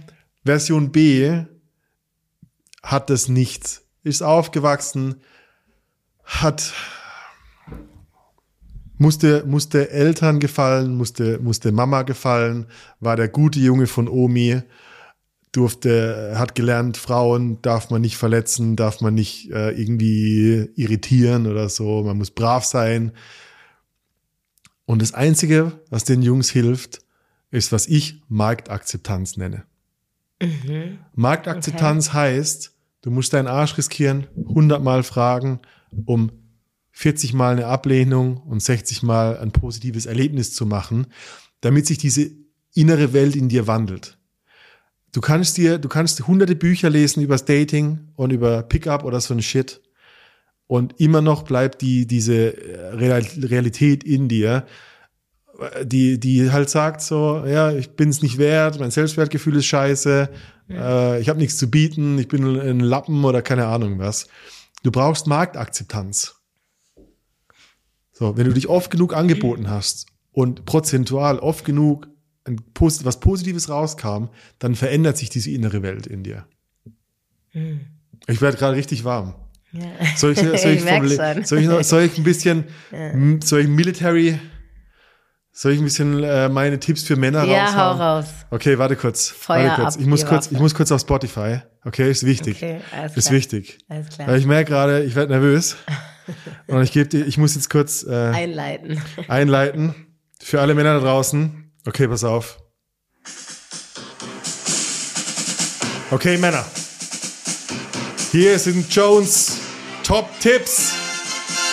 Version 0.44 0.92
B 0.92 1.42
hat 2.82 3.10
das 3.10 3.28
nicht. 3.28 3.82
Ist 4.06 4.22
aufgewachsen, 4.22 5.16
hat 6.22 6.72
musste, 8.98 9.44
musste 9.46 9.90
Eltern 9.90 10.38
gefallen, 10.38 10.96
musste, 10.96 11.40
musste 11.40 11.72
Mama 11.72 12.02
gefallen, 12.02 12.66
war 13.00 13.16
der 13.16 13.26
gute 13.26 13.58
Junge 13.58 13.88
von 13.88 14.06
Omi, 14.06 14.62
durfte, 15.50 16.34
hat 16.36 16.54
gelernt, 16.54 16.96
Frauen 16.96 17.60
darf 17.62 17.90
man 17.90 18.00
nicht 18.00 18.16
verletzen, 18.16 18.76
darf 18.76 19.00
man 19.00 19.14
nicht 19.14 19.50
äh, 19.50 19.70
irgendwie 19.70 20.70
irritieren 20.76 21.48
oder 21.48 21.68
so, 21.68 22.04
man 22.04 22.16
muss 22.16 22.30
brav 22.30 22.64
sein. 22.64 23.10
Und 24.84 25.02
das 25.02 25.14
Einzige, 25.14 25.80
was 25.90 26.04
den 26.04 26.22
Jungs 26.22 26.48
hilft, 26.48 27.00
ist, 27.50 27.72
was 27.72 27.88
ich 27.88 28.22
Marktakzeptanz 28.28 29.36
nenne. 29.36 29.64
Mhm. 30.40 31.00
Marktakzeptanz 31.14 32.10
okay. 32.10 32.16
heißt, 32.16 32.75
du 33.02 33.10
musst 33.10 33.32
deinen 33.32 33.48
Arsch 33.48 33.76
riskieren, 33.78 34.26
hundertmal 34.36 35.02
fragen, 35.02 35.60
um 36.04 36.30
40 36.92 37.34
Mal 37.34 37.52
eine 37.52 37.66
Ablehnung 37.66 38.38
und 38.38 38.62
60 38.62 39.02
Mal 39.02 39.38
ein 39.38 39.52
positives 39.52 40.06
Erlebnis 40.06 40.54
zu 40.54 40.64
machen, 40.66 41.06
damit 41.60 41.86
sich 41.86 41.98
diese 41.98 42.30
innere 42.74 43.12
Welt 43.12 43.36
in 43.36 43.48
dir 43.48 43.66
wandelt. 43.66 44.18
Du 45.12 45.20
kannst 45.20 45.56
dir, 45.56 45.78
du 45.78 45.88
kannst 45.88 46.26
hunderte 46.26 46.56
Bücher 46.56 46.90
lesen 46.90 47.22
über 47.22 47.36
Dating 47.36 48.08
und 48.16 48.32
über 48.32 48.62
Pickup 48.62 49.04
oder 49.04 49.20
so 49.20 49.34
ein 49.34 49.42
Shit. 49.42 49.80
Und 50.66 51.00
immer 51.00 51.22
noch 51.22 51.42
bleibt 51.44 51.80
die, 51.80 52.06
diese 52.06 52.54
Realität 52.92 54.04
in 54.04 54.28
dir, 54.28 54.66
die, 55.82 56.18
die 56.18 56.50
halt 56.50 56.70
sagt 56.70 57.00
so, 57.00 57.44
ja, 57.46 57.72
ich 57.72 57.90
bin 57.90 58.08
es 58.08 58.22
nicht 58.22 58.38
wert, 58.38 58.78
mein 58.78 58.90
Selbstwertgefühl 58.90 59.56
ist 59.56 59.66
scheiße, 59.66 60.28
ja. 60.68 61.14
äh, 61.14 61.20
ich 61.20 61.28
habe 61.28 61.38
nichts 61.38 61.56
zu 61.56 61.70
bieten, 61.70 62.18
ich 62.18 62.28
bin 62.28 62.44
ein 62.58 62.80
Lappen 62.80 63.24
oder 63.24 63.42
keine 63.42 63.66
Ahnung 63.66 63.98
was. 63.98 64.26
Du 64.82 64.90
brauchst 64.90 65.26
Marktakzeptanz. 65.26 66.36
So, 68.12 68.36
wenn 68.36 68.46
du 68.46 68.52
dich 68.52 68.68
oft 68.68 68.90
genug 68.90 69.14
angeboten 69.14 69.68
hast 69.68 70.06
und 70.32 70.64
prozentual 70.64 71.38
oft 71.38 71.64
genug 71.64 72.08
ein, 72.44 72.60
was 72.78 73.20
Positives 73.20 73.68
rauskam, 73.68 74.28
dann 74.58 74.74
verändert 74.74 75.16
sich 75.16 75.28
diese 75.28 75.50
innere 75.50 75.82
Welt 75.82 76.06
in 76.06 76.22
dir. 76.22 76.46
Hm. 77.50 77.80
Ich 78.26 78.40
werde 78.40 78.56
gerade 78.56 78.76
richtig 78.76 79.04
warm. 79.04 79.34
Ja. 79.72 79.82
Soll 80.16 80.32
ich, 80.32 80.38
soll 80.38 80.54
ich, 80.54 80.64
ich 80.64 81.46
soll 81.46 81.58
ich, 81.58 81.86
soll 81.86 82.02
ich 82.02 82.18
ein 82.18 82.24
bisschen, 82.24 82.64
ja. 82.92 83.12
soll 83.42 83.60
ich 83.60 83.68
Military, 83.68 84.38
soll 85.58 85.72
ich 85.72 85.78
ein 85.78 85.84
bisschen 85.84 86.22
äh, 86.22 86.50
meine 86.50 86.78
Tipps 86.78 87.02
für 87.02 87.16
Männer 87.16 87.44
ja, 87.44 87.64
raushauen? 87.64 87.98
hau 87.98 88.16
raus. 88.18 88.26
Okay, 88.50 88.76
warte 88.76 88.94
kurz. 88.94 89.30
Feuer 89.30 89.70
warte 89.70 89.82
kurz. 89.82 89.96
Ich 89.96 90.04
muss 90.04 90.26
kurz, 90.26 90.52
ich 90.52 90.58
muss 90.58 90.74
kurz 90.74 90.92
auf 90.92 91.00
Spotify. 91.00 91.60
Okay, 91.82 92.10
ist 92.10 92.26
wichtig. 92.26 92.56
Okay, 92.56 92.80
alles 92.92 93.16
ist 93.16 93.30
wichtig. 93.30 93.78
Alles 93.88 94.10
klar. 94.10 94.28
Weil 94.28 94.38
ich 94.38 94.44
merke 94.44 94.70
gerade, 94.70 95.02
ich 95.04 95.14
werde 95.14 95.32
nervös. 95.32 95.76
Und 96.66 96.82
ich 96.82 96.92
gebe 96.92 97.08
dir, 97.08 97.24
ich 97.24 97.38
muss 97.38 97.54
jetzt 97.54 97.70
kurz 97.70 98.02
äh, 98.02 98.14
einleiten. 98.14 99.00
Einleiten. 99.28 99.94
Für 100.42 100.60
alle 100.60 100.74
Männer 100.74 100.94
da 100.94 101.00
draußen. 101.00 101.72
Okay, 101.86 102.06
pass 102.06 102.22
auf. 102.22 102.58
Okay, 106.10 106.36
Männer. 106.36 106.66
Hier 108.30 108.58
sind 108.58 108.92
Jones 108.94 109.58
Top 110.02 110.28
Tipps 110.38 110.92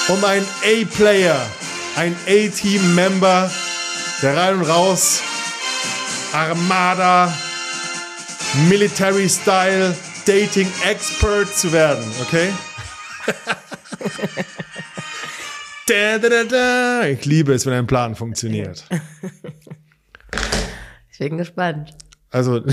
um 0.08 0.24
einen 0.24 0.46
A-Player, 0.64 1.46
ein 1.98 2.16
A-Team-Member, 2.28 3.52
der 4.24 4.38
rein 4.38 4.56
und 4.56 4.64
raus 4.64 5.22
Armada, 6.32 7.32
Military 8.70 9.28
Style, 9.28 9.94
Dating 10.26 10.68
Expert 10.86 11.50
zu 11.50 11.74
werden, 11.74 12.06
okay? 12.22 12.54
da, 15.88 16.18
da, 16.18 16.44
da, 16.46 17.08
ich 17.08 17.26
liebe 17.26 17.54
es, 17.54 17.66
wenn 17.66 17.74
ein 17.74 17.86
Plan 17.86 18.16
funktioniert. 18.16 18.86
Ich 21.12 21.20
bin 21.20 21.38
gespannt. 21.38 21.94
Also. 22.32 22.62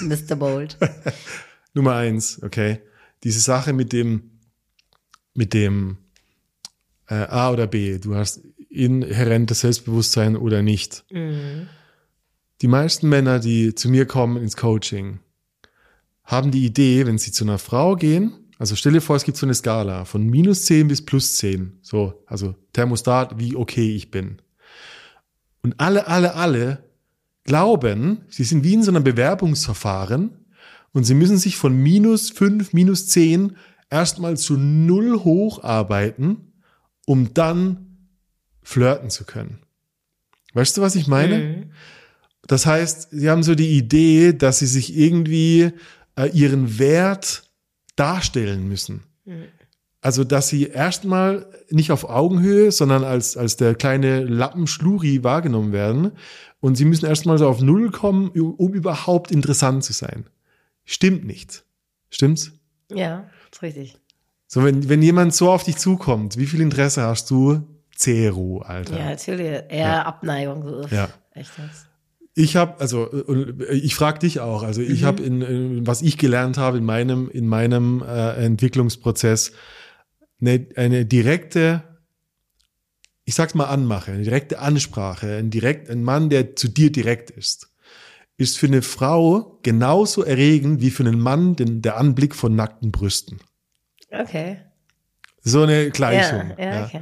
Mr. 0.00 0.36
Bold. 0.36 0.76
Nummer 1.74 1.96
eins, 1.96 2.42
okay. 2.42 2.82
Diese 3.24 3.40
Sache 3.40 3.72
mit 3.72 3.92
dem, 3.92 4.30
mit 5.32 5.54
dem 5.54 5.96
äh, 7.08 7.14
A 7.14 7.50
oder 7.50 7.66
B. 7.66 7.98
Du 7.98 8.14
hast 8.14 8.42
inhärentes 8.76 9.60
Selbstbewusstsein 9.60 10.36
oder 10.36 10.62
nicht. 10.62 11.04
Mhm. 11.10 11.68
Die 12.62 12.68
meisten 12.68 13.08
Männer, 13.08 13.38
die 13.38 13.74
zu 13.74 13.88
mir 13.88 14.06
kommen 14.06 14.42
ins 14.42 14.56
Coaching, 14.56 15.20
haben 16.24 16.50
die 16.50 16.64
Idee, 16.64 17.06
wenn 17.06 17.18
sie 17.18 17.32
zu 17.32 17.44
einer 17.44 17.58
Frau 17.58 17.96
gehen 17.96 18.32
also 18.58 18.74
stell 18.74 18.92
dir 18.92 19.00
vor, 19.00 19.16
es 19.16 19.24
gibt 19.24 19.36
so 19.36 19.46
eine 19.46 19.54
Skala 19.54 20.04
von 20.04 20.26
minus 20.26 20.64
10 20.64 20.88
bis 20.88 21.04
plus 21.04 21.36
10. 21.36 21.78
So, 21.82 22.22
also 22.26 22.54
Thermostat, 22.72 23.38
wie 23.38 23.54
okay 23.54 23.94
ich 23.94 24.10
bin. 24.10 24.38
Und 25.62 25.78
alle, 25.78 26.06
alle, 26.06 26.34
alle 26.34 26.84
glauben, 27.44 28.22
sie 28.28 28.44
sind 28.44 28.64
wie 28.64 28.74
in 28.74 28.82
so 28.82 28.90
einem 28.90 29.04
Bewerbungsverfahren 29.04 30.46
und 30.92 31.04
sie 31.04 31.14
müssen 31.14 31.36
sich 31.36 31.56
von 31.56 31.76
minus 31.76 32.30
5, 32.30 32.72
minus 32.72 33.08
10 33.08 33.56
erstmal 33.90 34.36
zu 34.36 34.56
null 34.56 35.22
hocharbeiten, 35.22 36.52
um 37.04 37.34
dann 37.34 37.95
flirten 38.66 39.10
zu 39.10 39.24
können. 39.24 39.60
Weißt 40.52 40.76
du, 40.76 40.82
was 40.82 40.96
ich 40.96 41.06
meine? 41.06 41.38
Mhm. 41.38 41.70
Das 42.48 42.66
heißt, 42.66 43.08
sie 43.12 43.30
haben 43.30 43.44
so 43.44 43.54
die 43.54 43.76
Idee, 43.78 44.32
dass 44.32 44.58
sie 44.58 44.66
sich 44.66 44.96
irgendwie 44.96 45.70
äh, 46.16 46.30
ihren 46.32 46.80
Wert 46.80 47.44
darstellen 47.94 48.68
müssen. 48.68 49.04
Mhm. 49.24 49.44
Also, 50.00 50.24
dass 50.24 50.48
sie 50.48 50.64
erstmal 50.64 51.46
nicht 51.70 51.92
auf 51.92 52.08
Augenhöhe, 52.08 52.72
sondern 52.72 53.04
als, 53.04 53.36
als 53.36 53.56
der 53.56 53.76
kleine 53.76 54.24
Lappenschluri 54.24 55.22
wahrgenommen 55.22 55.72
werden. 55.72 56.12
Und 56.58 56.74
sie 56.74 56.84
müssen 56.86 57.06
erstmal 57.06 57.38
so 57.38 57.48
auf 57.48 57.60
Null 57.60 57.92
kommen, 57.92 58.30
um 58.30 58.74
überhaupt 58.74 59.30
interessant 59.30 59.84
zu 59.84 59.92
sein. 59.92 60.26
Stimmt 60.84 61.24
nicht. 61.24 61.64
Stimmt's? 62.10 62.52
Ja, 62.92 63.30
ist 63.52 63.62
richtig. 63.62 63.96
So, 64.48 64.64
wenn, 64.64 64.88
wenn 64.88 65.02
jemand 65.02 65.34
so 65.34 65.50
auf 65.50 65.62
dich 65.62 65.76
zukommt, 65.76 66.36
wie 66.36 66.46
viel 66.46 66.60
Interesse 66.60 67.02
hast 67.02 67.30
du? 67.30 67.75
Zero, 67.96 68.58
Alter. 68.58 68.98
Ja, 68.98 69.10
natürlich. 69.10 69.46
Eher 69.46 69.64
ja. 69.70 70.02
Abneigung. 70.02 70.62
So. 70.62 70.86
Ja. 70.94 71.08
Echt 71.34 71.50
das. 71.58 71.86
Ich 72.38 72.54
habe, 72.54 72.78
also 72.80 73.10
ich 73.70 73.94
frage 73.94 74.18
dich 74.18 74.40
auch, 74.40 74.62
also 74.62 74.82
ich 74.82 75.02
mhm. 75.02 75.06
habe 75.06 75.22
in, 75.22 75.40
in, 75.40 75.86
was 75.86 76.02
ich 76.02 76.18
gelernt 76.18 76.58
habe 76.58 76.76
in 76.76 76.84
meinem 76.84 77.30
in 77.30 77.48
meinem 77.48 78.04
äh, 78.06 78.44
Entwicklungsprozess 78.44 79.52
eine, 80.38 80.66
eine 80.76 81.06
direkte, 81.06 81.82
ich 83.24 83.34
sag's 83.34 83.54
mal 83.54 83.64
Anmache, 83.64 84.12
eine 84.12 84.22
direkte 84.22 84.58
Ansprache, 84.58 85.36
ein 85.36 85.48
direkt 85.48 85.88
ein 85.88 86.02
Mann, 86.02 86.28
der 86.28 86.56
zu 86.56 86.68
dir 86.68 86.92
direkt 86.92 87.30
ist, 87.30 87.72
ist 88.36 88.58
für 88.58 88.66
eine 88.66 88.82
Frau 88.82 89.58
genauso 89.62 90.22
erregend 90.22 90.82
wie 90.82 90.90
für 90.90 91.04
einen 91.04 91.18
Mann 91.18 91.56
den, 91.56 91.80
der 91.80 91.96
Anblick 91.96 92.34
von 92.34 92.54
nackten 92.54 92.92
Brüsten. 92.92 93.40
Okay. 94.10 94.58
So 95.42 95.62
eine 95.62 95.90
Gleichung. 95.90 96.52
Ja, 96.58 96.64
ja, 96.64 96.74
ja. 96.74 96.84
Okay. 96.84 97.00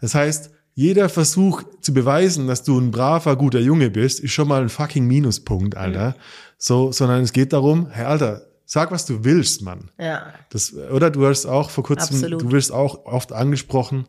Das 0.00 0.14
heißt, 0.14 0.50
jeder 0.74 1.08
Versuch 1.08 1.64
zu 1.80 1.92
beweisen, 1.92 2.46
dass 2.46 2.62
du 2.62 2.78
ein 2.78 2.92
braver, 2.92 3.36
guter 3.36 3.58
Junge 3.58 3.90
bist, 3.90 4.20
ist 4.20 4.32
schon 4.32 4.46
mal 4.46 4.62
ein 4.62 4.68
fucking 4.68 5.06
Minuspunkt, 5.06 5.76
Alter. 5.76 6.10
Mhm. 6.10 6.14
So, 6.56 6.92
sondern 6.92 7.22
es 7.22 7.32
geht 7.32 7.52
darum, 7.52 7.88
hey, 7.90 8.04
Alter, 8.04 8.46
sag, 8.64 8.92
was 8.92 9.04
du 9.04 9.24
willst, 9.24 9.62
Mann. 9.62 9.90
Ja. 9.98 10.32
Das, 10.50 10.72
oder 10.74 11.10
du 11.10 11.26
hast 11.26 11.46
auch 11.46 11.70
vor 11.70 11.82
kurzem, 11.82 12.16
Absolut. 12.16 12.42
du 12.42 12.52
wirst 12.52 12.70
auch 12.70 13.06
oft 13.06 13.32
angesprochen. 13.32 14.06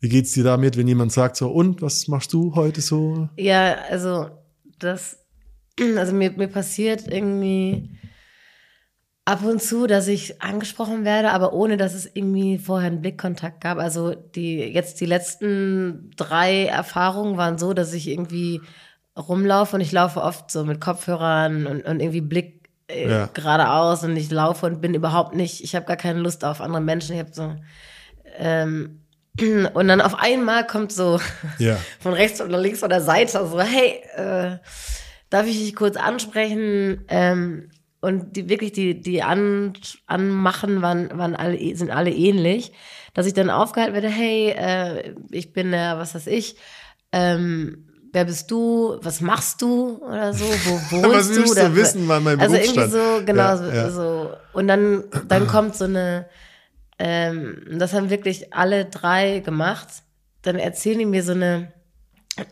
Wie 0.00 0.08
geht's 0.08 0.32
dir 0.32 0.44
damit, 0.44 0.76
wenn 0.76 0.88
jemand 0.88 1.12
sagt 1.12 1.36
so, 1.36 1.50
und 1.50 1.80
was 1.80 2.08
machst 2.08 2.32
du 2.32 2.54
heute 2.54 2.80
so? 2.80 3.28
Ja, 3.36 3.76
also, 3.88 4.30
das, 4.78 5.18
also 5.96 6.12
mir, 6.12 6.32
mir 6.32 6.48
passiert 6.48 7.08
irgendwie 7.08 7.90
Ab 9.26 9.44
und 9.44 9.62
zu, 9.62 9.86
dass 9.86 10.08
ich 10.08 10.42
angesprochen 10.42 11.04
werde, 11.04 11.30
aber 11.30 11.52
ohne, 11.52 11.76
dass 11.76 11.94
es 11.94 12.06
irgendwie 12.12 12.58
vorher 12.58 12.88
einen 12.88 13.02
Blickkontakt 13.02 13.60
gab. 13.60 13.78
Also 13.78 14.14
die 14.14 14.58
jetzt 14.58 15.00
die 15.00 15.06
letzten 15.06 16.10
drei 16.16 16.64
Erfahrungen 16.66 17.36
waren 17.36 17.58
so, 17.58 17.72
dass 17.74 17.92
ich 17.92 18.08
irgendwie 18.08 18.60
rumlaufe 19.16 19.76
und 19.76 19.82
ich 19.82 19.92
laufe 19.92 20.22
oft 20.22 20.50
so 20.50 20.64
mit 20.64 20.80
Kopfhörern 20.80 21.66
und, 21.66 21.82
und 21.84 22.00
irgendwie 22.00 22.22
Blick 22.22 22.70
äh, 22.88 23.08
Ja. 23.10 23.26
geradeaus 23.32 24.02
und 24.02 24.16
ich 24.16 24.30
laufe 24.30 24.66
und 24.66 24.80
bin 24.80 24.94
überhaupt 24.94 25.34
nicht, 25.36 25.62
ich 25.62 25.76
habe 25.76 25.86
gar 25.86 25.96
keine 25.96 26.20
Lust 26.20 26.44
auf 26.44 26.60
andere 26.60 26.80
Menschen. 26.80 27.14
Ich 27.14 27.20
habe 27.20 27.32
so 27.32 27.54
ähm, 28.38 29.02
und 29.74 29.86
dann 29.88 30.00
auf 30.00 30.18
einmal 30.18 30.66
kommt 30.66 30.92
so 30.92 31.20
Ja. 31.58 31.76
von 32.00 32.14
rechts 32.14 32.40
oder 32.40 32.58
links 32.58 32.80
von 32.80 32.90
der 32.90 33.02
Seite 33.02 33.46
so, 33.46 33.60
hey, 33.60 34.00
äh, 34.16 34.58
darf 35.28 35.46
ich 35.46 35.58
dich 35.58 35.76
kurz 35.76 35.96
ansprechen? 35.96 37.04
Ähm, 37.08 37.70
und 38.00 38.36
die 38.36 38.48
wirklich 38.48 38.72
die 38.72 39.00
die 39.00 39.22
an, 39.22 39.72
anmachen 40.06 40.82
waren 40.82 41.16
waren 41.18 41.36
alle 41.36 41.58
sind 41.76 41.90
alle 41.90 42.10
ähnlich, 42.10 42.72
dass 43.14 43.26
ich 43.26 43.34
dann 43.34 43.50
aufgehalten 43.50 43.94
werde, 43.94 44.08
hey, 44.08 44.50
äh, 44.50 45.14
ich 45.30 45.52
bin 45.52 45.70
der 45.72 45.98
was 45.98 46.14
weiß 46.14 46.26
ich, 46.28 46.56
ähm, 47.12 47.86
wer 48.12 48.24
bist 48.24 48.50
du, 48.50 48.96
was 49.02 49.20
machst 49.20 49.62
du 49.62 49.98
oder 50.02 50.32
so, 50.32 50.44
wo 50.44 50.70
wohnst 51.02 51.14
Was 51.14 51.28
du? 51.28 51.36
willst 51.36 51.56
du 51.56 51.60
oder, 51.60 51.74
wissen, 51.76 52.08
wann 52.08 52.24
mein 52.24 52.40
Also 52.40 52.56
irgendwie 52.56 52.88
so 52.90 53.22
genau 53.24 53.42
Ja, 53.42 53.56
so, 53.56 53.64
ja. 53.64 53.90
so 53.90 54.30
und 54.52 54.68
dann 54.68 55.04
dann 55.28 55.46
kommt 55.52 55.76
so 55.76 55.84
eine 55.84 56.26
ähm, 56.98 57.62
das 57.78 57.92
haben 57.94 58.10
wirklich 58.10 58.52
alle 58.52 58.84
drei 58.84 59.40
gemacht. 59.40 59.88
Dann 60.42 60.56
erzählen 60.56 60.98
die 60.98 61.06
mir 61.06 61.22
so 61.22 61.32
eine 61.32 61.72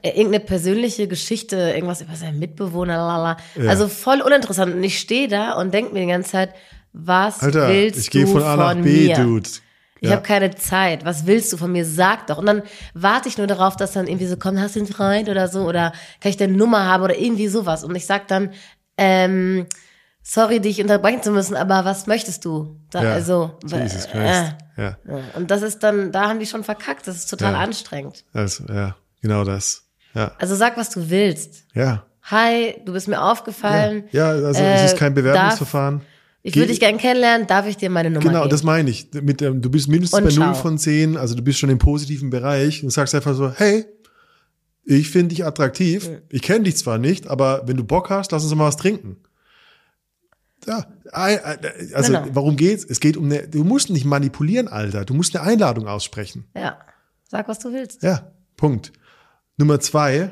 irgendeine 0.03 0.41
persönliche 0.41 1.09
Geschichte, 1.09 1.57
irgendwas 1.57 2.01
über 2.01 2.14
seinen 2.14 2.39
Mitbewohner, 2.39 2.97
lala. 2.97 3.36
Ja. 3.57 3.70
Also 3.70 3.89
voll 3.89 4.20
uninteressant. 4.20 4.74
Und 4.74 4.82
ich 4.84 4.99
stehe 4.99 5.28
da 5.28 5.53
und 5.55 5.72
denke 5.72 5.93
mir 5.93 6.01
die 6.01 6.07
ganze 6.07 6.30
Zeit, 6.30 6.55
was 6.93 7.43
Alter, 7.43 7.68
willst 7.68 7.99
ich 8.01 8.11
gehe 8.11 8.24
du 8.24 8.32
von 8.32 8.43
A 8.43 8.57
nach 8.57 8.72
von 8.72 8.82
B, 8.82 9.07
mir? 9.09 9.16
Dude. 9.16 9.49
Ich 10.01 10.09
Ja. 10.09 10.16
habe 10.16 10.22
keine 10.22 10.55
Zeit. 10.55 11.05
Was 11.05 11.26
willst 11.26 11.53
du 11.53 11.57
von 11.57 11.72
mir? 11.72 11.84
Sag 11.84 12.28
doch. 12.28 12.39
Und 12.39 12.47
dann 12.47 12.62
warte 12.95 13.28
ich 13.28 13.36
nur 13.36 13.47
darauf, 13.49 13.74
dass 13.76 13.93
dann 13.93 14.07
irgendwie 14.07 14.26
so 14.26 14.36
kommt, 14.36 14.59
hast 14.61 14.76
du 14.76 14.80
einen 14.80 14.89
Freund 14.89 15.28
oder 15.28 15.49
so 15.49 15.62
oder 15.66 15.93
kann 16.20 16.30
ich 16.30 16.36
deine 16.36 16.53
Nummer 16.57 16.84
haben 16.86 17.03
oder 17.03 17.18
irgendwie 17.18 17.49
sowas. 17.49 17.82
Und 17.84 17.95
ich 17.97 18.07
sag 18.07 18.28
dann, 18.28 18.53
ähm, 18.97 19.66
sorry, 20.22 20.61
dich 20.61 20.80
unterbrechen 20.80 21.22
zu 21.22 21.30
müssen, 21.32 21.57
aber 21.57 21.84
was 21.84 22.07
möchtest 22.07 22.45
du? 22.45 22.76
Da, 22.91 23.03
Ja. 23.03 23.12
Also, 23.14 23.59
Jesus 23.64 24.05
äh, 24.07 24.09
Christ. 24.09 24.12
Ja. 24.16 24.59
ja. 24.76 24.97
Und 25.34 25.51
das 25.51 25.62
ist 25.62 25.82
dann, 25.82 26.12
da 26.12 26.28
haben 26.28 26.39
die 26.39 26.47
schon 26.47 26.62
verkackt. 26.64 27.07
Das 27.09 27.16
ist 27.16 27.26
total 27.28 27.55
anstrengend. 27.57 28.24
Also, 28.32 28.64
ja, 28.72 28.95
genau 29.21 29.45
das. 29.45 29.85
Ja. 30.14 30.33
Also 30.39 30.55
sag, 30.55 30.77
was 30.77 30.91
du 30.91 31.11
willst. 31.11 31.64
Ja. 31.75 32.05
Hi, 32.23 32.75
du 32.85 32.93
bist 32.93 33.09
mir 33.09 33.23
aufgefallen. 33.23 34.05
Ja, 34.12 34.29
also 34.31 34.61
Äh, 34.61 34.75
es 34.85 34.93
ist 34.93 34.99
kein 34.99 35.14
Bewerbungsverfahren. 35.14 36.03
Ich 36.43 36.53
Geh- 36.55 36.61
würde 36.61 36.71
dich 36.71 36.81
gerne 36.81 36.99
kennenlernen. 36.99 37.47
Darf 37.47 37.66
ich 37.66 37.77
dir 37.77 37.91
meine 37.91 38.11
Nummer 38.11 38.25
Genau, 38.25 38.41
geben? 38.41 38.51
das 38.51 38.62
meine 38.62 38.91
ich. 38.91 39.09
Mit, 39.12 39.43
ähm, 39.43 39.61
du 39.61 39.71
bist 39.71 39.89
mindestens 39.89 40.19
Und 40.19 40.25
bei 40.25 40.31
0 40.35 40.53
ciao. 40.53 40.55
von 40.55 40.79
10, 40.79 41.16
also 41.16 41.35
du 41.35 41.43
bist 41.43 41.59
schon 41.59 41.71
im 41.71 41.79
positiven 41.79 42.31
Bereich 42.31 42.83
und 42.85 42.91
sagst 42.91 43.14
einfach 43.14 43.35
so, 43.35 43.51
hey, 43.51 43.87
ich 44.85 45.11
finde 45.11 45.35
dich 45.35 45.45
attraktiv. 45.45 46.09
Ich 46.31 46.43
kenne 46.43 46.64
dich 46.64 46.77
zwar 46.77 46.99
nicht, 46.99 47.27
aber 47.29 47.62
wenn 47.66 47.77
du 47.77 47.85
Bock 47.85 48.09
hast, 48.11 48.33
lass 48.33 48.45
uns 48.45 48.55
mal 48.55 48.66
was 48.66 48.77
trinken. 48.77 49.19
Ja, 50.66 50.87
also 51.12 52.12
Genau. 52.12 52.27
warum 52.33 52.57
geht's? 52.57 52.85
Es 52.85 53.01
geht 53.01 53.16
um 53.16 53.25
eine, 53.27 53.49
du 53.49 53.64
musst 53.64 53.91
nicht 53.91 54.05
manipulieren, 54.05 54.69
Alter. 54.69 55.05
Du 55.05 55.14
musst 55.14 55.35
eine 55.37 55.47
Einladung 55.47 55.87
aussprechen. 55.89 56.47
ja. 56.55 56.79
Sag, 57.31 57.47
was 57.47 57.59
du 57.59 57.73
willst. 57.75 58.03
Ja, 58.03 58.33
Punkt. 58.57 58.91
Nummer 59.59 59.81
zwei, 59.81 60.31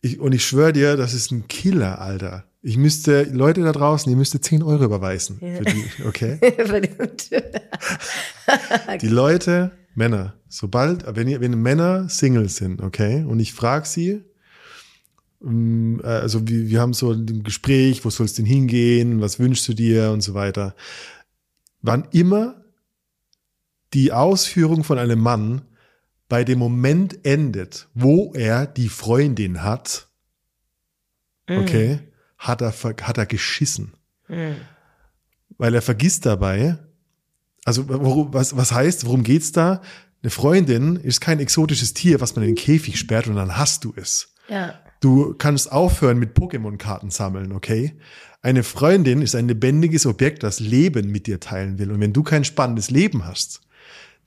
ich, 0.00 0.20
und 0.20 0.32
ich 0.32 0.46
schwöre 0.46 0.72
dir, 0.72 0.96
das 0.96 1.12
ist 1.12 1.32
ein 1.32 1.48
Killer, 1.48 2.00
Alter. 2.00 2.44
Ich 2.62 2.76
müsste, 2.76 3.24
Leute 3.24 3.62
da 3.62 3.72
draußen, 3.72 4.10
ihr 4.10 4.16
müsste 4.16 4.40
10 4.40 4.62
Euro 4.62 4.84
überweisen. 4.84 5.38
Für 5.38 5.64
die, 5.64 5.84
okay? 6.06 6.38
Die 9.00 9.08
Leute, 9.08 9.72
Männer, 9.96 10.34
sobald, 10.48 11.04
wenn, 11.16 11.26
ihr, 11.26 11.40
wenn 11.40 11.60
Männer 11.60 12.08
Single 12.08 12.48
sind, 12.48 12.80
okay, 12.80 13.24
und 13.24 13.40
ich 13.40 13.52
frage 13.52 13.86
sie, 13.86 14.22
ähm, 15.44 16.00
äh, 16.04 16.06
also 16.06 16.46
wir, 16.46 16.68
wir 16.68 16.80
haben 16.80 16.94
so 16.94 17.10
ein 17.10 17.42
Gespräch, 17.42 18.04
wo 18.04 18.10
soll's 18.10 18.34
denn 18.34 18.46
hingehen, 18.46 19.20
was 19.20 19.40
wünschst 19.40 19.66
du 19.68 19.74
dir 19.74 20.12
und 20.12 20.20
so 20.20 20.34
weiter. 20.34 20.76
Wann 21.80 22.06
immer 22.12 22.62
die 23.92 24.12
Ausführung 24.12 24.84
von 24.84 24.98
einem 24.98 25.18
Mann 25.18 25.62
bei 26.32 26.44
dem 26.44 26.58
Moment 26.58 27.26
endet, 27.26 27.88
wo 27.92 28.32
er 28.32 28.64
die 28.64 28.88
Freundin 28.88 29.62
hat, 29.62 30.08
okay, 31.46 31.98
hat 32.38 32.62
er, 32.62 32.72
hat 32.72 33.18
er 33.18 33.26
geschissen. 33.26 33.92
Weil 35.58 35.74
er 35.74 35.82
vergisst 35.82 36.24
dabei, 36.24 36.78
also 37.66 37.86
worum, 37.86 38.32
was, 38.32 38.56
was 38.56 38.72
heißt, 38.72 39.04
worum 39.04 39.24
geht's 39.24 39.52
da? 39.52 39.82
Eine 40.22 40.30
Freundin 40.30 40.96
ist 40.96 41.20
kein 41.20 41.38
exotisches 41.38 41.92
Tier, 41.92 42.22
was 42.22 42.34
man 42.34 42.44
in 42.44 42.54
den 42.54 42.64
Käfig 42.64 42.98
sperrt 42.98 43.26
und 43.26 43.36
dann 43.36 43.58
hast 43.58 43.84
du 43.84 43.92
es. 43.94 44.32
Ja. 44.48 44.80
Du 45.00 45.34
kannst 45.34 45.70
aufhören 45.70 46.18
mit 46.18 46.34
Pokémon-Karten 46.34 47.10
sammeln, 47.10 47.52
okay? 47.52 47.98
Eine 48.40 48.62
Freundin 48.62 49.20
ist 49.20 49.34
ein 49.34 49.48
lebendiges 49.48 50.06
Objekt, 50.06 50.44
das 50.44 50.60
Leben 50.60 51.10
mit 51.10 51.26
dir 51.26 51.40
teilen 51.40 51.78
will. 51.78 51.92
Und 51.92 52.00
wenn 52.00 52.14
du 52.14 52.22
kein 52.22 52.46
spannendes 52.46 52.88
Leben 52.90 53.26
hast, 53.26 53.60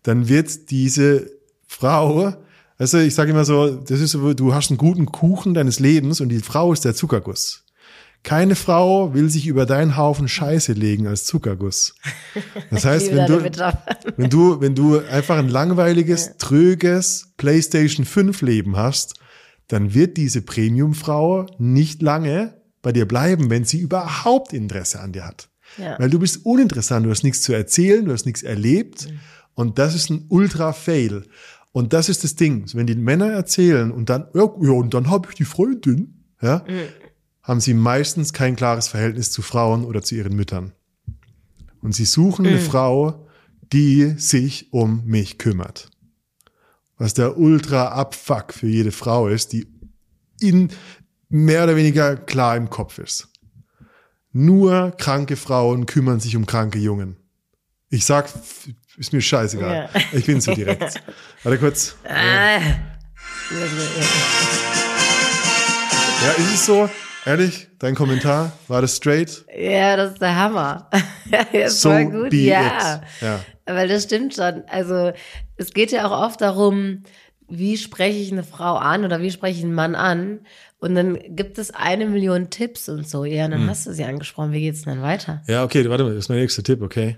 dann 0.03 0.29
wird 0.29 0.69
diese 0.69 1.34
Frau, 1.67 2.33
also 2.77 2.97
ich 2.97 3.15
sage 3.15 3.31
immer 3.31 3.45
so, 3.45 3.75
das 3.75 3.99
ist 3.99 4.11
so, 4.11 4.33
du 4.33 4.53
hast 4.53 4.69
einen 4.69 4.77
guten 4.77 5.05
Kuchen 5.05 5.53
deines 5.53 5.79
Lebens 5.79 6.21
und 6.21 6.29
die 6.29 6.39
Frau 6.39 6.73
ist 6.73 6.85
der 6.85 6.95
Zuckerguss. 6.95 7.63
Keine 8.23 8.55
Frau 8.55 9.13
will 9.13 9.29
sich 9.29 9.45
über 9.45 9.67
deinen 9.67 9.97
Haufen 9.97 10.27
Scheiße 10.27 10.73
legen 10.73 11.05
als 11.05 11.25
Zuckerguss. 11.25 11.93
Das 12.71 12.83
heißt, 12.85 13.13
wenn 13.13 13.27
du, 13.27 13.43
wenn 14.17 14.29
du, 14.29 14.61
wenn 14.61 14.75
du 14.75 14.99
einfach 14.99 15.37
ein 15.37 15.47
langweiliges, 15.47 16.37
tröges 16.37 17.33
PlayStation 17.37 18.03
5 18.03 18.41
Leben 18.41 18.77
hast, 18.77 19.13
dann 19.67 19.93
wird 19.93 20.17
diese 20.17 20.41
Premium-Frau 20.41 21.45
nicht 21.59 22.01
lange 22.01 22.55
bei 22.81 22.91
dir 22.91 23.07
bleiben, 23.07 23.49
wenn 23.49 23.63
sie 23.63 23.79
überhaupt 23.79 24.53
Interesse 24.53 24.99
an 24.99 25.11
dir 25.11 25.25
hat. 25.25 25.49
Ja. 25.77 25.99
Weil 25.99 26.09
du 26.09 26.19
bist 26.19 26.45
uninteressant, 26.45 27.05
du 27.05 27.11
hast 27.11 27.23
nichts 27.23 27.41
zu 27.41 27.53
erzählen, 27.53 28.05
du 28.05 28.11
hast 28.11 28.25
nichts 28.25 28.43
erlebt 28.43 29.07
und 29.53 29.79
das 29.79 29.95
ist 29.95 30.09
ein 30.09 30.25
Ultra-Fail. 30.29 31.23
Und 31.75 31.91
das 31.91 32.07
ist 32.07 32.23
das 32.23 32.35
Ding. 32.35 32.73
Wenn 32.73 32.87
die 32.87 32.95
Männer 32.95 33.33
erzählen 33.33 33.91
und 33.91 34.09
dann, 34.09 34.27
ja, 34.33 34.43
und 34.43 34.93
dann 34.93 35.09
habe 35.09 35.27
ich 35.27 35.35
die 35.35 35.43
Freundin, 35.43 36.23
ja, 36.41 36.63
haben 37.43 37.59
sie 37.59 37.73
meistens 37.73 38.31
kein 38.31 38.55
klares 38.55 38.87
Verhältnis 38.87 39.29
zu 39.29 39.41
Frauen 39.41 39.83
oder 39.83 40.01
zu 40.01 40.15
ihren 40.15 40.37
Müttern. 40.37 40.71
Und 41.81 41.93
sie 41.93 42.05
suchen 42.05 42.47
eine 42.47 42.59
Frau, 42.59 43.27
die 43.73 44.13
sich 44.17 44.71
um 44.71 45.03
mich 45.03 45.37
kümmert. 45.37 45.89
Was 46.97 47.13
der 47.13 47.37
Ultra-Abfuck 47.37 48.53
für 48.53 48.67
jede 48.67 48.93
Frau 48.93 49.27
ist, 49.27 49.51
die 49.51 49.67
in 50.39 50.69
mehr 51.27 51.65
oder 51.65 51.75
weniger 51.75 52.15
klar 52.15 52.55
im 52.55 52.69
Kopf 52.69 52.99
ist. 52.99 53.27
Nur 54.31 54.91
kranke 54.91 55.35
Frauen 55.35 55.87
kümmern 55.87 56.21
sich 56.21 56.37
um 56.37 56.45
kranke 56.45 56.79
Jungen. 56.79 57.17
Ich 57.89 58.05
sag, 58.05 58.29
ist 58.97 59.13
mir 59.13 59.21
scheißegal. 59.21 59.89
Ja. 59.93 60.01
Ich 60.13 60.25
bin 60.25 60.39
so 60.41 60.53
direkt. 60.53 61.01
Warte 61.43 61.57
kurz. 61.59 61.95
Ah. 62.07 62.59
Ja, 66.23 66.31
ist 66.37 66.53
es 66.53 66.65
so? 66.65 66.89
Ehrlich, 67.25 67.67
dein 67.79 67.95
Kommentar, 67.95 68.51
war 68.67 68.81
das 68.81 68.95
straight? 68.97 69.45
Ja, 69.57 69.95
das 69.97 70.13
ist 70.13 70.21
der 70.21 70.35
Hammer. 70.35 70.89
ja, 71.51 71.69
So 71.69 71.89
voll 71.91 72.05
gut, 72.05 72.33
ja. 72.33 73.01
Ja. 73.21 73.39
Weil 73.65 73.87
das 73.87 74.03
stimmt 74.03 74.35
schon. 74.35 74.63
Also 74.67 75.11
es 75.57 75.73
geht 75.73 75.91
ja 75.91 76.05
auch 76.07 76.23
oft 76.25 76.41
darum, 76.41 77.03
wie 77.47 77.77
spreche 77.77 78.17
ich 78.19 78.31
eine 78.31 78.43
Frau 78.43 78.75
an 78.75 79.03
oder 79.05 79.21
wie 79.21 79.31
spreche 79.31 79.57
ich 79.59 79.63
einen 79.63 79.73
Mann 79.73 79.95
an. 79.95 80.41
Und 80.79 80.93
dann 80.93 81.17
gibt 81.35 81.57
es 81.57 81.71
eine 81.71 82.05
Million 82.05 82.51
Tipps 82.51 82.89
und 82.89 83.07
so. 83.09 83.25
Ja, 83.25 83.45
Hm. 83.45 83.51
dann 83.51 83.69
hast 83.69 83.87
du 83.87 83.93
sie 83.93 84.03
angesprochen. 84.03 84.51
Wie 84.51 84.61
geht's 84.61 84.83
denn 84.83 84.95
dann 84.95 85.03
weiter? 85.03 85.41
Ja, 85.47 85.63
okay, 85.63 85.87
warte 85.89 86.03
mal, 86.03 86.09
das 86.13 86.25
ist 86.25 86.29
mein 86.29 86.39
nächster 86.39 86.61
Tipp, 86.63 86.81
okay? 86.83 87.17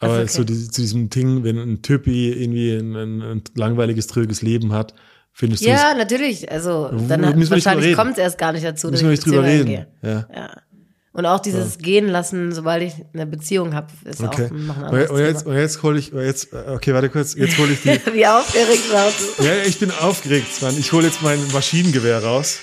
Aber 0.00 0.14
okay. 0.18 0.26
so 0.28 0.44
die, 0.44 0.68
zu 0.70 0.80
diesem 0.80 1.10
Ding, 1.10 1.44
wenn 1.44 1.58
ein 1.58 1.82
Typi 1.82 2.32
irgendwie 2.32 2.72
ein, 2.72 2.96
ein, 2.96 3.22
ein 3.22 3.42
langweiliges, 3.54 4.06
tröges 4.06 4.40
Leben 4.42 4.72
hat, 4.72 4.94
findest 5.32 5.62
du 5.64 5.68
Ja, 5.68 5.94
natürlich. 5.94 6.50
Also 6.50 6.90
dann 7.08 7.22
wahrscheinlich 7.50 7.94
kommt 7.94 8.12
es 8.12 8.18
erst 8.18 8.38
gar 8.38 8.52
nicht 8.52 8.64
dazu, 8.64 8.88
müssen 8.90 9.04
wir 9.04 9.10
nicht 9.10 9.24
drüber 9.26 9.42
reden. 9.44 9.60
eingehe. 9.68 9.86
Ja. 10.02 10.26
Ja. 10.34 10.50
Und 11.12 11.26
auch 11.26 11.40
dieses 11.40 11.78
Gehen 11.78 12.06
lassen, 12.08 12.52
sobald 12.52 12.82
ich 12.84 12.94
eine 13.12 13.26
Beziehung 13.26 13.74
habe, 13.74 13.88
ist 14.04 14.20
Okay. 14.22 14.46
auch 14.46 14.50
noch 14.52 14.76
ein 14.76 14.82
Und, 14.84 14.84
anderes 14.86 15.10
und 15.10 15.18
jetzt, 15.18 15.38
Thema. 15.42 15.50
und 15.54 15.60
jetzt 15.60 15.82
hole 15.82 15.98
ich, 15.98 16.12
und 16.12 16.22
jetzt, 16.24 16.48
okay, 16.54 16.94
warte 16.94 17.08
kurz, 17.10 17.34
jetzt 17.34 17.58
hole 17.58 17.72
ich 17.72 17.82
die, 17.82 17.88
Wie 18.14 18.26
aufgeregt 18.26 18.92
warst 18.92 19.38
du? 19.38 19.42
Ja, 19.42 19.54
ja, 19.54 19.62
ich 19.66 19.78
bin 19.80 19.90
aufgeregt, 19.90 20.62
Mann. 20.62 20.78
Ich 20.78 20.92
hole 20.92 21.06
jetzt 21.06 21.20
mein 21.20 21.40
Maschinengewehr 21.52 22.22
raus. 22.22 22.58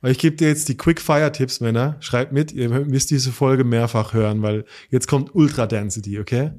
Weil 0.00 0.12
ich 0.12 0.18
gebe 0.18 0.36
dir 0.36 0.48
jetzt 0.48 0.68
die 0.68 0.76
Quick-Fire-Tipps, 0.76 1.60
Männer. 1.60 1.96
Schreibt 2.00 2.32
mit, 2.32 2.52
ihr 2.52 2.68
müsst 2.68 3.10
diese 3.10 3.32
Folge 3.32 3.64
mehrfach 3.64 4.14
hören, 4.14 4.42
weil 4.42 4.64
jetzt 4.88 5.08
kommt 5.08 5.34
Ultra-Density, 5.34 6.18
okay? 6.18 6.52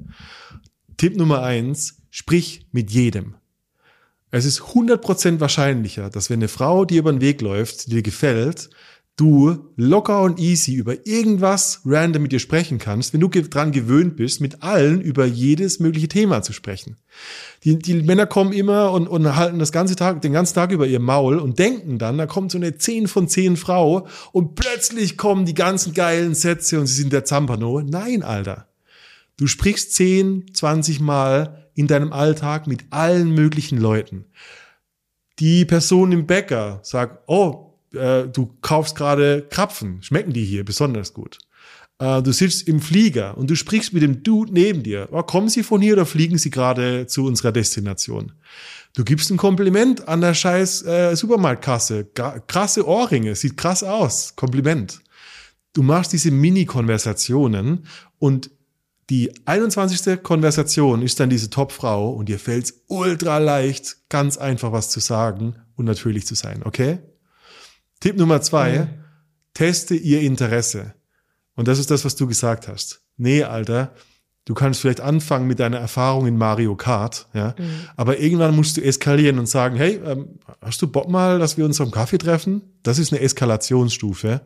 Tipp 0.96 1.16
Nummer 1.16 1.42
eins, 1.42 2.02
sprich 2.10 2.66
mit 2.72 2.90
jedem. 2.90 3.34
Es 4.30 4.44
ist 4.44 4.60
100% 4.60 5.40
wahrscheinlicher, 5.40 6.08
dass 6.08 6.30
wenn 6.30 6.38
eine 6.38 6.48
Frau 6.48 6.84
dir 6.84 7.00
über 7.00 7.12
den 7.12 7.20
Weg 7.20 7.42
läuft, 7.42 7.86
die 7.86 7.90
dir 7.90 8.02
gefällt, 8.02 8.70
du 9.16 9.72
locker 9.76 10.22
und 10.22 10.40
easy 10.40 10.74
über 10.74 11.06
irgendwas 11.06 11.82
random 11.84 12.22
mit 12.22 12.32
dir 12.32 12.38
sprechen 12.38 12.78
kannst, 12.78 13.12
wenn 13.12 13.20
du 13.20 13.28
dran 13.28 13.72
gewöhnt 13.72 14.16
bist, 14.16 14.40
mit 14.40 14.62
allen 14.62 15.00
über 15.00 15.26
jedes 15.26 15.80
mögliche 15.80 16.08
Thema 16.08 16.42
zu 16.42 16.52
sprechen. 16.52 16.96
Die, 17.64 17.78
die 17.78 18.02
Männer 18.02 18.26
kommen 18.26 18.52
immer 18.52 18.90
und, 18.92 19.06
und 19.06 19.36
halten 19.36 19.58
das 19.58 19.70
ganze 19.70 19.96
Tag, 19.96 20.22
den 20.22 20.32
ganzen 20.32 20.54
Tag 20.54 20.72
über 20.72 20.86
ihr 20.86 21.00
Maul 21.00 21.38
und 21.38 21.58
denken 21.58 21.98
dann, 21.98 22.18
da 22.18 22.26
kommt 22.26 22.50
so 22.50 22.58
eine 22.58 22.76
10 22.76 23.06
von 23.06 23.28
10 23.28 23.56
Frau 23.56 24.06
und 24.32 24.54
plötzlich 24.54 25.16
kommen 25.16 25.44
die 25.44 25.54
ganzen 25.54 25.92
geilen 25.92 26.34
Sätze 26.34 26.80
und 26.80 26.86
sie 26.86 27.00
sind 27.02 27.12
der 27.12 27.24
Zampano. 27.24 27.82
Nein, 27.82 28.22
Alter. 28.22 28.66
Du 29.36 29.46
sprichst 29.46 29.94
10, 29.94 30.54
20 30.54 31.00
Mal 31.00 31.68
in 31.74 31.86
deinem 31.86 32.12
Alltag 32.12 32.66
mit 32.66 32.84
allen 32.90 33.30
möglichen 33.30 33.78
Leuten. 33.78 34.24
Die 35.38 35.64
Person 35.64 36.12
im 36.12 36.26
Bäcker 36.26 36.80
sagt, 36.82 37.24
oh, 37.26 37.71
äh, 37.94 38.28
du 38.28 38.56
kaufst 38.60 38.96
gerade 38.96 39.46
Krapfen, 39.50 40.02
schmecken 40.02 40.32
die 40.32 40.44
hier 40.44 40.64
besonders 40.64 41.12
gut. 41.12 41.38
Äh, 41.98 42.22
du 42.22 42.32
sitzt 42.32 42.66
im 42.68 42.80
Flieger 42.80 43.36
und 43.38 43.48
du 43.48 43.54
sprichst 43.54 43.92
mit 43.92 44.02
dem 44.02 44.22
Dude 44.22 44.52
neben 44.52 44.82
dir. 44.82 45.08
Oh, 45.12 45.22
kommen 45.22 45.48
Sie 45.48 45.62
von 45.62 45.80
hier 45.80 45.94
oder 45.94 46.06
fliegen 46.06 46.38
Sie 46.38 46.50
gerade 46.50 47.06
zu 47.06 47.24
unserer 47.24 47.52
Destination? 47.52 48.32
Du 48.94 49.04
gibst 49.04 49.30
ein 49.30 49.36
Kompliment 49.36 50.08
an 50.08 50.20
der 50.20 50.34
scheiß 50.34 50.84
äh, 50.84 51.14
Supermarktkasse. 51.14 52.10
Ga 52.14 52.40
krasse 52.40 52.86
Ohrringe, 52.86 53.34
sieht 53.34 53.56
krass 53.56 53.82
aus. 53.82 54.34
Kompliment. 54.36 55.00
Du 55.72 55.82
machst 55.82 56.12
diese 56.12 56.30
Mini-Konversationen 56.30 57.86
und 58.18 58.50
die 59.08 59.32
21. 59.46 60.22
Konversation 60.22 61.02
ist 61.02 61.20
dann 61.20 61.30
diese 61.30 61.50
Topfrau 61.50 62.10
und 62.12 62.28
dir 62.28 62.38
fällt's 62.38 62.82
ultra 62.88 63.38
leicht, 63.38 64.08
ganz 64.08 64.38
einfach 64.38 64.72
was 64.72 64.90
zu 64.90 65.00
sagen 65.00 65.56
und 65.76 65.86
natürlich 65.86 66.26
zu 66.26 66.34
sein, 66.34 66.62
okay? 66.64 66.98
Tipp 68.02 68.16
Nummer 68.16 68.42
zwei, 68.42 68.78
mhm. 68.80 68.88
teste 69.54 69.94
ihr 69.94 70.22
Interesse. 70.22 70.94
Und 71.54 71.68
das 71.68 71.78
ist 71.78 71.88
das, 71.92 72.04
was 72.04 72.16
du 72.16 72.26
gesagt 72.26 72.66
hast. 72.66 73.00
Nee, 73.16 73.44
Alter, 73.44 73.94
du 74.44 74.54
kannst 74.54 74.80
vielleicht 74.80 75.00
anfangen 75.00 75.46
mit 75.46 75.60
deiner 75.60 75.78
Erfahrung 75.78 76.26
in 76.26 76.36
Mario 76.36 76.74
Kart, 76.74 77.28
ja. 77.32 77.54
Mhm. 77.56 77.70
Aber 77.96 78.18
irgendwann 78.18 78.56
musst 78.56 78.76
du 78.76 78.80
eskalieren 78.80 79.38
und 79.38 79.46
sagen, 79.46 79.76
hey, 79.76 80.00
ähm, 80.04 80.40
hast 80.60 80.82
du 80.82 80.88
Bock 80.88 81.08
mal, 81.08 81.38
dass 81.38 81.56
wir 81.56 81.64
uns 81.64 81.80
am 81.80 81.92
Kaffee 81.92 82.18
treffen? 82.18 82.62
Das 82.82 82.98
ist 82.98 83.12
eine 83.12 83.22
Eskalationsstufe. 83.22 84.40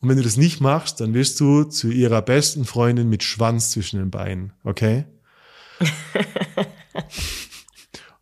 Und 0.00 0.08
wenn 0.08 0.16
du 0.16 0.22
das 0.22 0.38
nicht 0.38 0.62
machst, 0.62 0.98
dann 1.02 1.12
wirst 1.12 1.38
du 1.38 1.64
zu 1.64 1.90
ihrer 1.90 2.22
besten 2.22 2.64
Freundin 2.64 3.10
mit 3.10 3.22
Schwanz 3.22 3.72
zwischen 3.72 3.98
den 3.98 4.10
Beinen, 4.10 4.54
okay? 4.64 5.04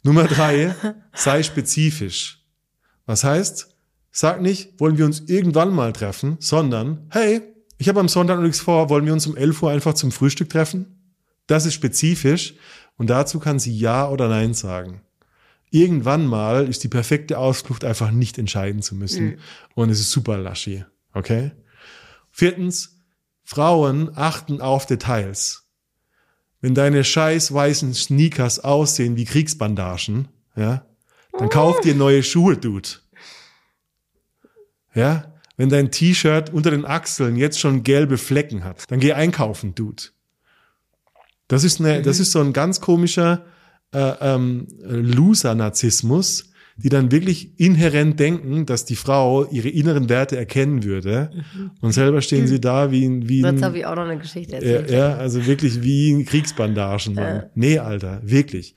Nummer 0.02 0.24
drei, 0.24 0.74
sei 1.12 1.44
spezifisch. 1.44 2.44
Was 3.06 3.22
heißt, 3.22 3.73
sag 4.14 4.40
nicht, 4.40 4.80
wollen 4.80 4.96
wir 4.96 5.04
uns 5.04 5.20
irgendwann 5.26 5.74
mal 5.74 5.92
treffen, 5.92 6.36
sondern, 6.38 7.06
hey, 7.10 7.42
ich 7.78 7.88
habe 7.88 7.98
am 7.98 8.08
Sonntag 8.08 8.40
nichts 8.40 8.60
vor, 8.60 8.88
wollen 8.88 9.04
wir 9.04 9.12
uns 9.12 9.26
um 9.26 9.36
11 9.36 9.62
Uhr 9.62 9.70
einfach 9.72 9.94
zum 9.94 10.12
Frühstück 10.12 10.48
treffen? 10.48 11.14
Das 11.48 11.66
ist 11.66 11.74
spezifisch 11.74 12.54
und 12.96 13.10
dazu 13.10 13.40
kann 13.40 13.58
sie 13.58 13.76
Ja 13.76 14.08
oder 14.08 14.28
Nein 14.28 14.54
sagen. 14.54 15.02
Irgendwann 15.70 16.26
mal 16.26 16.68
ist 16.68 16.84
die 16.84 16.88
perfekte 16.88 17.38
Ausflucht 17.38 17.84
einfach 17.84 18.12
nicht 18.12 18.38
entscheiden 18.38 18.82
zu 18.82 18.94
müssen 18.94 19.24
mhm. 19.24 19.38
und 19.74 19.90
es 19.90 19.98
ist 19.98 20.12
super 20.12 20.38
laschi, 20.38 20.84
okay? 21.12 21.50
Viertens, 22.30 23.00
Frauen 23.42 24.12
achten 24.14 24.60
auf 24.60 24.86
Details. 24.86 25.66
Wenn 26.60 26.76
deine 26.76 27.02
scheiß 27.02 27.52
weißen 27.52 27.92
Sneakers 27.92 28.60
aussehen 28.60 29.16
wie 29.16 29.24
Kriegsbandagen, 29.24 30.28
ja, 30.54 30.86
dann 31.36 31.48
kauf 31.48 31.80
dir 31.80 31.96
neue 31.96 32.22
Schuhe, 32.22 32.56
Dude. 32.56 32.88
Ja, 34.94 35.32
wenn 35.56 35.68
dein 35.68 35.90
T-Shirt 35.90 36.52
unter 36.52 36.70
den 36.70 36.84
Achseln 36.84 37.36
jetzt 37.36 37.60
schon 37.60 37.82
gelbe 37.82 38.18
Flecken 38.18 38.64
hat, 38.64 38.90
dann 38.90 39.00
geh 39.00 39.12
einkaufen, 39.12 39.74
Dude. 39.74 40.02
Das 41.48 41.62
ist 41.62 41.80
eine, 41.80 42.02
das 42.02 42.20
ist 42.20 42.32
so 42.32 42.40
ein 42.40 42.52
ganz 42.52 42.80
komischer 42.80 43.44
äh, 43.92 44.12
ähm, 44.20 44.66
Loser-Narzissmus, 44.80 46.50
die 46.76 46.88
dann 46.88 47.12
wirklich 47.12 47.60
inhärent 47.60 48.18
denken, 48.18 48.66
dass 48.66 48.84
die 48.84 48.96
Frau 48.96 49.44
ihre 49.50 49.68
inneren 49.68 50.08
Werte 50.08 50.36
erkennen 50.36 50.82
würde. 50.82 51.30
Mhm. 51.32 51.70
Und 51.80 51.92
selber 51.92 52.20
stehen 52.20 52.48
sie 52.48 52.60
da 52.60 52.90
wie 52.90 53.04
ein, 53.04 53.28
wie 53.28 53.44
ein. 53.44 53.56
Das 53.56 53.64
habe 53.64 53.78
ich 53.78 53.86
auch 53.86 53.94
noch 53.94 54.04
eine 54.04 54.18
Geschichte 54.18 54.56
erzählt. 54.56 54.90
Ja, 54.90 55.10
ja 55.10 55.16
also 55.16 55.46
wirklich 55.46 55.82
wie 55.82 56.12
ein 56.12 56.24
Kriegsbandagen, 56.24 57.14
Mann. 57.14 57.36
Ja. 57.36 57.50
Nee, 57.54 57.78
Alter, 57.78 58.20
wirklich. 58.24 58.74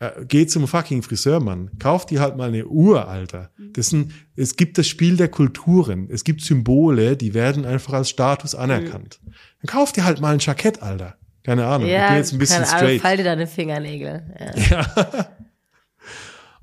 Äh, 0.00 0.24
geh 0.26 0.46
zum 0.46 0.66
fucking 0.66 1.02
Friseur, 1.02 1.40
Mann. 1.40 1.70
Kauf 1.78 2.06
dir 2.06 2.20
halt 2.20 2.36
mal 2.36 2.48
eine 2.48 2.66
Uhr, 2.66 3.06
Alter. 3.06 3.50
Das 3.74 3.88
sind, 3.90 4.12
es 4.34 4.56
gibt 4.56 4.78
das 4.78 4.88
Spiel 4.88 5.16
der 5.16 5.28
Kulturen. 5.28 6.08
Es 6.10 6.24
gibt 6.24 6.40
Symbole, 6.40 7.16
die 7.18 7.34
werden 7.34 7.66
einfach 7.66 7.92
als 7.92 8.08
Status 8.08 8.54
anerkannt. 8.54 9.20
Mhm. 9.22 9.32
Dann 9.62 9.66
kauf 9.66 9.92
dir 9.92 10.04
halt 10.04 10.20
mal 10.20 10.32
ein 10.32 10.38
Jackett, 10.38 10.82
Alter. 10.82 11.16
Keine 11.44 11.66
Ahnung. 11.66 11.88
Ja, 11.88 12.04
ich 12.04 12.08
bin 12.08 12.16
jetzt 12.16 12.32
ein 12.32 12.38
bisschen 12.38 12.64
keine 12.64 12.78
straight. 12.78 13.02
Fall 13.02 13.16
dir 13.18 13.24
deine 13.24 13.46
Fingernägel. 13.46 14.22
Ja. 14.70 14.86
ja. 14.96 15.36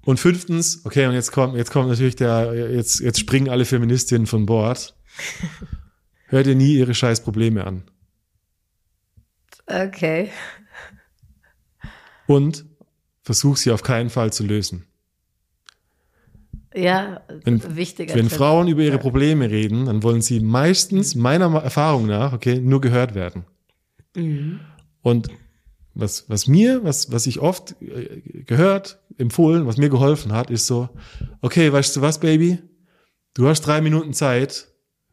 Und 0.04 0.20
fünftens, 0.20 0.86
okay, 0.86 1.06
und 1.06 1.14
jetzt 1.14 1.32
kommt, 1.32 1.56
jetzt 1.56 1.70
kommt 1.70 1.90
natürlich 1.90 2.16
der, 2.16 2.72
jetzt, 2.72 3.02
jetzt 3.02 3.20
springen 3.20 3.50
alle 3.50 3.66
Feministinnen 3.66 4.26
von 4.26 4.46
Bord. 4.46 4.96
Hört 6.28 6.48
dir 6.48 6.56
nie 6.56 6.76
ihre 6.76 6.96
scheiß 6.96 7.22
Probleme 7.22 7.68
an. 7.68 7.84
Okay. 9.68 10.32
Und 12.26 12.66
versuch 13.28 13.58
sie 13.58 13.72
auf 13.72 13.84
keinen 13.84 14.10
Fall 14.10 14.32
zu 14.32 14.46
lösen. 14.46 14.86
Ja, 16.74 17.22
wenn, 17.44 17.76
wichtiger. 17.76 18.16
Wenn 18.16 18.30
Tipp. 18.30 18.38
Frauen 18.38 18.70
über 18.70 18.84
ihre 18.84 19.00
Probleme 19.00 19.50
reden, 19.50 19.88
dann 19.88 20.02
wollen 20.02 20.22
sie 20.22 20.40
meistens, 20.40 21.14
meiner 21.14 21.54
Erfahrung 21.62 22.06
nach, 22.06 22.32
okay, 22.32 22.62
nur 22.62 22.80
gehört 22.80 23.16
werden. 23.16 23.44
Mhm. 24.16 24.62
Und 25.02 25.28
was, 25.94 26.30
was 26.30 26.48
mir, 26.48 26.86
was, 26.86 27.12
was 27.12 27.28
ich 27.28 27.40
oft 27.40 27.76
äh, 27.82 28.22
gehört, 28.46 29.02
empfohlen, 29.18 29.68
was 29.68 29.76
mir 29.76 29.90
geholfen 29.90 30.32
hat, 30.32 30.50
ist 30.50 30.66
so, 30.66 30.88
okay, 31.42 31.74
weißt 31.74 31.98
du 31.98 32.02
was, 32.02 32.22
Baby? 32.22 32.60
Du 33.34 33.50
hast 33.50 33.62
drei 33.62 33.82
Minuten 33.82 34.14
Zeit, 34.14 34.70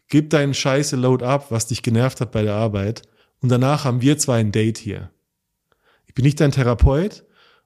gib 0.07 0.31
deinen 0.31 0.55
scheiße 0.55 0.95
Load 0.95 1.25
ab, 1.25 1.51
was 1.51 1.67
dich 1.67 1.83
genervt 1.83 2.21
hat 2.21 2.31
bei 2.31 2.43
der 2.43 2.55
Arbeit, 2.55 3.03
und 3.41 3.49
danach 3.49 3.85
haben 3.85 4.03
wir 4.03 4.19
zwei 4.19 4.39
ein 4.39 4.53
Date 4.53 4.79
hier. 4.79 5.11
Ich 6.07 6.15
bin 6.15 6.25
nicht 6.25 6.39
dein 6.39 6.53
Therapeut 6.53 7.25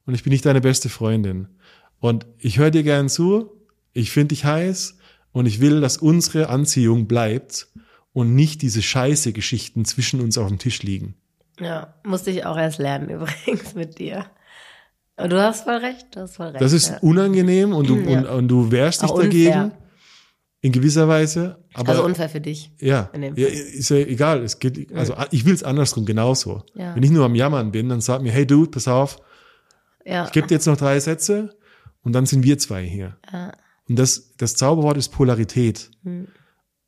und 0.09 0.15
ich 0.15 0.23
bin 0.23 0.33
nicht 0.33 0.47
deine 0.47 0.63
beste 0.63 0.89
Freundin. 0.89 1.49
Und 2.01 2.25
ich 2.39 2.59
höre 2.59 2.71
dir 2.71 2.83
gern 2.83 3.11
zu, 3.11 3.51
ich 3.93 4.11
finde 4.11 4.29
dich 4.29 4.47
heiß 4.47 4.97
und 5.33 5.45
ich 5.45 5.61
will, 5.61 5.83
dass 5.83 5.99
unsere 5.99 6.49
Anziehung 6.49 7.07
bleibt 7.07 7.69
und 8.15 8.35
nicht 8.35 8.63
diese 8.63 8.81
scheiße 8.81 9.35
Geschichten 9.35 9.85
zwischen 9.85 10.23
uns 10.23 10.39
auf 10.39 10.49
dem 10.49 10.59
Tisch 10.59 10.83
liegen. 10.83 11.15
Ja, 11.61 11.93
musste 12.05 12.31
ich 12.31 12.47
auch 12.47 12.57
erst 12.57 12.79
lernen 12.79 13.11
übrigens 13.11 13.75
mit 13.75 13.99
dir. 13.99 14.25
Und 15.19 15.31
du 15.31 15.43
hast 15.43 15.65
voll 15.65 15.77
recht, 15.77 16.07
du 16.17 16.21
hast 16.21 16.37
voll 16.37 16.47
recht. 16.47 16.63
Das 16.63 16.73
ist 16.73 16.89
ja. 16.89 16.99
unangenehm 17.01 17.75
und 17.75 17.91
du, 17.91 17.97
ja. 18.09 18.21
und, 18.21 18.27
und, 18.27 18.49
du 18.49 18.71
wehrst 18.73 19.03
dich 19.03 19.11
dagegen. 19.11 19.73
In 20.61 20.73
gewisser 20.73 21.07
Weise. 21.07 21.59
Aber, 21.75 21.91
also 21.91 22.05
unfair 22.05 22.31
für 22.31 22.41
dich. 22.41 22.73
Ja, 22.81 23.11
ja 23.15 23.47
ist 23.47 23.91
ja 23.91 23.99
egal. 23.99 24.43
Es 24.43 24.59
geht, 24.59 24.91
also 24.93 25.15
ich 25.31 25.45
will 25.45 25.55
es 25.55 25.63
andersrum 25.63 26.07
genauso. 26.07 26.65
Wenn 26.75 27.03
ich 27.03 27.11
nur 27.11 27.27
am 27.27 27.35
Jammern 27.35 27.73
bin, 27.73 27.91
dann 27.91 28.01
sag 28.01 28.23
mir, 28.23 28.33
hey 28.33 28.47
Dude, 28.47 28.71
pass 28.71 28.89
auf, 28.89 29.21
ja. 30.09 30.25
ich 30.25 30.33
gebe 30.33 30.47
dir 30.47 30.55
jetzt 30.55 30.67
noch 30.67 30.77
drei 30.77 30.99
Sätze 31.01 31.57
und 32.03 32.13
dann 32.13 32.27
sind 32.27 32.45
wir 32.45 32.59
zwei 32.59 32.85
hier. 32.85 33.17
Ja. 33.33 33.53
Und 33.89 33.99
das, 33.99 34.35
das 34.37 34.55
Zauberwort 34.55 34.97
ist 34.97 35.09
Polarität. 35.11 35.91
Hm. 36.03 36.29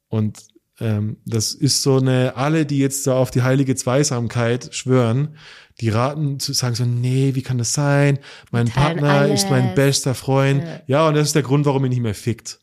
Und 0.08 0.38
ähm, 0.80 1.18
das 1.24 1.52
ist 1.52 1.82
so 1.82 1.98
eine, 1.98 2.36
alle, 2.36 2.66
die 2.66 2.78
jetzt 2.78 3.06
da 3.06 3.14
auf 3.14 3.30
die 3.30 3.42
heilige 3.42 3.74
Zweisamkeit 3.76 4.74
schwören, 4.74 5.36
die 5.80 5.88
raten 5.88 6.40
zu 6.40 6.52
sagen 6.52 6.74
so, 6.74 6.84
nee, 6.84 7.34
wie 7.34 7.42
kann 7.42 7.58
das 7.58 7.72
sein? 7.72 8.18
Mein 8.50 8.68
Partner 8.68 9.10
alles. 9.10 9.44
ist 9.44 9.50
mein 9.50 9.74
bester 9.74 10.14
Freund. 10.14 10.62
Ja. 10.62 10.80
ja. 10.86 11.08
und 11.08 11.14
das 11.14 11.28
ist 11.28 11.34
der 11.34 11.42
Grund, 11.42 11.66
warum 11.66 11.84
er 11.84 11.88
nicht 11.88 12.02
mehr 12.02 12.14
fickt. 12.14 12.60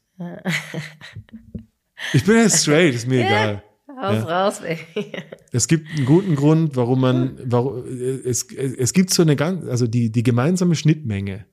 ich 2.14 2.26
bin 2.26 2.38
ja 2.38 2.50
straight, 2.50 2.94
ist 2.96 3.08
mir 3.08 3.22
egal. 3.26 3.64
Raus, 3.98 4.16
ja. 4.16 4.46
raus, 4.46 4.62
baby. 4.62 5.12
Es 5.52 5.68
gibt 5.68 5.88
einen 5.90 6.06
guten 6.06 6.36
Grund, 6.36 6.76
warum 6.76 7.02
man, 7.02 7.40
warum, 7.46 7.84
es, 7.88 8.46
es 8.52 8.94
gibt 8.94 9.12
so 9.12 9.24
eine 9.24 9.36
ganz, 9.36 9.66
also 9.66 9.88
die, 9.88 10.12
die 10.12 10.22
gemeinsame 10.22 10.76
Schnittmenge 10.76 11.46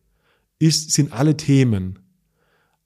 ist, 0.59 0.93
sind 0.93 1.13
alle 1.13 1.37
Themen. 1.37 2.01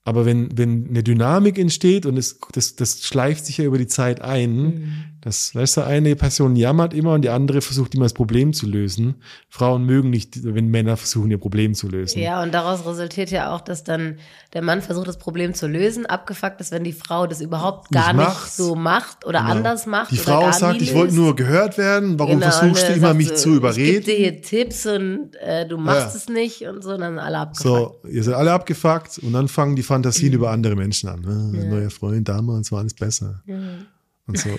Aber 0.09 0.24
wenn, 0.24 0.56
wenn 0.56 0.86
eine 0.88 1.02
Dynamik 1.02 1.59
entsteht 1.59 2.06
und 2.06 2.16
es, 2.16 2.38
das, 2.52 2.76
das 2.76 3.02
schleift 3.02 3.44
sich 3.44 3.59
ja 3.59 3.64
über 3.64 3.76
die 3.76 3.86
Zeit 3.86 4.22
ein, 4.22 4.62
mhm. 4.64 4.92
Das, 5.20 5.52
weißt 5.52 5.78
du, 5.78 5.80
eine 5.84 6.14
Person 6.14 6.54
jammert 6.54 6.94
immer 6.94 7.12
und 7.12 7.22
die 7.22 7.28
andere 7.28 7.61
versucht 7.61 7.92
immer 7.96 8.04
das 8.04 8.12
Problem 8.14 8.52
zu 8.52 8.66
lösen. 8.68 9.16
Frauen 9.48 9.84
mögen 9.84 10.11
nicht, 10.11 10.44
wenn 10.44 10.68
Männer 10.68 10.96
versuchen, 10.96 11.28
ihr 11.32 11.38
Problem 11.38 11.74
zu 11.74 11.88
lösen. 11.88 12.20
Ja, 12.22 12.40
und 12.40 12.54
daraus 12.54 12.86
resultiert 12.86 13.32
ja 13.32 13.52
auch, 13.52 13.61
dass 13.61 13.82
dann 13.82 14.18
der 14.54 14.62
Mann 14.62 14.80
versucht, 14.80 15.09
das 15.09 15.18
Problem 15.18 15.54
zu 15.54 15.66
lösen. 15.66 16.06
Abgefuckt 16.06 16.61
ist, 16.61 16.70
wenn 16.70 16.84
die 16.84 16.92
Frau 16.92 17.26
das 17.26 17.40
überhaupt 17.40 17.90
gar 17.90 18.12
Nicht 18.12 18.28
nicht, 18.28 18.52
so 18.52 18.76
macht 18.76 19.26
oder 19.26 19.40
Genau. 19.40 19.50
anders 19.50 19.86
macht. 19.86 20.12
Die 20.12 20.18
Frau 20.18 20.52
sagt, 20.52 20.80
ich 20.80 20.94
wollte 20.94 21.16
nur 21.16 21.34
gehört 21.34 21.78
werden. 21.78 22.16
Warum 22.16 22.38
Genau, 22.38 22.52
versuchst 22.52 22.84
du 22.84 22.92
er 22.92 22.96
immer, 22.96 23.12
mich 23.12 23.28
so, 23.30 23.34
zu 23.34 23.50
Ich 23.50 23.56
überreden? 23.56 24.04
gebe 24.04 24.04
dir 24.04 24.16
hier 24.16 24.40
Tipps 24.40 24.86
und 24.86 25.30
äh, 25.40 25.66
du 25.66 25.78
machst 25.78 26.11
Ja. 26.14 26.16
es 26.16 26.28
nicht 26.28 26.62
und 26.62 26.84
so, 26.84 26.90
und 26.90 27.00
dann 27.00 27.18
alle 27.18 27.38
abgefuckt. 27.38 28.02
So, 28.04 28.09
ihr 28.09 28.22
seid 28.22 28.34
alle 28.34 28.52
abgefuckt 28.52 29.18
und 29.18 29.32
dann 29.32 29.48
fangen 29.48 29.74
die 29.74 29.82
Fantasien 29.82 29.97
über 30.34 30.51
andere 30.51 30.76
Menschen 30.76 31.09
an. 31.09 31.24
Ah, 31.26 31.57
Ja. 31.57 31.64
Neuer 31.64 31.90
Freund, 31.90 32.28
damals 32.28 32.70
war 32.72 32.80
alles 32.80 32.94
besser. 32.94 33.42
Mhm. 33.46 33.86
Und 34.26 34.38
so. 34.38 34.51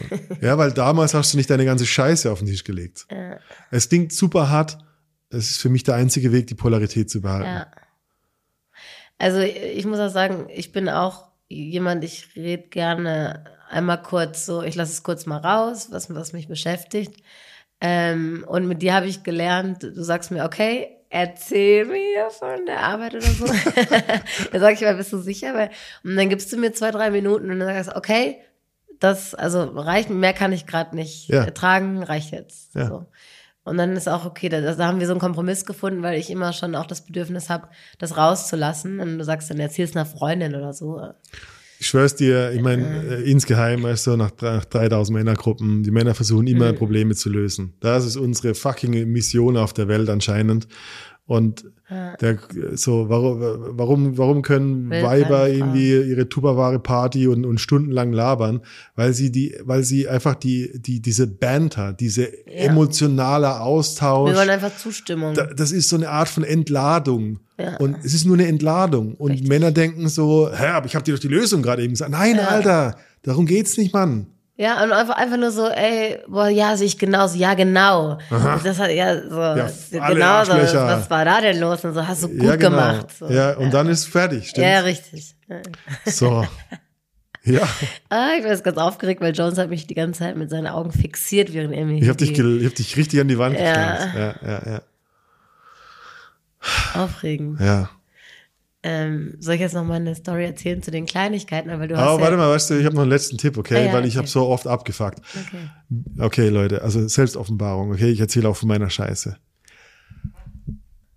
ja, 0.41 0.57
weil 0.57 0.71
damals 0.71 1.13
hast 1.13 1.33
du 1.33 1.37
nicht 1.37 1.49
deine 1.49 1.65
ganze 1.65 1.85
Scheiße 1.85 2.31
auf 2.31 2.39
den 2.39 2.47
Tisch 2.47 2.63
gelegt. 2.63 3.05
Ja. 3.11 3.37
Es 3.71 3.87
klingt 3.89 4.11
super 4.11 4.49
hart. 4.49 4.77
Es 5.29 5.51
ist 5.51 5.57
für 5.61 5.69
mich 5.69 5.83
der 5.83 5.95
einzige 5.95 6.31
Weg, 6.31 6.47
die 6.47 6.55
Polarität 6.55 7.09
zu 7.09 7.21
behalten. 7.21 7.45
Ja. 7.49 7.67
Also 9.19 9.39
ich 9.39 9.85
muss 9.85 9.99
auch 9.99 10.09
sagen, 10.09 10.47
ich 10.53 10.71
bin 10.71 10.89
auch 10.89 11.27
jemand, 11.49 12.03
ich 12.03 12.29
rede 12.35 12.69
gerne 12.69 13.43
einmal 13.69 14.01
kurz 14.01 14.45
so, 14.45 14.63
ich 14.63 14.75
lasse 14.75 14.93
es 14.93 15.03
kurz 15.03 15.25
mal 15.25 15.37
raus, 15.37 15.89
was, 15.91 16.13
was 16.13 16.33
mich 16.33 16.47
beschäftigt. 16.47 17.21
Ähm, 17.81 18.43
und 18.47 18.67
mit 18.67 18.81
dir 18.81 18.93
habe 18.95 19.07
ich 19.07 19.23
gelernt, 19.23 19.83
du 19.83 20.03
sagst 20.03 20.31
mir, 20.31 20.43
okay, 20.45 20.87
erzähl 21.09 21.85
mir 21.85 22.29
von 22.29 22.65
der 22.65 22.79
Arbeit 22.81 23.15
oder 23.15 23.21
so. 23.21 23.45
da 24.51 24.59
sage 24.59 24.73
ich 24.73 24.81
mal, 24.81 24.95
bist 24.95 25.11
du 25.13 25.17
sicher? 25.19 25.53
Weil, 25.53 25.69
und 26.03 26.15
dann 26.15 26.29
gibst 26.29 26.51
du 26.53 26.57
mir 26.57 26.73
zwei, 26.73 26.91
drei 26.91 27.09
Minuten 27.11 27.49
und 27.51 27.59
dann 27.59 27.67
sagst 27.67 27.91
du, 27.91 27.95
okay, 27.97 28.37
das, 28.99 29.33
also 29.33 29.63
reicht, 29.63 30.09
mehr 30.09 30.33
kann 30.33 30.51
ich 30.53 30.65
gerade 30.65 30.95
nicht 30.95 31.29
Ja. 31.29 31.43
ertragen, 31.45 32.03
reicht 32.03 32.31
jetzt. 32.31 32.75
Ja. 32.75 32.87
So. 32.87 33.05
Und 33.63 33.77
dann 33.77 33.95
ist 33.95 34.07
auch 34.09 34.25
okay, 34.25 34.49
da, 34.49 34.61
da 34.61 34.85
haben 34.87 34.99
wir 34.99 35.07
so 35.07 35.13
einen 35.13 35.19
Kompromiss 35.19 35.65
gefunden, 35.65 36.01
weil 36.01 36.17
ich 36.19 36.29
immer 36.29 36.53
schon 36.53 36.75
auch 36.75 36.85
das 36.87 37.05
Bedürfnis 37.05 37.49
habe, 37.49 37.67
das 37.97 38.17
rauszulassen. 38.17 38.99
Und 38.99 39.17
du 39.19 39.23
sagst 39.23 39.49
dann, 39.49 39.59
erzählst 39.59 39.95
einer 39.95 40.05
Freundin 40.05 40.55
oder 40.55 40.73
so. 40.73 41.01
Ich 41.81 41.87
schwör's 41.87 42.13
dir, 42.13 42.51
ich 42.51 42.61
meine, 42.61 42.83
äh, 43.07 43.31
insgeheim, 43.31 43.83
weißt 43.83 44.07
du, 44.07 44.17
nach, 44.17 44.31
nach 44.41 44.65
3000 44.65 45.17
Männergruppen, 45.17 45.81
die 45.81 45.91
Männer 45.91 46.13
versuchen 46.13 46.45
immer 46.47 46.73
Mhm. 46.73 46.75
Probleme 46.75 47.15
zu 47.15 47.29
lösen. 47.29 47.73
Das 47.79 48.05
ist 48.05 48.17
unsere 48.17 48.53
fucking 48.53 49.09
Mission 49.09 49.55
auf 49.55 49.71
der 49.71 49.87
Welt 49.87 50.09
anscheinend. 50.09 50.67
Und 51.29 51.63
Ja. 51.91 52.15
der, 52.17 52.39
so, 52.73 53.07
warum, 53.07 53.39
warum, 53.77 54.17
warum 54.17 54.41
können 54.41 54.89
Will 54.89 55.03
Weiber 55.03 55.47
irgendwie 55.47 55.91
ihre 56.09 56.27
Tupperware 56.27 56.79
Party 56.79 57.27
und, 57.27 57.45
und 57.45 57.59
stundenlang 57.59 58.11
labern? 58.13 58.61
Weil 58.95 59.13
sie 59.13 59.31
die, 59.31 59.55
weil 59.63 59.83
sie 59.83 60.07
einfach 60.09 60.33
die, 60.33 60.71
die, 60.81 61.01
diese 61.01 61.27
Banter, 61.27 61.93
diese 61.93 62.27
emotionale 62.47 63.59
Austausch, 63.61 64.31
Wir 64.31 64.37
wollen 64.37 64.49
einfach 64.49 64.75
Zustimmung. 64.75 65.35
da, 65.35 65.45
das 65.45 65.71
ist 65.71 65.89
so 65.89 65.95
eine 65.97 66.09
Art 66.09 66.29
von 66.29 66.43
Entladung. 66.43 67.39
Ja. 67.59 67.77
Und 67.77 67.97
es 68.03 68.13
ist 68.15 68.25
nur 68.25 68.35
eine 68.37 68.47
Entladung. 68.47 69.13
Und 69.15 69.31
Richtig. 69.31 69.49
Männer 69.49 69.71
denken 69.71 70.07
so, 70.09 70.49
hä, 70.51 70.65
aber 70.67 70.85
ich 70.87 70.95
habe 70.95 71.03
dir 71.05 71.13
doch 71.13 71.19
die 71.21 71.27
Lösung 71.27 71.61
gerade 71.61 71.83
eben 71.83 71.93
gesagt. 71.93 72.11
Nein, 72.11 72.37
Ja. 72.37 72.47
Alter, 72.47 72.95
darum 73.23 73.45
geht's 73.45 73.77
nicht, 73.77 73.93
Mann. 73.93 74.27
Ja, 74.59 74.83
und 74.83 74.91
einfach, 74.91 75.15
einfach 75.15 75.37
nur 75.37 75.51
so, 75.51 75.69
ey, 75.69 76.19
boah, 76.27 76.49
ja, 76.49 76.75
sehe 76.75 76.87
ich 76.87 76.97
genauso, 76.97 77.37
ja, 77.37 77.53
genau. 77.53 78.17
Das 78.29 78.77
hat, 78.77 78.91
ja, 78.91 79.21
so, 79.29 79.39
alle 79.39 79.71
genau 80.13 80.43
so, 80.43 80.51
was 80.51 81.09
war 81.09 81.23
da 81.23 81.39
denn 81.39 81.61
los? 81.61 81.85
Und 81.85 81.93
so, 81.93 82.05
hast 82.05 82.23
du 82.23 82.27
gut 82.27 82.43
ja, 82.43 82.55
genau. 82.57 82.69
gemacht. 82.71 83.07
So. 83.17 83.29
Ja, 83.29 83.55
und 83.55 83.73
dann 83.73 83.87
ist 83.87 84.03
fertig, 84.05 84.49
stimmt? 84.49 84.67
Ja, 84.67 84.81
richtig. 84.81 85.33
Ja. 85.47 85.61
So. 86.05 86.45
Ja, 87.45 87.61
Ah, 88.09 88.31
ich 88.37 88.43
war 88.43 88.51
jetzt 88.51 88.65
ganz 88.65 88.77
aufgeregt, 88.77 89.21
weil 89.21 89.33
Jones 89.33 89.57
hat 89.57 89.69
mich 89.69 89.87
die 89.87 89.95
ganze 89.95 90.19
Zeit 90.19 90.35
mit 90.35 90.49
seinen 90.49 90.67
Augen 90.67 90.91
fixiert, 90.91 91.53
während 91.53 91.73
er 91.73 91.85
mir 91.85 92.01
ich 92.01 92.09
habe 92.09 92.17
dich, 92.17 92.37
ich 92.37 92.65
hab 92.65 92.75
dich 92.75 92.97
richtig 92.97 93.21
an 93.21 93.29
die 93.29 93.37
Wand 93.37 93.57
Ja. 93.57 93.93
gestellt. 93.93 94.35
Ja, 94.43 94.49
ja, 94.49 94.71
ja. 94.73 94.81
aufregend. 97.01 97.61
ja. 97.61 97.89
Ähm, 98.81 99.35
soll 99.39 99.55
ich 99.55 99.61
jetzt 99.61 99.73
noch 99.73 99.83
mal 99.83 99.95
eine 99.95 100.15
Story 100.15 100.45
erzählen 100.45 100.81
zu 100.81 100.89
den 100.89 101.05
Kleinigkeiten? 101.05 101.69
Weil 101.69 101.87
du 101.89 101.97
hast 101.97 102.03
Aber 102.03 102.17
ja, 102.17 102.21
warte 102.21 102.37
mal, 102.37 102.49
weißt 102.49 102.69
du, 102.69 102.79
ich 102.79 102.85
habe 102.85 102.95
noch 102.95 103.01
einen 103.01 103.11
letzten 103.11 103.37
Tipp, 103.37 103.57
okay? 103.57 103.75
Ah, 103.75 103.85
ja, 103.87 103.93
Weil 103.93 104.05
ich 104.05 104.13
okay. 104.13 104.19
habe 104.19 104.27
so 104.27 104.47
oft 104.47 104.67
abgefuckt. 104.67 105.19
Okay. 105.19 105.69
Okay, 106.19 106.49
Leute, 106.49 106.81
also 106.81 107.05
Selbstoffenbarung, 107.05 107.91
okay? 107.91 108.09
Ich 108.09 108.19
erzähle 108.19 108.47
auch 108.47 108.55
von 108.55 108.69
meiner 108.69 108.89
Scheiße. 108.89 109.37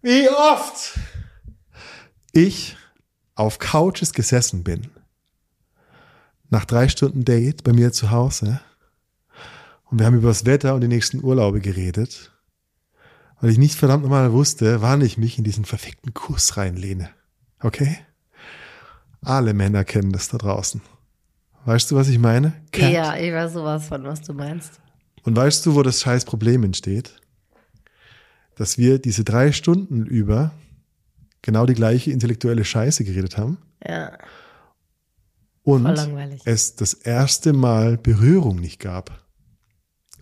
Wie 0.03 0.29
oft 0.29 0.99
ich 2.33 2.77
auf 3.37 3.61
Couches 3.61 4.13
gesessen 4.13 4.65
bin, 4.65 4.89
nach 6.51 6.65
drei 6.65 6.89
Stunden 6.89 7.25
Date 7.25 7.63
bei 7.63 7.73
mir 7.73 7.93
zu 7.93 8.11
Hause, 8.11 8.61
und 9.85 9.99
wir 9.99 10.07
haben 10.07 10.17
über 10.17 10.29
das 10.29 10.47
Wetter 10.47 10.75
und 10.75 10.81
die 10.81 10.89
nächsten 10.89 11.23
Urlaube 11.23 11.61
geredet, 11.61 12.33
weil 13.41 13.51
ich 13.51 13.59
nicht 13.59 13.75
verdammt 13.75 14.03
nochmal 14.05 14.33
wusste, 14.33 14.81
wann 14.81 15.03
ich 15.03 15.19
mich 15.19 15.37
in 15.37 15.45
diesen 15.45 15.67
verfickten 15.67 16.15
Kuss 16.15 16.57
reinlehne. 16.57 17.11
Okay? 17.63 17.99
Alle 19.23 19.55
Männer 19.55 19.85
kennen 19.85 20.13
das 20.13 20.29
da 20.29 20.39
draußen. 20.39 20.81
Weißt 21.65 21.91
du, 21.91 21.97
was 21.97 22.09
ich 22.09 22.19
meine? 22.19 22.53
Cat? 22.73 22.93
Ja, 22.93 23.17
ich 23.17 23.33
weiß 23.33 23.53
sowas 23.53 23.87
von, 23.87 24.05
was 24.05 24.21
du 24.23 24.35
meinst. 24.35 24.81
Und 25.23 25.37
weißt 25.37 25.65
du, 25.65 25.75
wo 25.75 25.83
das 25.83 26.01
scheiß 26.01 26.25
Problem 26.25 26.65
entsteht? 26.65 27.21
Dass 28.57 28.79
wir 28.79 28.99
diese 28.99 29.23
drei 29.23 29.53
Stunden 29.53 30.05
über 30.07 30.53
genau 31.41 31.67
die 31.67 31.75
gleiche 31.75 32.11
intellektuelle 32.11 32.65
Scheiße 32.65 33.05
geredet 33.05 33.39
haben 33.39 33.59
Ja, 33.87 34.19
und 35.65 35.87
es 36.45 36.75
das 36.77 36.95
erste 36.95 37.53
Mal 37.53 37.97
Berührung 37.97 38.57
nicht 38.57 38.81
gab. 38.81 39.25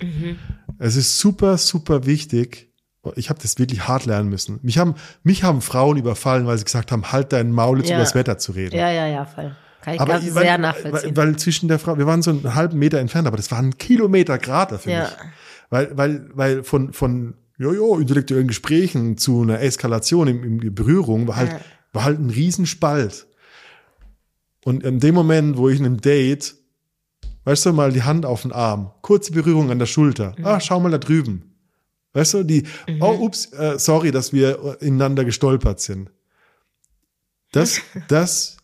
Mhm. 0.01 0.39
Es 0.79 0.97
ist 0.97 1.19
super, 1.19 1.57
super 1.59 2.07
wichtig. 2.07 2.70
Ich 3.17 3.31
habe 3.31 3.41
das 3.41 3.59
wirklich 3.59 3.89
hart 3.89 4.05
lernen 4.05 4.29
müssen. 4.29 4.59
Mich 4.63 4.77
haben, 4.79 4.95
mich 5.23 5.43
haben 5.43 5.63
Frauen 5.63 5.97
überfallen, 5.97 6.47
weil 6.47 6.59
sie 6.59 6.65
gesagt 6.65 6.93
haben, 6.93 7.13
halt 7.13 7.33
deinen 7.33 7.51
Maul 7.53 7.79
jetzt 7.79 7.89
Ja. 7.89 7.97
über 7.97 8.05
das 8.05 8.15
Wetter 8.15 8.37
zu 8.39 8.53
reden. 8.53 8.77
Ja, 8.77 8.91
ja, 8.91 9.07
ja, 9.07 9.25
voll. 9.25 9.57
Kann 9.81 9.95
ich 9.95 10.01
Aber 10.01 10.13
ganz 10.15 10.35
weil, 10.35 10.43
sehr 10.45 10.59
nachvollziehen. 10.59 11.17
Weil, 11.17 11.29
weil 11.29 11.37
zwischen 11.37 11.69
der 11.69 11.79
Frau, 11.79 11.97
wir 11.97 12.07
waren 12.07 12.21
so 12.21 12.31
einen 12.31 12.55
halben 12.55 12.79
Meter 12.79 12.99
entfernt, 12.99 13.27
aber 13.27 13.39
das 13.39 13.51
war 13.51 13.59
ein 13.59 13.79
Kilometer 13.79 14.37
Grad 14.37 14.79
für 14.83 14.91
Ja. 14.91 15.01
mich. 15.05 15.11
Weil, 15.71 15.97
weil, 15.97 16.29
weil 16.35 16.63
von, 16.63 16.93
von, 16.93 17.35
ja, 17.59 17.71
intellektuellen 17.71 18.49
Gesprächen 18.49 19.17
zu 19.17 19.41
einer 19.43 19.61
Eskalation 19.61 20.29
im, 20.29 20.61
im 20.61 20.75
Berührung 20.75 21.27
war 21.27 21.37
halt, 21.37 21.53
Ja. 21.53 21.61
war 21.95 22.05
halt 22.05 22.19
ein 22.19 22.29
Riesenspalt. 22.29 23.27
Und 24.65 24.83
in 24.83 25.01
dem 25.01 25.15
Moment, 25.15 25.57
wo 25.57 25.71
ich 25.71 25.79
in 25.79 25.87
einem 25.87 26.01
Date, 26.03 26.55
weißt 27.45 27.65
du, 27.65 27.73
mal 27.73 27.93
die 27.93 28.03
Hand 28.03 28.27
auf 28.27 28.43
den 28.43 28.53
Arm, 28.53 28.91
kurze 29.01 29.33
Berührung 29.33 29.71
an 29.71 29.79
der 29.79 29.87
Schulter, 29.87 30.35
Mhm. 30.37 30.45
ah, 30.45 30.61
schau 30.61 30.81
mal 30.81 30.91
da 30.91 30.99
drüben. 30.99 31.50
Weißt 32.13 32.35
du, 32.35 32.43
die, 32.43 32.67
oh, 33.01 33.19
ups, 33.21 33.53
äh, 33.53 33.79
sorry, 33.79 34.11
dass 34.11 34.33
wir 34.33 34.79
ineinander 34.81 35.25
gestolpert 35.25 35.81
sind. 35.81 36.11
Das, 37.53 37.81
das, 38.09 38.57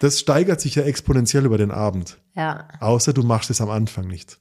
das 0.00 0.20
steigert 0.20 0.60
sich 0.60 0.76
ja 0.76 0.84
exponentiell 0.84 1.44
über 1.44 1.58
den 1.58 1.70
Abend. 1.70 2.18
ja, 2.36 2.68
Außer 2.80 3.12
du 3.12 3.22
machst 3.22 3.50
es 3.50 3.60
am 3.60 3.70
Anfang 3.70 4.06
nicht. 4.06 4.38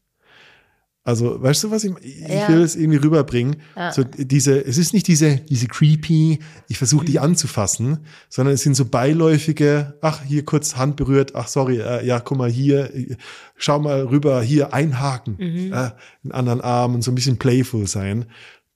Also, 1.06 1.42
weißt 1.44 1.66
du, 1.66 1.72
was 1.72 1.84
ich, 1.84 1.92
ich 2.02 2.20
Ja. 2.30 2.48
will 2.48 2.62
es 2.62 2.78
irgendwie 2.78 2.98
rüberbringen. 2.98 3.58
Ja. 3.76 3.92
So 3.92 4.04
diese, 4.06 4.66
es 4.66 4.78
ist 4.78 4.94
nicht 4.94 5.08
diese, 5.10 5.36
diese 5.38 5.68
creepy, 5.68 6.40
ich 6.70 6.78
versuche 6.78 7.04
Mhm. 7.04 7.08
die 7.08 7.20
anzufassen, 7.20 8.00
sondern 8.30 8.54
es 8.56 8.62
sind 8.62 8.76
so 8.76 8.86
beiläufige, 8.86 9.98
ach, 10.02 10.24
hier 10.24 10.46
kurz 10.46 10.78
Hand 10.78 10.96
berührt, 10.96 11.36
ach, 11.36 11.48
sorry, 11.50 11.80
äh, 11.80 12.06
ja, 12.06 12.20
guck 12.22 12.38
mal 12.38 12.50
hier, 12.50 12.94
äh, 12.96 13.18
schau 13.58 13.80
mal 13.80 14.02
rüber, 14.04 14.42
hier 14.42 14.74
einhaken, 14.74 15.36
Mhm. 15.38 15.74
äh, 15.74 15.76
einen 16.24 16.32
anderen 16.32 16.62
Arm 16.62 16.96
und 16.96 17.02
so 17.04 17.12
ein 17.12 17.16
bisschen 17.16 17.38
playful 17.38 17.86
sein. 17.88 18.26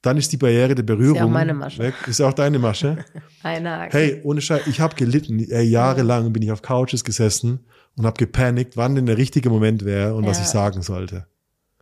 Dann 0.01 0.17
ist 0.17 0.31
die 0.31 0.37
Barriere 0.37 0.75
der 0.75 0.83
Berührung 0.83 1.31
meine 1.31 1.53
Masche. 1.53 1.79
weg. 1.79 1.95
Ist 2.07 2.19
ja 2.19 2.27
auch 2.27 2.33
deine 2.33 2.59
Masche. 2.59 2.97
eine 3.43 3.69
Haken. 3.71 3.91
Hey, 3.91 4.21
ohne 4.23 4.41
Scheiß, 4.41 4.67
ich 4.67 4.79
habe 4.79 4.95
gelitten. 4.95 5.39
Äh, 5.49 5.61
jahrelang 5.63 6.31
bin 6.33 6.43
ich 6.43 6.51
auf 6.51 6.61
Couches 6.61 7.03
gesessen 7.03 7.59
und 7.95 8.05
habe 8.05 8.17
gepanikt, 8.17 8.77
wann 8.77 8.95
denn 8.95 9.05
der 9.05 9.17
richtige 9.17 9.49
Moment 9.49 9.85
wäre 9.85 10.13
und 10.15 10.25
was 10.25 10.37
Ja. 10.37 10.43
ich 10.43 10.49
sagen 10.49 10.81
sollte. 10.81 11.25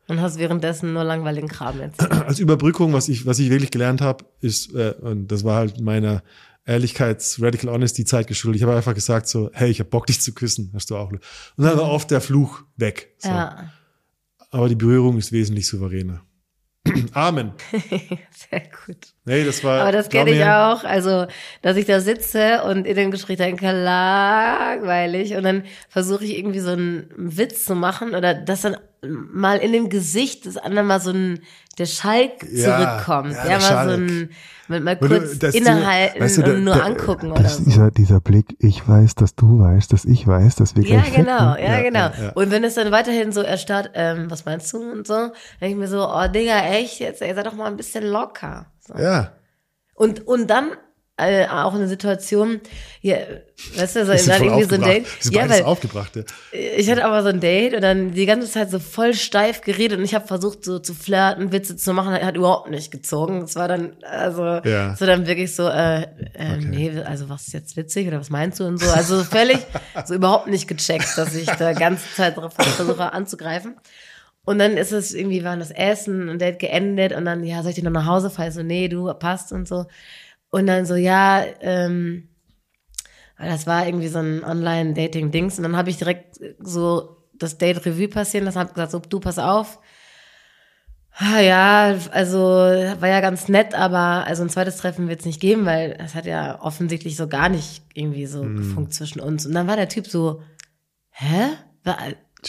Und 0.07 0.21
hast 0.21 0.37
währenddessen 0.37 0.93
nur 0.93 1.03
langweiligen 1.03 1.47
Kram 1.47 1.79
erzählt. 1.79 2.11
Als 2.25 2.39
Überbrückung, 2.39 2.93
was 2.93 3.09
ich, 3.09 3.25
was 3.25 3.39
ich 3.39 3.49
wirklich 3.49 3.71
gelernt 3.71 4.01
habe, 4.01 4.25
ist, 4.39 4.73
äh, 4.75 4.93
und 5.01 5.27
das 5.27 5.43
war 5.43 5.57
halt 5.57 5.79
meiner 5.81 6.21
Ehrlichkeits, 6.65 7.41
Radical 7.41 7.71
Honesty 7.71 8.05
Zeit 8.05 8.27
geschuldet. 8.27 8.57
Ich 8.57 8.63
habe 8.63 8.75
einfach 8.75 8.93
gesagt 8.93 9.27
so, 9.27 9.49
hey, 9.53 9.69
ich 9.69 9.79
habe 9.79 9.89
Bock, 9.89 10.07
dich 10.07 10.21
zu 10.21 10.33
küssen. 10.33 10.71
Hast 10.73 10.89
du 10.89 10.97
auch. 10.97 11.11
Und 11.11 11.21
dann 11.57 11.77
war 11.77 11.89
oft 11.89 12.09
der 12.11 12.21
Fluch 12.21 12.63
weg. 12.75 13.15
So. 13.19 13.29
Ja, 13.29 13.71
Aber 14.49 14.67
die 14.67 14.75
Berührung 14.75 15.17
ist 15.17 15.31
wesentlich 15.31 15.67
souveräner. 15.67 16.23
Amen. 17.13 17.53
sehr 17.71 18.63
gut. 18.85 19.14
Nee, 19.25 19.43
das 19.43 19.63
war. 19.63 19.81
Aber 19.81 19.91
das 19.91 20.09
kenne 20.09 20.31
ich 20.31 20.43
auch. 20.43 20.83
Also, 20.83 21.25
dass 21.63 21.77
ich 21.77 21.85
da 21.85 21.99
sitze 21.99 22.61
und 22.63 22.85
in 22.85 22.95
dem 22.95 23.09
Gespräch 23.11 23.37
denke, 23.37 23.71
langweilig. 23.71 25.35
Und 25.35 25.43
dann 25.43 25.63
versuche 25.89 26.23
ich 26.25 26.37
irgendwie 26.37 26.59
so 26.59 26.71
einen 26.71 27.07
Witz 27.15 27.65
zu 27.65 27.75
machen 27.75 28.13
oder 28.15 28.33
das 28.33 28.61
dann 28.61 28.77
mal 29.01 29.57
in 29.57 29.71
dem 29.71 29.89
Gesicht 29.89 30.45
des 30.45 30.57
anderen 30.57 30.87
mal 30.87 30.99
so 30.99 31.11
ein, 31.11 31.39
der 31.77 31.85
Schalk 31.85 32.31
Ja, 32.51 32.77
zurückkommt. 32.77 33.33
ja, 33.33 33.37
Ja, 33.37 33.43
der 33.49 33.57
mal 33.57 33.61
Schalk. 33.61 33.89
so 33.89 33.95
ein, 33.97 34.29
mal, 34.67 34.79
mal 34.79 34.95
kurz 34.97 35.37
dass 35.39 35.51
du- 35.53 35.57
innehalten 35.59 36.21
weißt 36.21 36.37
du, 36.37 36.41
der- 36.43 36.53
und 36.55 36.63
nur 36.63 36.73
der- 36.75 36.85
angucken 36.85 37.31
oder 37.31 37.47
so. 37.49 37.63
dieser, 37.63 37.91
dieser 37.91 38.19
Blick, 38.21 38.55
ich 38.59 38.87
weiß, 38.87 39.13
dass 39.15 39.35
du 39.35 39.59
weißt, 39.59 39.91
dass 39.93 40.05
ich 40.05 40.25
weiß, 40.25 40.55
dass 40.55 40.75
wir 40.75 40.83
Ja, 40.83 41.01
gleich 41.01 41.13
genau, 41.15 41.55
ja, 41.55 41.57
Ja, 41.77 41.81
genau. 41.81 41.99
ja, 41.99 42.13
ja. 42.25 42.31
Und 42.33 42.49
wenn 42.51 42.63
es 42.63 42.75
dann 42.75 42.91
weiterhin 42.91 43.31
so 43.31 43.41
erstarrt, 43.41 43.91
ähm, 43.93 44.29
was 44.31 44.45
meinst 44.45 44.71
du 44.73 44.77
und 44.91 45.05
so, 45.05 45.31
denke 45.61 45.73
ich 45.73 45.75
mir 45.75 45.87
so, 45.87 46.07
oh 46.07 46.27
Digga, 46.27 46.65
echt, 46.73 46.99
jetzt, 46.99 47.21
ey, 47.21 47.33
sei 47.35 47.43
doch 47.43 47.53
mal 47.53 47.65
ein 47.67 47.77
bisschen 47.77 48.03
locker. 48.05 48.67
So. 48.87 48.97
Ja. 48.97 49.33
Und, 49.95 50.27
und 50.27 50.47
dann 50.47 50.71
äh, 51.17 51.47
auch 51.47 51.73
eine 51.73 51.87
Situation, 51.87 52.59
hier, 52.99 53.43
weißt 53.77 53.95
du, 53.95 54.05
so, 54.05 54.29
dann 54.29 54.43
irgendwie 54.43 54.63
so 54.65 54.75
ein. 54.75 54.81
Date. 54.81 55.05
Ist 55.19 55.33
Ja, 55.33 55.47
weil 55.47 55.63
aufgebracht. 55.63 56.13
Ja. 56.17 56.23
ich 56.51 56.91
hatte 56.91 57.05
aber 57.05 57.23
so 57.23 57.29
ein 57.29 57.39
Date 57.39 57.73
und 57.73 57.81
dann 57.81 58.11
die 58.11 58.25
ganze 58.25 58.49
Zeit 58.49 58.69
so 58.69 58.79
voll 58.79 59.13
steif 59.13 59.61
geredet 59.61 59.97
und 59.97 60.03
ich 60.03 60.13
habe 60.13 60.27
versucht 60.27 60.65
so 60.65 60.77
zu 60.79 60.93
flirten, 60.93 61.53
Witze 61.53 61.77
zu 61.77 61.93
machen, 61.93 62.13
hat 62.13 62.35
überhaupt 62.35 62.69
nicht 62.69 62.91
gezogen. 62.91 63.43
Es 63.43 63.55
war 63.55 63.69
dann 63.69 63.95
also 64.03 64.43
Ja. 64.65 64.93
so 64.97 65.05
dann 65.05 65.25
wirklich 65.25 65.55
so 65.55 65.69
äh, 65.69 66.01
äh, 66.33 66.57
nee, 66.59 66.99
also 67.05 67.29
was 67.29 67.47
ist 67.47 67.53
jetzt 67.53 67.77
witzig 67.77 68.09
oder 68.09 68.19
was 68.19 68.29
meinst 68.29 68.59
du 68.59 68.65
und 68.65 68.77
so, 68.77 68.89
also 68.91 69.23
völlig 69.23 69.59
so 70.05 70.15
überhaupt 70.15 70.47
nicht 70.47 70.67
gecheckt, 70.67 71.17
dass 71.17 71.33
ich 71.33 71.45
da 71.45 71.71
ganze 71.71 72.13
Zeit 72.13 72.35
drauf 72.35 72.53
versuche 72.53 73.13
anzugreifen. 73.13 73.77
Und 74.45 74.59
dann 74.59 74.77
ist 74.77 74.91
es 74.91 75.13
irgendwie, 75.13 75.43
waren 75.43 75.59
das 75.59 75.71
Essen 75.71 76.29
und 76.29 76.39
Date 76.39 76.59
geendet 76.59 77.13
und 77.13 77.25
dann, 77.25 77.43
ja, 77.43 77.61
soll 77.61 77.69
ich 77.69 77.75
dich 77.75 77.83
noch 77.83 77.91
nach 77.91 78.05
Hause 78.05 78.29
fahren? 78.29 78.49
Ich 78.49 78.53
So, 78.53 78.63
nee, 78.63 78.87
du 78.87 79.11
passt 79.15 79.51
und 79.51 79.67
so. 79.67 79.85
Und 80.51 80.67
dann 80.67 80.85
so, 80.85 80.95
ja, 80.95 81.43
ähm, 81.61 82.29
das 83.37 83.67
war 83.67 83.85
irgendwie 83.85 84.07
so 84.07 84.19
ein 84.19 84.43
Online-Dating-Dings. 84.43 85.57
Und 85.57 85.63
dann 85.63 85.75
habe 85.75 85.89
ich 85.89 85.97
direkt 85.97 86.39
so 86.59 87.17
das 87.33 87.57
Date 87.57 87.85
Revue 87.85 88.07
passieren 88.07 88.45
lassen, 88.45 88.59
habe 88.59 88.73
gesagt, 88.73 88.91
so, 88.91 88.99
du, 88.99 89.19
pass 89.19 89.39
auf. 89.39 89.79
Ah, 91.17 91.39
Ja, 91.39 91.95
also 92.11 92.37
war 92.39 93.07
ja 93.07 93.21
ganz 93.21 93.47
nett, 93.47 93.73
aber 93.73 94.25
also 94.27 94.43
ein 94.43 94.49
zweites 94.49 94.77
Treffen 94.77 95.07
wird 95.07 95.21
es 95.21 95.25
nicht 95.25 95.39
geben, 95.39 95.65
weil 95.65 95.97
es 95.99 96.13
hat 96.13 96.25
ja 96.25 96.61
offensichtlich 96.61 97.15
so 97.15 97.27
gar 97.27 97.49
nicht 97.49 97.83
irgendwie 97.93 98.25
so 98.25 98.43
Hm. 98.43 98.57
gefunkt 98.57 98.93
zwischen 98.93 99.21
uns. 99.21 99.45
Und 99.45 99.53
dann 99.53 99.67
war 99.67 99.77
der 99.77 99.89
Typ 99.89 100.07
so, 100.07 100.41
hä? 101.11 101.51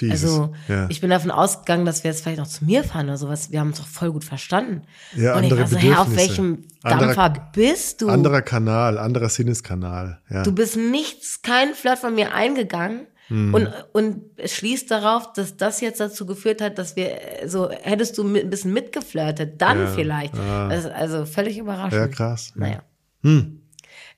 Jesus, 0.00 0.30
also 0.30 0.54
ja. 0.68 0.86
ich 0.88 1.00
bin 1.00 1.10
davon 1.10 1.30
ausgegangen, 1.30 1.84
dass 1.86 2.04
wir 2.04 2.10
jetzt 2.10 2.22
vielleicht 2.22 2.38
noch 2.38 2.46
zu 2.46 2.64
mir 2.64 2.84
fahren 2.84 3.06
oder 3.06 3.16
sowas. 3.16 3.50
Wir 3.50 3.60
haben 3.60 3.68
uns 3.68 3.78
doch 3.78 3.86
voll 3.86 4.12
gut 4.12 4.24
verstanden. 4.24 4.82
Ja, 5.14 5.36
Und 5.36 5.44
ich 5.44 5.52
andere 5.52 5.60
war 5.60 5.66
so, 5.68 5.76
hä, 5.78 5.94
auf 5.94 6.16
welchem 6.16 6.64
Anderer- 6.82 7.14
Dampfer 7.14 7.48
bist 7.54 8.02
du? 8.02 8.08
Anderer 8.08 8.42
Kanal, 8.42 8.98
anderer 8.98 9.28
Sinneskanal. 9.28 10.20
Ja. 10.30 10.42
Du 10.42 10.52
bist 10.52 10.76
nichts, 10.76 11.42
kein 11.42 11.74
Flirt 11.74 11.98
von 11.98 12.14
mir 12.14 12.32
eingegangen 12.34 13.06
Hm. 13.28 13.52
und, 13.54 13.68
und 13.92 14.20
es 14.36 14.54
schließt 14.54 14.88
darauf, 14.88 15.32
dass 15.32 15.56
das 15.56 15.80
jetzt 15.80 15.98
dazu 15.98 16.26
geführt 16.26 16.60
hat, 16.60 16.78
dass 16.78 16.94
wir 16.94 17.42
äh, 17.42 17.48
so, 17.48 17.68
hättest 17.70 18.16
du 18.18 18.22
mit, 18.22 18.44
ein 18.44 18.50
bisschen 18.50 18.72
mitgeflirtet, 18.72 19.60
dann 19.60 19.78
Ja. 19.80 19.86
vielleicht. 19.88 20.34
Ah. 20.38 20.68
Also 20.68 21.26
völlig 21.26 21.58
überraschend. 21.58 22.00
ja, 22.00 22.06
krass. 22.06 22.52
Naja. 22.54 22.82
Hm. 23.24 23.62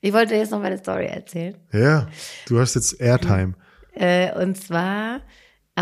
Ich 0.01 0.13
wollte 0.13 0.35
jetzt 0.35 0.51
noch 0.51 0.61
meine 0.61 0.77
Story 0.77 1.07
erzählen. 1.07 1.57
Ja, 1.73 2.07
du 2.47 2.59
hast 2.59 2.75
jetzt 2.75 3.01
Airtime. 3.01 3.55
Äh, 3.95 4.31
und 4.39 4.55
zwar 4.61 5.21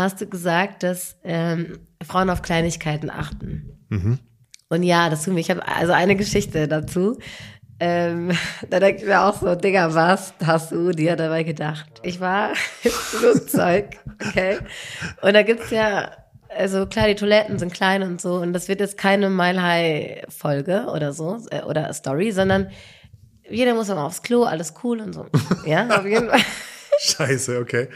hast 0.00 0.20
du 0.20 0.26
gesagt, 0.26 0.82
dass 0.82 1.16
ähm, 1.24 1.78
Frauen 2.02 2.30
auf 2.30 2.42
Kleinigkeiten 2.42 3.10
achten. 3.10 3.78
Mhm. 3.88 4.18
Und 4.68 4.82
ja, 4.82 5.08
das 5.08 5.24
tun 5.24 5.34
wir. 5.34 5.40
Ich 5.40 5.50
habe 5.50 5.66
also 5.66 5.92
eine 5.92 6.16
Geschichte 6.16 6.68
dazu. 6.68 7.18
Ähm, 7.80 8.32
da 8.70 8.80
denke 8.80 9.02
ich 9.02 9.06
mir 9.06 9.22
auch 9.22 9.40
so, 9.40 9.54
Digga, 9.54 9.94
was 9.94 10.34
hast 10.44 10.72
du 10.72 10.90
dir 10.92 11.16
dabei 11.16 11.42
gedacht? 11.42 11.86
Ich 12.02 12.20
war 12.20 12.50
im 12.82 12.90
Flugzeug, 12.90 13.96
okay? 14.26 14.58
Und 15.22 15.34
da 15.34 15.42
gibt's 15.42 15.70
ja, 15.70 16.10
also 16.48 16.86
klar, 16.86 17.06
die 17.08 17.14
Toiletten 17.14 17.58
sind 17.58 17.72
klein 17.72 18.02
und 18.02 18.20
so. 18.20 18.34
Und 18.34 18.52
das 18.52 18.68
wird 18.68 18.80
jetzt 18.80 18.98
keine 18.98 19.30
Mile 19.30 19.62
High 19.62 20.22
Folge 20.28 20.86
oder 20.92 21.12
so, 21.12 21.38
äh, 21.50 21.62
oder 21.62 21.92
Story, 21.92 22.32
sondern 22.32 22.70
jeder 23.48 23.74
muss 23.74 23.88
mal 23.88 24.04
aufs 24.04 24.22
Klo, 24.22 24.44
alles 24.44 24.74
cool 24.82 25.00
und 25.00 25.14
so. 25.14 25.26
Ja, 25.64 25.88
auf 25.88 26.04
jeden 26.04 26.28
Fall. 26.28 26.40
Scheiße, 27.00 27.58
okay. 27.58 27.88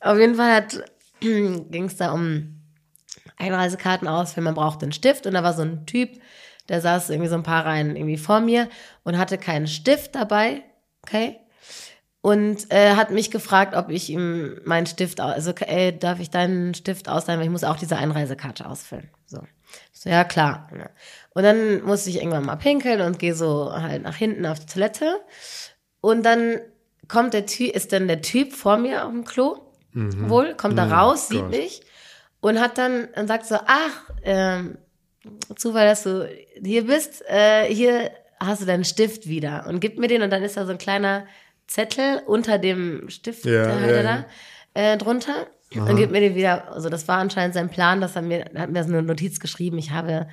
Auf 0.00 0.18
jeden 0.18 0.34
Fall 0.34 0.54
hat, 0.54 0.84
ging 1.20 1.84
es 1.84 1.96
da 1.96 2.12
um 2.12 2.56
Einreisekarten 3.36 4.08
aus, 4.08 4.36
wenn 4.36 4.44
man 4.44 4.54
braucht 4.54 4.82
einen 4.82 4.92
Stift. 4.92 5.26
Und 5.26 5.34
da 5.34 5.42
war 5.42 5.52
so 5.52 5.62
ein 5.62 5.86
Typ, 5.86 6.10
der 6.68 6.80
saß 6.80 7.10
irgendwie 7.10 7.28
so 7.28 7.36
ein 7.36 7.42
paar 7.42 7.64
Reihen 7.64 7.96
irgendwie 7.96 8.16
vor 8.16 8.40
mir 8.40 8.68
und 9.04 9.18
hatte 9.18 9.38
keinen 9.38 9.66
Stift 9.66 10.14
dabei, 10.14 10.62
okay? 11.02 11.38
Und 12.22 12.72
äh, 12.72 12.96
hat 12.96 13.12
mich 13.12 13.30
gefragt, 13.30 13.76
ob 13.76 13.88
ich 13.88 14.10
ihm 14.10 14.60
meinen 14.64 14.86
Stift, 14.86 15.20
also 15.20 15.52
ey, 15.52 15.96
darf 15.96 16.18
ich 16.18 16.30
deinen 16.30 16.74
Stift 16.74 17.08
ausleihen, 17.08 17.38
weil 17.38 17.46
ich 17.46 17.52
muss 17.52 17.62
auch 17.62 17.76
diese 17.76 17.96
Einreisekarte 17.96 18.68
ausfüllen. 18.68 19.08
So, 19.26 19.42
so 19.92 20.10
ja 20.10 20.24
klar. 20.24 20.68
Und 21.34 21.42
dann 21.44 21.84
musste 21.84 22.10
ich 22.10 22.16
irgendwann 22.16 22.44
mal 22.44 22.56
pinkeln 22.56 23.00
und 23.00 23.20
gehe 23.20 23.34
so 23.34 23.72
halt 23.72 24.02
nach 24.02 24.16
hinten 24.16 24.44
auf 24.44 24.58
die 24.58 24.66
Toilette. 24.66 25.20
Und 26.00 26.24
dann 26.24 26.58
kommt 27.06 27.32
der 27.32 27.46
Typ, 27.46 27.76
ist 27.76 27.92
dann 27.92 28.08
der 28.08 28.22
Typ 28.22 28.52
vor 28.52 28.76
mir 28.76 29.04
auf 29.04 29.12
dem 29.12 29.24
Klo, 29.24 29.65
wohl, 29.96 30.54
kommt 30.54 30.78
da 30.78 30.86
raus, 30.86 31.28
sieht 31.28 31.40
Gott. 31.40 31.50
mich 31.50 31.80
und 32.40 32.60
hat 32.60 32.78
dann 32.78 33.08
und 33.16 33.28
sagt 33.28 33.46
so, 33.46 33.56
ach, 33.56 34.10
ähm, 34.22 34.78
Zufall, 35.56 35.86
dass 35.86 36.04
du 36.04 36.28
hier 36.62 36.86
bist, 36.86 37.24
äh, 37.28 37.64
hier 37.72 38.10
hast 38.38 38.62
du 38.62 38.66
deinen 38.66 38.84
Stift 38.84 39.26
wieder 39.26 39.66
und 39.68 39.80
gibt 39.80 39.98
mir 39.98 40.08
den 40.08 40.22
und 40.22 40.30
dann 40.30 40.42
ist 40.42 40.56
da 40.56 40.66
so 40.66 40.72
ein 40.72 40.78
kleiner 40.78 41.26
Zettel 41.66 42.22
unter 42.26 42.58
dem 42.58 43.08
Stift 43.08 43.44
Ja, 43.44 43.76
der 43.78 43.96
ja, 43.96 44.02
da 44.02 44.26
äh, 44.74 44.96
drunter 44.96 45.46
und 45.74 45.96
gibt 45.96 46.12
mir 46.12 46.20
den 46.20 46.34
wieder. 46.34 46.72
Also 46.72 46.88
das 46.88 47.08
war 47.08 47.18
anscheinend 47.18 47.54
sein 47.54 47.70
Plan, 47.70 48.00
dass 48.00 48.14
er 48.14 48.22
mir 48.22 48.44
hat 48.54 48.70
mir 48.70 48.84
so 48.84 48.92
eine 48.92 49.02
Notiz 49.02 49.40
geschrieben. 49.40 49.78
Ich 49.78 49.90
habe 49.90 50.28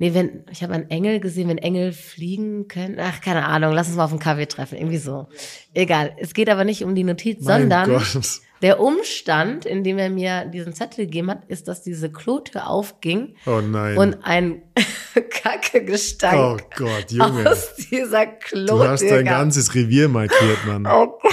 Nee, 0.00 0.14
wenn, 0.14 0.44
ich 0.48 0.62
habe 0.62 0.74
einen 0.74 0.90
Engel 0.90 1.18
gesehen, 1.18 1.48
wenn 1.48 1.58
Engel 1.58 1.92
fliegen 1.92 2.68
können. 2.68 2.98
Ach, 3.00 3.20
keine 3.20 3.44
Ahnung, 3.46 3.72
lass 3.72 3.88
uns 3.88 3.96
mal 3.96 4.04
auf 4.04 4.12
einen 4.12 4.20
Kaffee 4.20 4.46
treffen. 4.46 4.78
Irgendwie 4.78 4.98
so. 4.98 5.28
Egal. 5.74 6.14
Es 6.18 6.34
geht 6.34 6.48
aber 6.48 6.64
nicht 6.64 6.84
um 6.84 6.94
die 6.94 7.02
Notiz, 7.02 7.40
Mein 7.40 7.62
sondern 7.62 7.90
Gott. 7.90 8.40
Der 8.62 8.80
Umstand, 8.80 9.64
in 9.66 9.84
dem 9.84 9.98
er 9.98 10.10
mir 10.10 10.44
diesen 10.46 10.74
Zettel 10.74 11.04
gegeben 11.06 11.30
hat, 11.30 11.44
ist, 11.46 11.68
dass 11.68 11.82
diese 11.82 12.10
Klotür 12.10 12.66
aufging 12.68 13.36
Oh 13.46 13.60
nein. 13.60 13.96
und 13.96 14.24
ein 14.24 14.62
Kacke-Gestank 15.30 16.38
oh 16.38 16.56
Gott, 16.76 17.10
Junge. 17.10 17.50
aus 17.50 17.74
dieser 17.90 18.26
Klotür 18.26 18.66
Du 18.84 18.88
hast 18.88 19.02
dein 19.02 19.24
gab. 19.24 19.34
ganzes 19.40 19.74
Revier 19.74 20.08
markiert, 20.08 20.64
Mann. 20.66 20.86
Oh 20.86 21.18
Gott. 21.20 21.32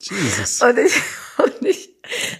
Jesus. 0.00 0.62
Und 0.62 0.78
ich, 0.78 0.94
und 1.38 1.66
ich, 1.66 1.90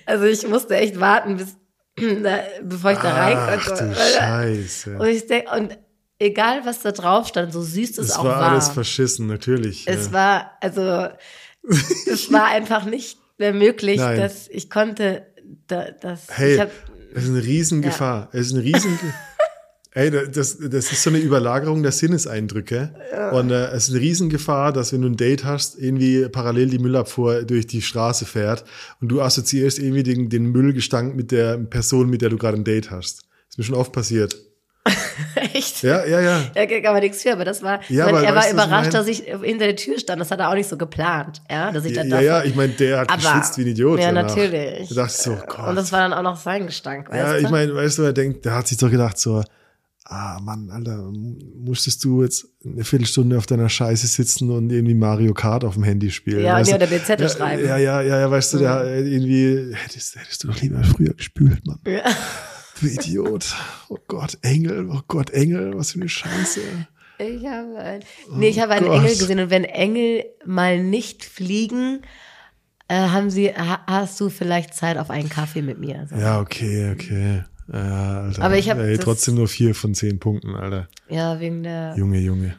also 0.07 0.25
ich 0.25 0.47
musste 0.49 0.77
echt 0.77 0.99
warten, 0.99 1.37
bis, 1.37 1.57
da, 2.23 2.41
bevor 2.63 2.93
ich 2.93 2.99
da 2.99 3.13
rein 3.13 3.37
Ach 3.39 3.67
konnte. 3.67 3.85
du 3.85 3.91
Weil 3.91 4.13
da- 4.13 4.19
Scheiße. 4.21 4.99
Und 4.99 5.07
ich 5.09 5.27
denke, 5.27 5.51
und 5.53 5.79
egal 6.19 6.65
was 6.65 6.81
da 6.81 6.93
drauf 6.93 7.29
stand, 7.29 7.53
so 7.53 7.61
süß 7.61 7.99
es 7.99 8.09
Es 8.11 8.13
auch 8.17 8.25
war 8.25 8.41
war. 8.41 8.51
alles 8.53 8.69
verschissen, 8.71 9.27
natürlich. 9.27 9.87
es 9.87 10.07
ja. 10.07 10.13
war, 10.13 10.51
also, 10.61 11.09
es 12.11 12.33
war 12.33 12.47
einfach 12.47 12.85
nicht 12.87 13.19
mehr 13.41 13.53
möglich, 13.53 13.99
Nein. 13.99 14.19
dass 14.19 14.47
ich 14.49 14.71
konnte, 14.71 15.27
da, 15.67 15.91
das, 15.91 16.29
Hey, 16.31 16.55
ich 16.55 16.61
hab, 16.61 16.71
es 17.13 17.25
ist 17.25 17.31
eine 17.31 17.43
Riesengefahr. 17.43 18.29
Es 18.33 18.47
ist 18.47 18.55
eine 18.55 18.63
riesen 18.63 18.99
Ey, 19.93 20.11
das, 20.13 20.57
das 20.59 20.93
ist 20.93 21.03
so 21.03 21.11
eine 21.11 21.19
Überlagerung 21.19 21.83
der 21.83 21.91
Sinneseindrücke. 21.91 22.95
Und 23.33 23.51
äh, 23.51 23.71
es 23.73 23.89
ist 23.89 23.95
eine 23.95 24.01
Riesengefahr, 24.01 24.73
dass 24.73 24.93
wenn 24.93 25.03
du 25.03 25.09
ein 25.09 25.17
Date 25.17 25.45
hast, 25.45 25.77
irgendwie 25.81 26.29
parallel 26.29 26.71
die 26.71 26.79
Müllabfuhr 26.79 27.43
durch 27.43 27.67
die 27.67 27.83
Straße 27.83 28.25
fährt 28.25 28.65
und 29.01 29.09
du 29.09 29.21
assoziierst 29.21 29.81
irgendwie 29.81 30.05
den, 30.05 30.29
den 30.29 30.47
Müllgestank 30.47 31.17
mit 31.17 31.33
der 31.33 31.59
Person, 31.59 32.09
mit 32.09 32.23
der 32.23 32.29
du 32.29 32.37
gerade 32.37 32.57
ein 32.57 32.65
Date 32.65 32.93
hast. 32.93 33.23
ist 33.49 33.59
mir 33.59 33.65
schon 33.65 33.75
oft 33.75 33.91
passiert. 33.91 34.37
echt. 35.55 35.83
Ja, 35.83 36.05
ja, 36.07 36.21
ja. 36.21 36.43
Er 36.55 36.67
kann 36.67 36.87
aber 36.87 37.01
nichts 37.01 37.23
für, 37.23 37.33
aber 37.33 37.45
das 37.45 37.63
war, 37.63 37.81
Ja, 37.89 38.09
ich 38.09 38.27
er 38.27 38.35
war 38.35 38.51
überrascht, 38.51 38.95
dass 38.95 39.07
ich 39.07 39.19
hinter 39.43 39.67
der 39.67 39.77
Tür 39.77 39.99
stand. 39.99 40.21
Das 40.21 40.31
hat 40.31 40.41
er 40.41 40.49
auch 40.51 40.55
nicht 40.55 40.69
so 40.69 40.77
geplant, 40.79 41.43
ja, 41.51 41.71
dass 41.71 41.85
ich 41.85 41.93
Ja, 41.95 42.03
dann 42.03 42.11
ja, 42.11 42.21
ja, 42.21 42.45
ich 42.45 42.55
meine, 42.55 42.73
der 42.73 43.01
hat 43.01 43.11
Aber- 43.11 43.17
geschwitzt 43.21 43.59
wie 43.59 43.63
ein 43.63 43.69
Idiot. 43.69 44.01
Ja, 44.01 44.07
danach. 44.13 44.35
natürlich. 44.35 44.89
Da 44.89 44.95
dachte 44.95 45.13
ich 45.15 45.23
so, 45.23 45.37
Gott. 45.47 45.69
Und 45.69 45.77
das 45.77 45.93
war 45.93 46.01
dann 46.01 46.13
auch 46.15 46.23
noch 46.23 46.37
sein 46.37 46.67
Gestank, 46.67 47.11
weißt 47.11 47.17
Ja, 47.19 47.37
ich 47.37 47.51
meine, 47.51 47.75
weißt 47.75 47.99
du, 47.99 48.03
er 48.03 48.13
denkt, 48.13 48.45
der 48.45 48.55
hat 48.55 48.69
sich 48.69 48.79
doch 48.79 48.91
gedacht 48.91 49.19
so, 49.19 49.43
ah 50.07 50.41
Mann, 50.43 50.71
Alter, 50.71 50.97
mu- 50.97 51.39
musstest 51.57 52.03
du 52.05 52.23
jetzt 52.23 52.47
eine 52.65 52.83
Viertelstunde 52.83 53.37
auf 53.37 53.47
deiner 53.47 53.69
Scheiße 53.69 54.07
sitzen 54.07 54.51
und 54.51 54.71
irgendwie 54.73 54.95
Mario 54.95 55.35
Kart 55.35 55.63
auf 55.65 55.75
dem 55.75 55.85
Handy 55.85 56.11
spielen? 56.11 56.43
Ja, 56.43 56.59
nee, 56.59 56.65
du? 56.71 56.75
oder 56.75 56.87
BZ 56.87 57.21
ja, 57.21 57.29
schreiben. 57.29 57.65
Ja, 57.65 57.77
ja, 57.77 58.01
ja, 58.01 58.21
ja, 58.21 58.31
weißt 58.31 58.55
du, 58.55 58.59
der 58.59 58.83
äh, 58.85 59.01
irgendwie, 59.03 59.75
hättest, 59.75 60.17
hättest 60.17 60.43
du 60.43 60.49
doch 60.49 60.61
lieber 60.61 60.83
früher 60.85 61.13
gespült, 61.15 61.65
Mann. 61.67 61.79
Ja. 61.87 62.03
Du 62.81 62.87
Idiot. 62.87 63.55
Oh 63.89 63.99
Gott, 64.09 64.39
Engel, 64.43 64.89
oh 64.91 65.01
Gott, 65.09 65.31
Engel, 65.31 65.77
was 65.77 65.93
für 65.93 66.01
eine 66.01 66.09
Scheiße. 66.09 66.61
Ich 67.19 67.45
habe, 67.47 67.77
ein, 67.79 68.01
nee, 68.35 68.49
ich 68.49 68.61
habe 68.61 68.73
einen 68.73 68.89
Oh. 68.89 68.93
Engel 68.95 69.11
gesehen 69.11 69.41
und 69.41 69.51
wenn 69.51 69.65
Engel 69.65 70.25
mal 70.47 70.83
nicht 70.83 71.25
fliegen, 71.25 72.01
äh, 72.89 72.95
haben 72.95 73.29
sie, 73.31 73.51
ha, 73.55 73.81
hast 73.87 74.19
du 74.21 74.31
vielleicht 74.31 74.75
Zeit 74.75 74.97
auf 74.97 75.11
einen 75.11 75.29
Kaffee 75.29 75.61
mit 75.63 75.79
mir? 75.79 76.07
So. 76.09 76.17
Ja, 76.17 76.41
okay, 76.41 76.91
okay. 76.93 77.45
Ja, 77.73 78.23
Alter. 78.23 78.43
Aber 78.43 78.57
ich 78.57 78.71
hab 78.71 78.79
Ey, 78.79 78.97
das- 78.97 79.05
trotzdem 79.05 79.35
nur 79.35 79.49
vier 79.49 79.75
von 79.75 79.95
zehn 79.95 80.19
Punkten, 80.19 80.55
Alter. 80.57 80.89
Ja, 81.09 81.39
wegen 81.39 81.63
der, 81.63 81.95
Junge, 81.97 82.19
Junge. 82.19 82.57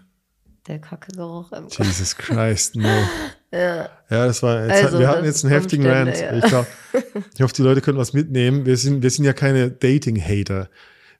Der 0.68 0.80
Kackegeruch 0.80 1.51
im 1.51 1.68
Jesus 1.70 2.16
Christ, 2.16 2.76
no. 2.76 2.89
Ja, 3.53 3.89
das 4.09 4.41
war, 4.43 4.66
jetzt, 4.66 4.86
Also, 4.86 4.99
wir 4.99 5.09
hatten 5.09 5.26
jetzt 5.26 5.43
einen 5.43 5.51
heftigen 5.53 5.86
Umstände, 5.86 6.12
Rant. 6.12 6.22
ja. 6.22 6.38
Ich, 6.38 6.45
glaub, 6.45 6.68
ich 7.36 7.41
hoffe, 7.41 7.53
die 7.53 7.64
Leute 7.64 7.82
können 7.82 7.97
was 7.97 8.14
mitnehmen. 8.14 8.66
Wir 8.66 8.78
sind, 8.78 9.03
wir 9.03 9.09
sind 9.09 9.26
ja 9.26 9.34
keine 9.34 9.70
Dating-Hater. 9.70 10.70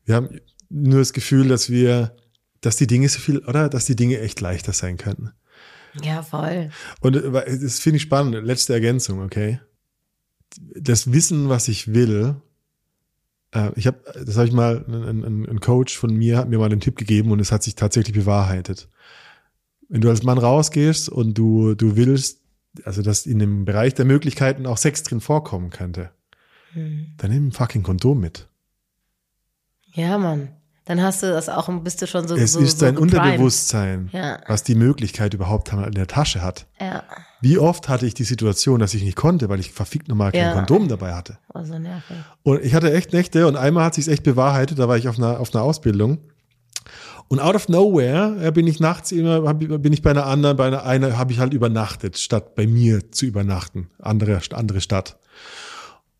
Wir 0.06 0.16
haben 0.16 0.40
nur 0.70 1.00
das 1.00 1.12
Gefühl, 1.12 1.50
dass 1.50 1.70
wir, 1.70 2.16
dass 2.62 2.78
die 2.78 2.88
Dinge 2.88 3.10
so 3.10 3.20
viel, 3.20 3.40
oder? 3.40 3.68
Dass 3.68 3.86
die 3.86 3.98
Dinge 3.98 4.20
echt 4.22 4.40
leichter 4.40 4.72
sein 4.72 4.96
könnten. 4.96 5.34
Ja, 6.02 6.24
voll. 6.24 6.70
Und 7.02 7.18
äh, 7.18 7.60
das 7.60 7.80
finde 7.80 7.98
ich 7.98 8.04
spannend. 8.04 8.46
Letzte 8.46 8.72
Ergänzung, 8.72 9.22
okay? 9.22 9.60
Das 10.74 11.12
Wissen, 11.12 11.50
was 11.50 11.68
ich 11.68 11.94
will, 11.94 12.36
äh, 13.54 13.72
ich 13.76 13.88
habe, 13.88 14.00
das 14.26 14.38
habe 14.38 14.48
ich 14.48 14.54
mal, 14.54 14.86
ein, 14.88 15.24
ein, 15.24 15.50
ein 15.50 15.60
Coach 15.60 15.98
von 15.98 16.16
mir 16.16 16.38
hat 16.38 16.50
mir 16.50 16.60
mal 16.60 16.70
den 16.70 16.80
Tipp 16.80 16.96
gegeben 16.96 17.32
und 17.32 17.40
es 17.40 17.52
hat 17.52 17.64
sich 17.64 17.76
tatsächlich 17.76 18.16
bewahrheitet. 18.16 18.88
Wenn 19.92 20.02
du 20.02 20.10
als 20.10 20.24
Mann 20.24 20.38
rausgehst 20.38 21.10
und 21.10 21.38
du, 21.38 21.76
du 21.76 21.96
willst, 21.98 22.40
also 22.86 23.02
dass 23.02 23.26
in 23.26 23.40
dem 23.40 23.66
Bereich 23.66 23.94
der 23.94 24.06
Möglichkeiten 24.06 24.66
auch 24.66 24.78
Sex 24.78 25.04
drin 25.04 25.20
vorkommen 25.22 25.70
könnte, 25.70 26.12
dann 26.74 27.30
nimm 27.30 27.48
ein 27.48 27.52
fucking 27.52 27.84
Kondom 27.84 28.20
mit. 28.22 28.48
Ja, 29.94 30.18
Mann. 30.18 30.50
Dann 30.86 31.02
hast 31.02 31.22
du 31.22 31.28
das 31.28 31.48
auch, 31.48 31.70
bist 31.84 32.02
du 32.02 32.08
schon 32.08 32.28
so 32.28 32.36
es 32.36 32.54
so, 32.54 32.60
ist 32.60 32.80
so 32.80 32.86
dein 32.86 32.96
geprimed. 32.96 33.14
Unterbewusstsein, 33.14 34.10
Ja. 34.14 34.40
was 34.48 34.64
die 34.64 34.74
Möglichkeit 34.76 35.34
überhaupt 35.34 35.72
in 35.72 35.92
der 35.92 36.08
Tasche 36.08 36.42
hat. 36.42 36.66
Ja, 36.80 37.04
Wie 37.42 37.60
oft 37.60 37.88
hatte 37.90 38.06
ich 38.08 38.14
die 38.14 38.24
Situation, 38.24 38.80
dass 38.80 38.94
ich 38.94 39.04
nicht 39.04 39.16
konnte, 39.16 39.48
weil 39.50 39.60
ich 39.60 39.72
verfickt 39.72 40.08
nochmal 40.08 40.32
kein 40.32 40.42
Ja. 40.42 40.54
Kondom 40.54 40.88
dabei 40.88 41.14
hatte. 41.14 41.38
oh, 41.54 41.64
so 41.64 41.78
nervig. 41.78 42.16
Und 42.44 42.64
ich 42.64 42.74
hatte 42.74 42.92
echt 42.94 43.14
Nächte 43.14 43.46
und 43.48 43.58
einmal 43.58 43.84
hat 43.86 43.94
sich's 43.96 44.08
echt 44.08 44.24
bewahrheitet, 44.24 44.80
da 44.80 44.88
war 44.88 44.98
ich 44.98 45.08
auf 45.08 45.18
einer, 45.18 45.40
auf 45.40 45.54
einer 45.54 45.64
Ausbildung. 45.64 46.20
Und 47.32 47.40
out 47.40 47.56
of 47.56 47.70
nowhere 47.70 48.46
äh, 48.46 48.52
bin 48.52 48.68
ich 48.68 48.82
nachts 48.82 49.14
immer, 49.14 49.54
bin 49.54 49.94
ich 49.94 50.02
bei 50.02 50.10
einer 50.10 50.26
anderen, 50.26 50.58
bei 50.58 50.68
einer, 50.68 50.84
einer 50.84 51.18
habe 51.18 51.32
ich 51.32 51.40
halt 51.40 51.54
übernachtet, 51.54 52.18
statt 52.18 52.56
bei 52.56 52.68
mir 52.68 53.10
zu 53.14 53.26
übernachten. 53.26 53.90
Andere, 54.00 54.42
andere 54.52 54.82
Stadt. 54.82 55.18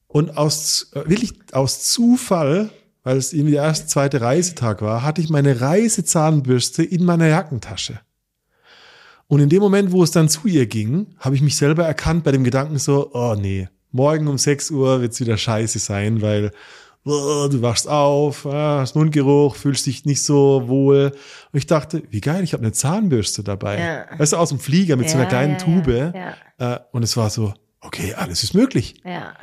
Und 0.08 0.38
aus, 0.38 0.90
äh, 0.94 1.10
wirklich 1.10 1.34
aus 1.52 1.84
Zufall, 1.84 2.70
weil 3.04 3.18
es 3.18 3.34
irgendwie 3.34 3.52
der 3.52 3.64
erste, 3.64 3.88
zweite 3.88 4.22
Reisetag 4.22 4.82
war, 4.82 5.04
hatte 5.04 5.20
ich 5.20 5.30
meine 5.30 5.60
Reisezahnbürste 5.60 6.82
in 6.82 7.04
meiner 7.04 7.28
Jackentasche. 7.28 8.00
Und 9.28 9.42
in 9.42 9.50
dem 9.50 9.60
Moment, 9.60 9.92
wo 9.92 10.04
es 10.04 10.12
dann 10.12 10.30
zu 10.30 10.48
ihr 10.48 10.66
ging, 10.66 11.08
habe 11.20 11.36
ich 11.36 11.42
mich 11.42 11.58
selber 11.58 11.84
erkannt 11.84 12.24
bei 12.24 12.32
dem 12.32 12.46
Gedanken 12.46 12.80
so, 12.80 13.12
oh 13.14 13.36
nee, 13.38 13.68
morgen 13.92 14.30
um 14.30 14.38
6 14.38 14.72
Uhr 14.72 15.02
wird's 15.02 15.20
wieder 15.20 15.36
scheiße 15.36 15.80
sein, 15.80 16.22
weil 16.22 16.54
du 17.04 17.62
wachst 17.62 17.88
auf, 17.88 18.46
ah, 18.46 18.80
hast 18.82 18.96
Mundgeruch, 18.96 19.56
fühlst 19.56 19.86
dich 19.86 20.06
nicht 20.06 20.24
so 20.24 20.68
wohl. 20.68 21.12
Und 21.52 21.58
ich 21.58 21.66
dachte, 21.66 22.04
wie 22.10 22.22
geil, 22.22 22.44
ich 22.44 22.54
habe 22.54 22.64
eine 22.64 22.72
Zahnbürste 22.74 23.44
dabei. 23.44 23.80
Ja. 23.80 24.20
Weißt 24.20 24.34
du, 24.34 24.38
aus 24.38 24.50
dem 24.50 24.60
Flieger 24.60 24.96
mit 24.98 25.10
so 25.10 25.16
einer 25.16 25.24
Ja, 25.24 25.30
kleinen 25.30 25.54
ja, 25.54 25.58
Tube. 25.58 26.14
ja, 26.16 26.76
Äh, 26.76 26.80
und 26.92 27.02
es 27.04 27.18
war 27.18 27.30
so, 27.30 27.54
okay, 27.80 28.14
alles 28.14 28.44
ist 28.44 28.54
möglich. 28.54 29.02
Ja. 29.04 29.34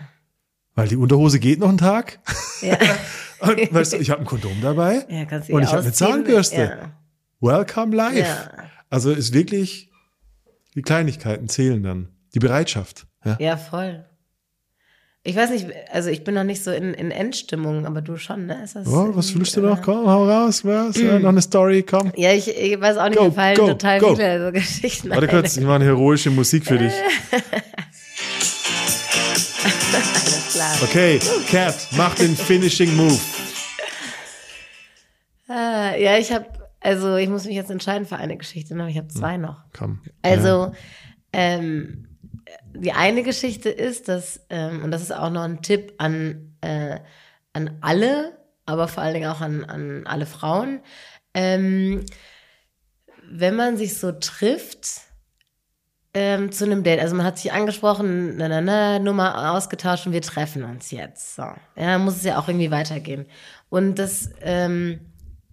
Weil 0.75 0.87
die 0.89 0.97
Unterhose 0.97 1.41
geht 1.41 1.59
noch 1.59 1.69
einen 1.69 1.79
Tag. 1.79 2.21
Ja. 2.63 2.77
Und, 3.41 3.73
weißt 3.73 3.93
du, 3.93 3.97
ich 3.99 4.11
habe 4.11 4.21
ein 4.23 4.27
Kondom 4.27 4.61
dabei. 4.61 5.07
ja 5.09 5.25
kannst 5.25 5.49
Und 5.51 5.63
ich 5.63 5.69
habe 5.69 5.83
eine. 5.83 5.93
Zahnbürste. 5.93 6.57
Ja. 6.81 6.93
Welcome 7.41 7.95
live. 7.95 8.17
Ja. 8.27 8.51
Also 8.91 9.13
ist 9.13 9.33
wirklich, 9.33 9.91
die 10.75 10.83
Kleinigkeiten 10.83 11.49
zählen 11.49 11.81
dann. 11.85 12.09
Die 12.35 12.41
Bereitschaft. 12.41 13.07
Ja. 13.25 13.37
ja, 13.39 13.57
voll. 13.57 14.05
Ich 15.29 15.37
weiß 15.37 15.51
nicht, 15.51 15.67
also 15.93 16.09
ich 16.09 16.25
bin 16.25 16.35
noch 16.35 16.43
nicht 16.43 16.65
so 16.65 16.71
in, 16.71 16.95
in 16.95 17.11
Endstimmung, 17.11 17.85
aber 17.85 18.01
du 18.01 18.17
schon, 18.17 18.47
ne? 18.47 18.65
Oh, 18.87 19.11
was 19.13 19.35
willst 19.35 19.55
du 19.59 19.61
noch? 19.61 19.83
Komm, 19.83 20.07
hau 20.07 20.27
raus. 20.27 20.65
Was? 20.65 20.97
Ja, 20.97 21.19
noch 21.19 21.29
eine 21.29 21.43
Story, 21.43 21.83
komm. 21.83 22.11
Ja, 22.17 22.33
ich, 22.33 22.49
ich 22.49 22.81
weiß 22.81 22.97
auch 22.97 23.11
nicht, 23.11 23.19
Go, 23.19 23.25
mir 23.27 23.33
fallen 23.33 23.57
go, 23.59 23.67
total 23.67 24.01
go. 24.01 24.17
viele 24.17 24.47
so 24.47 24.53
Geschichten 24.53 25.11
Warte 25.11 25.29
kurz, 25.29 25.59
ich 25.59 25.65
mache 25.65 25.75
eine 25.75 25.85
heroische 25.85 26.31
Musik 26.31 26.65
für 26.65 26.79
dich. 26.79 26.95
Alles 29.95 30.49
klar. 30.55 30.77
Okay, 30.83 31.19
Cat, 31.51 31.75
mach 31.99 32.15
den 32.15 32.35
Finishing 32.35 32.97
Move. 32.97 33.19
Äh, 35.51 36.03
ja, 36.03 36.17
ich 36.17 36.33
habe, 36.33 36.47
also 36.81 37.17
ich 37.17 37.29
muss 37.29 37.45
mich 37.45 37.55
jetzt 37.55 37.71
entscheiden 37.71 38.07
für 38.07 38.17
eine 38.17 38.39
Geschichte, 38.39 38.75
noch. 38.75 38.89
ich 38.89 38.97
habe 38.97 39.09
zwei 39.09 39.35
Hm. 39.35 39.43
noch. 39.43 39.61
Komm. 39.77 40.01
Also, 40.23 40.73
ähm, 41.35 42.08
die 42.75 42.93
eine 42.93 43.23
Geschichte 43.23 43.71
ist, 43.71 44.09
dass, 44.09 44.41
ähm, 44.51 44.85
und 44.85 44.91
das 44.91 45.03
ist 45.03 45.13
auch 45.13 45.31
noch 45.31 45.43
ein 45.43 45.63
Tipp 45.63 45.95
an, 45.99 46.57
äh, 46.61 47.01
an 47.53 47.79
alle, 47.81 48.39
aber 48.67 48.89
vor 48.89 49.03
allen 49.03 49.15
Dingen 49.15 49.31
auch 49.31 49.41
an, 49.41 49.65
an 49.65 50.07
alle 50.07 50.27
Frauen, 50.27 50.81
ähm, 51.35 52.05
wenn 53.31 53.57
man 53.57 53.77
sich 53.77 53.99
so 53.99 54.13
trifft, 54.13 55.03
ähm, 56.15 56.51
zu 56.51 56.65
einem 56.65 56.83
Date, 56.83 57.01
also 57.01 57.15
man 57.15 57.27
hat 57.27 57.39
sich 57.39 57.53
angesprochen, 57.53 58.37
na, 58.37 58.49
na, 58.49 58.61
na, 58.61 58.99
Nummer 58.99 59.53
ausgetauscht 59.53 60.07
und 60.07 60.13
wir 60.13 60.23
treffen 60.23 60.65
uns 60.65 60.91
jetzt. 60.91 61.37
So. 61.37 61.45
Ja, 61.77 61.99
muss 61.99 62.17
es 62.17 62.25
ja 62.25 62.39
auch 62.39 62.49
irgendwie 62.49 62.71
weitergehen. 62.71 63.27
Und 63.69 63.99
das 63.99 64.31
ähm, 64.41 65.01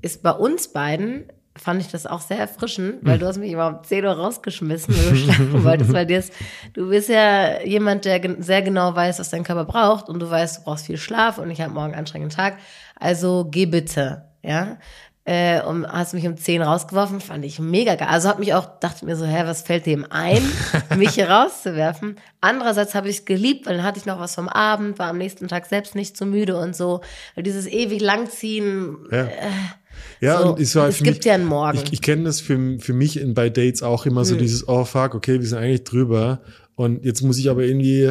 ist 0.01 0.23
bei 0.23 0.31
uns 0.31 0.69
beiden, 0.69 1.31
fand 1.57 1.81
ich 1.81 1.87
das 1.87 2.05
auch 2.05 2.21
sehr 2.21 2.37
erfrischend, 2.39 2.97
weil 3.01 3.17
du 3.17 3.25
hast 3.25 3.37
mich 3.37 3.51
immer 3.51 3.67
um 3.67 3.83
10 3.83 4.05
Uhr 4.05 4.11
rausgeschmissen, 4.11 4.95
weil 4.95 5.09
du 5.11 5.15
schlafen 5.15 5.63
wolltest, 5.63 5.93
weil 5.93 6.05
dir 6.05 6.19
ist, 6.19 6.33
du 6.73 6.89
bist 6.89 7.09
ja 7.09 7.61
jemand, 7.61 8.05
der 8.05 8.21
sehr 8.39 8.61
genau 8.61 8.95
weiß, 8.95 9.19
was 9.19 9.29
dein 9.29 9.43
Körper 9.43 9.65
braucht 9.65 10.09
und 10.09 10.19
du 10.19 10.29
weißt, 10.29 10.59
du 10.59 10.63
brauchst 10.63 10.85
viel 10.85 10.97
Schlaf 10.97 11.37
und 11.37 11.49
ich 11.49 11.61
habe 11.61 11.73
morgen 11.73 11.87
einen 11.93 11.99
anstrengenden 11.99 12.35
Tag. 12.35 12.57
Also 12.99 13.47
geh 13.49 13.65
bitte, 13.65 14.25
ja. 14.43 14.77
Äh, 15.27 15.63
und 15.63 15.87
hast 15.87 16.13
mich 16.13 16.27
um 16.27 16.37
10 16.37 16.61
rausgeworfen, 16.61 17.19
fand 17.19 17.43
ich 17.45 17.57
mega 17.57 17.95
geil. 17.95 18.09
Also 18.11 18.29
hat 18.29 18.37
mich 18.37 18.53
auch, 18.53 18.79
dachte 18.79 19.05
mir 19.05 19.15
so, 19.15 19.25
hä, 19.25 19.41
was 19.45 19.63
fällt 19.63 19.87
dem 19.87 20.05
ein, 20.11 20.39
mich 20.97 21.15
hier 21.15 21.31
rauszuwerfen? 21.31 22.17
Andererseits 22.41 22.93
habe 22.93 23.09
ich 23.09 23.19
es 23.19 23.25
geliebt, 23.25 23.65
weil 23.65 23.77
dann 23.77 23.85
hatte 23.85 23.97
ich 23.97 24.05
noch 24.05 24.19
was 24.19 24.35
vom 24.35 24.47
Abend, 24.47 24.99
war 24.99 25.07
am 25.07 25.17
nächsten 25.17 25.47
Tag 25.47 25.65
selbst 25.65 25.95
nicht 25.95 26.15
so 26.15 26.27
müde 26.27 26.57
und 26.57 26.75
so. 26.75 27.01
Weil 27.33 27.43
dieses 27.43 27.65
ewig 27.65 28.01
langziehen, 28.01 28.97
Ja. 29.11 29.27
Ja, 30.21 30.41
So, 30.41 30.49
und 30.53 30.59
es 30.59 30.75
war 30.75 30.87
es 30.87 31.01
gibt 31.03 31.17
mich, 31.17 31.25
ja 31.25 31.33
einen 31.33 31.45
Morgen. 31.45 31.77
Hm. 31.77 31.83
Ich, 31.85 31.93
ich 31.93 32.01
kenne 32.01 32.23
das 32.23 32.41
für, 32.41 32.77
für 32.79 32.93
mich 32.93 33.19
in, 33.19 33.33
bei 33.33 33.49
Dates 33.49 33.83
auch 33.83 34.05
immer 34.05 34.25
so 34.25 34.35
dieses, 34.35 34.67
oh 34.67 34.85
fuck, 34.85 35.15
okay, 35.15 35.39
wir 35.39 35.47
sind 35.47 35.57
eigentlich 35.59 35.83
drüber. 35.83 36.41
Und 36.77 37.05
jetzt 37.05 37.21
muss 37.21 37.37
ich 37.37 37.49
aber 37.49 37.63
irgendwie 37.63 38.01
äh, 38.01 38.09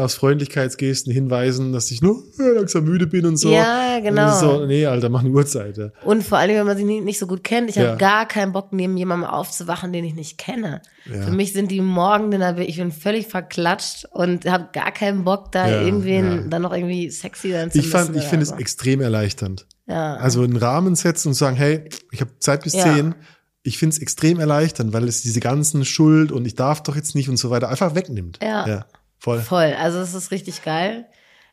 aus 0.00 0.14
Freundlichkeitsgesten 0.14 1.12
hinweisen, 1.12 1.72
dass 1.72 1.90
ich 1.90 2.00
nur 2.00 2.22
äh, 2.38 2.54
langsam 2.54 2.84
müde 2.84 3.08
bin 3.08 3.26
und 3.26 3.36
so. 3.38 3.50
Ja, 3.50 3.98
genau. 3.98 4.38
so, 4.38 4.66
nee, 4.66 4.86
Alter, 4.86 5.08
mach 5.08 5.20
eine 5.24 5.30
Uhrzeit. 5.30 5.76
Ja. 5.78 5.90
Und 6.04 6.22
vor 6.22 6.38
allem, 6.38 6.54
wenn 6.54 6.66
man 6.66 6.76
sich 6.76 6.86
nicht, 6.86 7.02
nicht 7.04 7.18
so 7.18 7.26
gut 7.26 7.42
kennt. 7.42 7.68
Ich 7.70 7.74
Ja. 7.74 7.88
habe 7.88 7.98
gar 7.98 8.28
keinen 8.28 8.52
Bock, 8.52 8.72
neben 8.72 8.96
jemandem 8.96 9.28
aufzuwachen, 9.28 9.92
den 9.92 10.04
ich 10.04 10.14
nicht 10.14 10.38
kenne. 10.38 10.80
Ja. 11.12 11.22
Für 11.22 11.32
mich 11.32 11.52
sind 11.52 11.72
die 11.72 11.80
Morgen, 11.80 12.30
bin 12.30 12.40
ich 12.60 12.76
bin 12.76 12.92
völlig 12.92 13.26
verklatscht 13.26 14.04
und 14.12 14.46
habe 14.46 14.68
gar 14.72 14.92
keinen 14.92 15.24
Bock, 15.24 15.50
da 15.50 15.82
irgendwen 15.82 16.50
dann 16.50 16.62
noch 16.62 16.72
irgendwie 16.72 17.10
sexy 17.10 17.50
sein 17.50 17.72
zu 17.72 17.78
Ich 17.78 17.88
fand, 17.88 18.14
ich 18.14 18.24
finde 18.24 18.44
es 18.44 18.50
so. 18.50 18.56
extrem 18.56 19.00
erleichternd. 19.00 19.66
Ja. 19.88 20.16
Also 20.16 20.42
einen 20.42 20.56
Rahmen 20.56 20.94
setzen 20.94 21.28
und 21.28 21.34
sagen, 21.34 21.56
hey, 21.56 21.88
ich 22.12 22.20
habe 22.20 22.38
Zeit 22.38 22.62
bis 22.64 22.74
Ja. 22.74 22.82
zehn. 22.82 23.14
Ich 23.62 23.78
finde 23.78 23.94
es 23.94 23.98
extrem 24.00 24.38
erleichternd, 24.38 24.92
weil 24.92 25.04
es 25.08 25.22
diese 25.22 25.40
ganzen 25.40 25.84
Schuld 25.84 26.30
und 26.30 26.46
ich 26.46 26.54
darf 26.54 26.82
doch 26.82 26.94
jetzt 26.94 27.14
nicht 27.14 27.28
und 27.28 27.36
so 27.38 27.50
weiter 27.50 27.68
einfach 27.68 27.94
wegnimmt. 27.94 28.38
Ja. 28.42 28.86
voll. 29.18 29.40
Voll. 29.40 29.74
Also 29.80 29.98
es 29.98 30.14
ist 30.14 30.30
richtig 30.30 30.62
geil. 30.62 31.06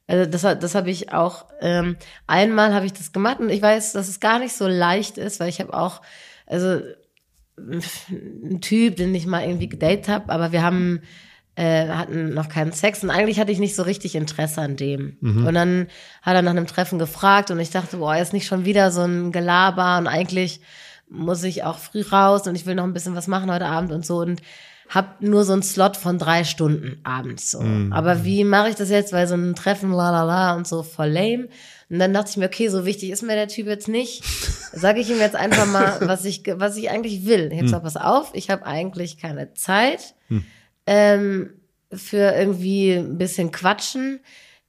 Also 0.08 0.30
das, 0.30 0.44
hat- 0.44 0.62
das 0.62 0.76
habe 0.76 0.92
ich 0.92 1.12
auch, 1.14 1.46
ähm, 1.62 1.96
einmal 2.28 2.74
habe 2.76 2.86
ich 2.86 2.94
das 2.94 3.12
gemacht 3.12 3.40
und 3.40 3.50
ich 3.50 3.62
weiß, 3.62 3.94
dass 3.94 4.08
es 4.08 4.20
gar 4.20 4.38
nicht 4.38 4.56
so 4.56 4.68
leicht 4.68 5.18
ist, 5.18 5.40
weil 5.40 5.50
ich 5.50 5.60
habe 5.60 5.74
auch, 5.74 6.02
also 6.46 6.80
ein 7.58 8.62
Typ, 8.62 8.98
den 8.98 9.16
ich 9.16 9.26
mal 9.26 9.44
irgendwie 9.46 9.70
gedatet 9.70 10.08
habe, 10.10 10.32
aber 10.32 10.52
wir 10.52 10.62
haben 10.62 11.02
äh, 11.56 11.88
hatten 11.88 12.34
noch 12.34 12.50
keinen 12.50 12.72
Sex 12.72 13.04
und 13.04 13.10
eigentlich 13.10 13.40
hatte 13.40 13.52
ich 13.52 13.60
nicht 13.60 13.76
so 13.76 13.84
richtig 13.84 14.16
Interesse 14.16 14.62
an 14.62 14.76
dem. 14.76 15.18
Und 15.48 15.54
dann 15.54 15.88
hat 16.22 16.36
er 16.36 16.42
nach 16.42 16.52
einem 16.52 16.68
Treffen 16.68 17.00
gefragt 17.00 17.52
und 17.52 17.60
ich 17.60 17.70
dachte, 17.70 17.98
boah, 17.98 18.16
ist 18.18 18.34
nicht 18.34 18.48
schon 18.48 18.66
wieder 18.66 18.92
so 18.92 19.02
ein 19.02 19.32
Gelaber 19.32 19.98
und 19.98 20.08
eigentlich 20.08 20.60
muss 21.10 21.44
ich 21.44 21.64
auch 21.64 21.78
früh 21.78 22.02
raus 22.02 22.48
und 22.48 22.56
ich 22.56 22.66
will 22.66 22.76
noch 22.76 22.84
ein 22.84 22.94
bisschen 22.94 23.16
was 23.16 23.28
machen 23.28 23.52
heute 23.52 23.68
Abend 23.68 23.92
und 23.92 24.06
so 24.06 24.18
und 24.18 24.42
hab 24.90 25.22
nur 25.22 25.44
so 25.44 25.54
einen 25.54 25.64
Slot 25.64 25.98
von 25.98 26.20
drei 26.20 26.44
Stunden 26.44 27.00
abends 27.04 27.50
so. 27.52 27.60
Aber 27.92 28.24
wie 28.24 28.44
mache 28.44 28.70
ich 28.70 28.76
das 28.76 28.90
jetzt, 28.90 29.14
weil 29.14 29.28
so 29.28 29.36
ein 29.36 29.56
Treffen, 29.56 29.92
la 29.92 30.12
la 30.12 30.24
la 30.24 30.56
und 30.56 30.68
so 30.68 30.84
voll 30.84 31.10
lame. 31.10 31.48
Und 31.90 32.00
dann 32.00 32.14
dachte 32.14 32.32
ich 32.32 32.38
mir, 32.38 32.46
okay, 32.46 32.68
so 32.68 32.86
wichtig 32.86 33.12
ist 33.12 33.24
mir 33.24 33.36
der 33.36 33.48
Typ 33.48 33.68
jetzt 33.68 33.88
nicht. 33.88 34.24
Sage 34.74 35.00
ich 35.00 35.10
ihm 35.10 35.20
jetzt 35.20 35.36
einfach 35.36 35.66
mal, 35.66 36.00
was 36.02 36.26
ich, 36.26 36.44
was 36.56 36.78
ich 36.78 36.90
eigentlich 36.90 37.26
will. 37.26 37.50
Ich 37.52 37.58
hab 37.58 37.64
gesagt, 37.66 37.84
pass 37.84 37.98
auf, 37.98 38.32
ich 38.34 38.50
habe 38.50 38.66
eigentlich 38.66 39.18
keine 39.18 39.54
Zeit 39.54 40.14
ähm, 40.88 41.54
für 41.94 42.34
irgendwie 42.36 42.94
ein 42.94 43.18
bisschen 43.18 43.52
quatschen. 43.52 44.20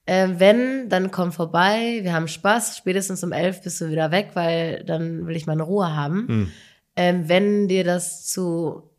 Äh, 0.07 0.29
wenn, 0.39 0.89
dann 0.89 1.11
komm 1.11 1.33
vorbei, 1.33 1.99
wir 2.03 2.12
haben 2.12 2.29
Spaß. 2.29 2.77
Spätestens 2.77 3.25
um 3.25 3.33
elf 3.33 3.62
bist 3.62 3.81
du 3.81 3.91
wieder 3.91 4.11
weg, 4.11 4.31
weil 4.35 4.85
dann 4.85 5.27
will 5.27 5.37
ich 5.37 5.47
meine 5.47 5.62
Ruhe 5.64 5.95
haben. 5.95 6.53
Ähm, 6.95 7.29
wenn 7.29 7.69
dir 7.69 7.85
das 7.85 8.27
zu 8.27 8.91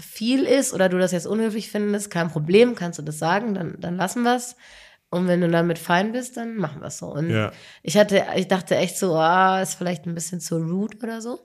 viel 0.00 0.44
ist 0.44 0.72
oder 0.72 0.88
du 0.88 0.98
das 0.98 1.12
jetzt 1.12 1.26
unhöflich 1.26 1.70
findest, 1.70 2.10
kein 2.10 2.30
Problem, 2.30 2.74
kannst 2.74 2.98
du 2.98 3.02
das 3.02 3.18
sagen, 3.18 3.54
dann, 3.54 3.76
dann 3.80 3.96
lassen 3.96 4.22
wir's. 4.22 4.56
Und 5.10 5.26
wenn 5.26 5.40
du 5.40 5.48
damit 5.48 5.78
fein 5.78 6.12
bist, 6.12 6.36
dann 6.36 6.56
machen 6.56 6.82
wir's 6.82 6.98
so. 6.98 7.06
Und 7.06 7.30
Ja. 7.30 7.50
ich 7.82 7.96
hatte, 7.96 8.24
ich 8.36 8.46
dachte 8.46 8.76
echt 8.76 8.96
so, 8.98 9.14
ah, 9.16 9.60
ist 9.62 9.74
vielleicht 9.74 10.06
ein 10.06 10.14
bisschen 10.14 10.40
zu 10.40 10.58
rude 10.58 10.98
oder 11.02 11.20
so. 11.20 11.40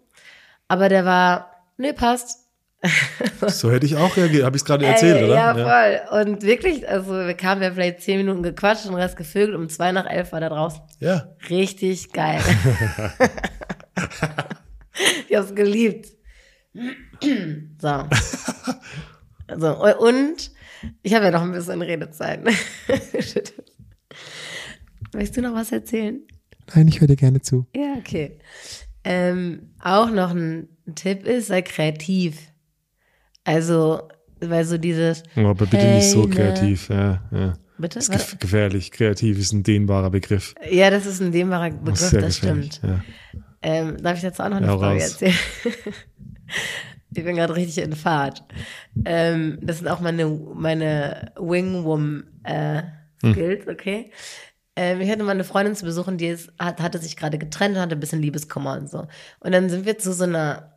Aber 0.68 0.90
der 0.90 1.06
war, 1.06 1.64
nee, 1.78 1.94
passt. 1.94 2.43
So 3.48 3.72
hätte 3.72 3.86
ich 3.86 3.96
auch 3.96 4.16
reagiert. 4.18 4.44
Habe 4.46 4.56
ich 4.56 4.62
es 4.62 4.66
gerade 4.66 4.86
erzählt, 4.86 5.18
Ey, 5.18 5.26
oder? 5.26 5.36
Ja, 5.36 5.54
voll. 5.54 6.00
Und 6.22 6.44
wirklich, 6.44 6.88
also 6.88 7.12
wir 7.12 7.34
kamen 7.34 7.62
ja 7.62 7.72
vielleicht 7.72 8.02
zehn 8.02 8.18
Minuten 8.18 8.44
gequatscht 8.44 8.86
und 8.86 8.96
Rest 8.96 9.18
gevögelt. 9.18 9.58
Um 9.58 9.70
zwei 9.70 9.92
nach 9.92 10.06
elf 10.10 10.32
war 10.32 10.40
da 10.40 10.50
draußen. 10.50 10.82
ja. 11.00 11.28
Richtig 11.50 12.12
geil. 12.12 12.42
ich 15.28 15.36
hab's 15.36 15.54
geliebt. 15.56 16.08
So. 17.82 18.04
So, 19.58 19.86
und 20.00 20.52
ich 21.02 21.14
habe 21.14 21.26
ja 21.26 21.32
noch 21.32 21.42
ein 21.42 21.52
bisschen 21.52 21.82
Redezeit. 21.82 22.44
Möchtest 25.14 25.38
du 25.38 25.42
noch 25.42 25.54
was 25.54 25.72
erzählen? 25.72 26.22
Nein, 26.74 26.88
ich 26.88 27.02
höre 27.02 27.08
dir 27.08 27.16
gerne 27.16 27.42
zu. 27.42 27.68
Ja, 27.76 27.96
okay. 27.98 28.40
Ähm, 29.04 29.74
auch 29.82 30.10
noch 30.10 30.32
ein 30.32 30.70
Tipp 30.96 31.26
ist, 31.28 31.48
sei 31.48 31.62
kreativ. 31.62 32.53
Also, 33.44 34.08
weil 34.40 34.66
so 34.66 34.78
dieses. 34.78 35.24
Oh, 35.36 35.42
aber 35.48 35.66
bitte 35.66 35.78
hey, 35.78 35.96
nicht 35.96 36.12
so 36.12 36.26
ne- 36.26 36.36
kreativ. 36.36 36.90
Ja, 36.90 37.22
ja. 37.32 37.54
Bitte? 37.78 38.00
Das 38.00 38.08
ist 38.08 38.12
gef 38.12 38.40
gefährlich. 38.40 38.92
Kreativ 38.92 39.40
ist 39.40 39.52
ein 39.52 39.64
dehnbarer 39.64 40.10
Begriff. 40.10 40.54
Ja, 40.70 40.90
das 40.90 41.06
ist 41.06 41.22
ein 41.22 41.32
dehnbarer 41.32 41.72
Begriff, 41.72 42.00
das 42.00 42.12
gefährlich, 42.12 42.36
stimmt. 42.38 42.82
Ja. 42.84 43.04
Ähm, 43.62 43.98
darf 44.02 44.18
ich 44.18 44.24
jetzt 44.24 44.40
auch 44.40 44.50
noch 44.50 44.58
eine 44.58 44.68
Ja, 44.68 44.78
Story 44.78 45.00
erzählen? 45.00 45.36
ich 47.16 47.24
bin 47.24 47.36
gerade 47.36 47.56
richtig 47.56 47.84
in 47.84 47.94
Fahrt. 47.94 48.44
Ähm, 49.06 49.58
das 49.62 49.80
sind 49.80 49.88
auch 49.88 50.02
meine, 50.02 50.28
meine 50.28 51.32
Wingwom 51.38 52.26
äh, 52.44 52.84
Hm. 53.24 53.60
Okay? 53.70 54.12
Ähm, 54.76 55.02
ich 55.02 55.10
hatte 55.10 55.24
mal 55.24 55.32
eine 55.32 55.44
Freundin 55.44 55.76
zu 55.76 55.86
besuchen, 55.86 56.18
die 56.18 56.28
ist, 56.28 56.52
hat, 56.60 56.82
hatte 56.82 56.98
sich 57.00 57.16
gerade 57.16 57.38
getrennt 57.38 57.76
und 57.76 57.82
hatte 57.82 57.96
ein 57.96 58.00
bisschen 58.00 58.22
Liebeskummer 58.22 58.78
und 58.78 58.90
so. 58.90 59.08
Und 59.40 59.52
dann 59.52 59.70
sind 59.70 59.86
wir 59.86 59.98
zu 59.98 60.14
so 60.14 60.26
einer 60.26 60.74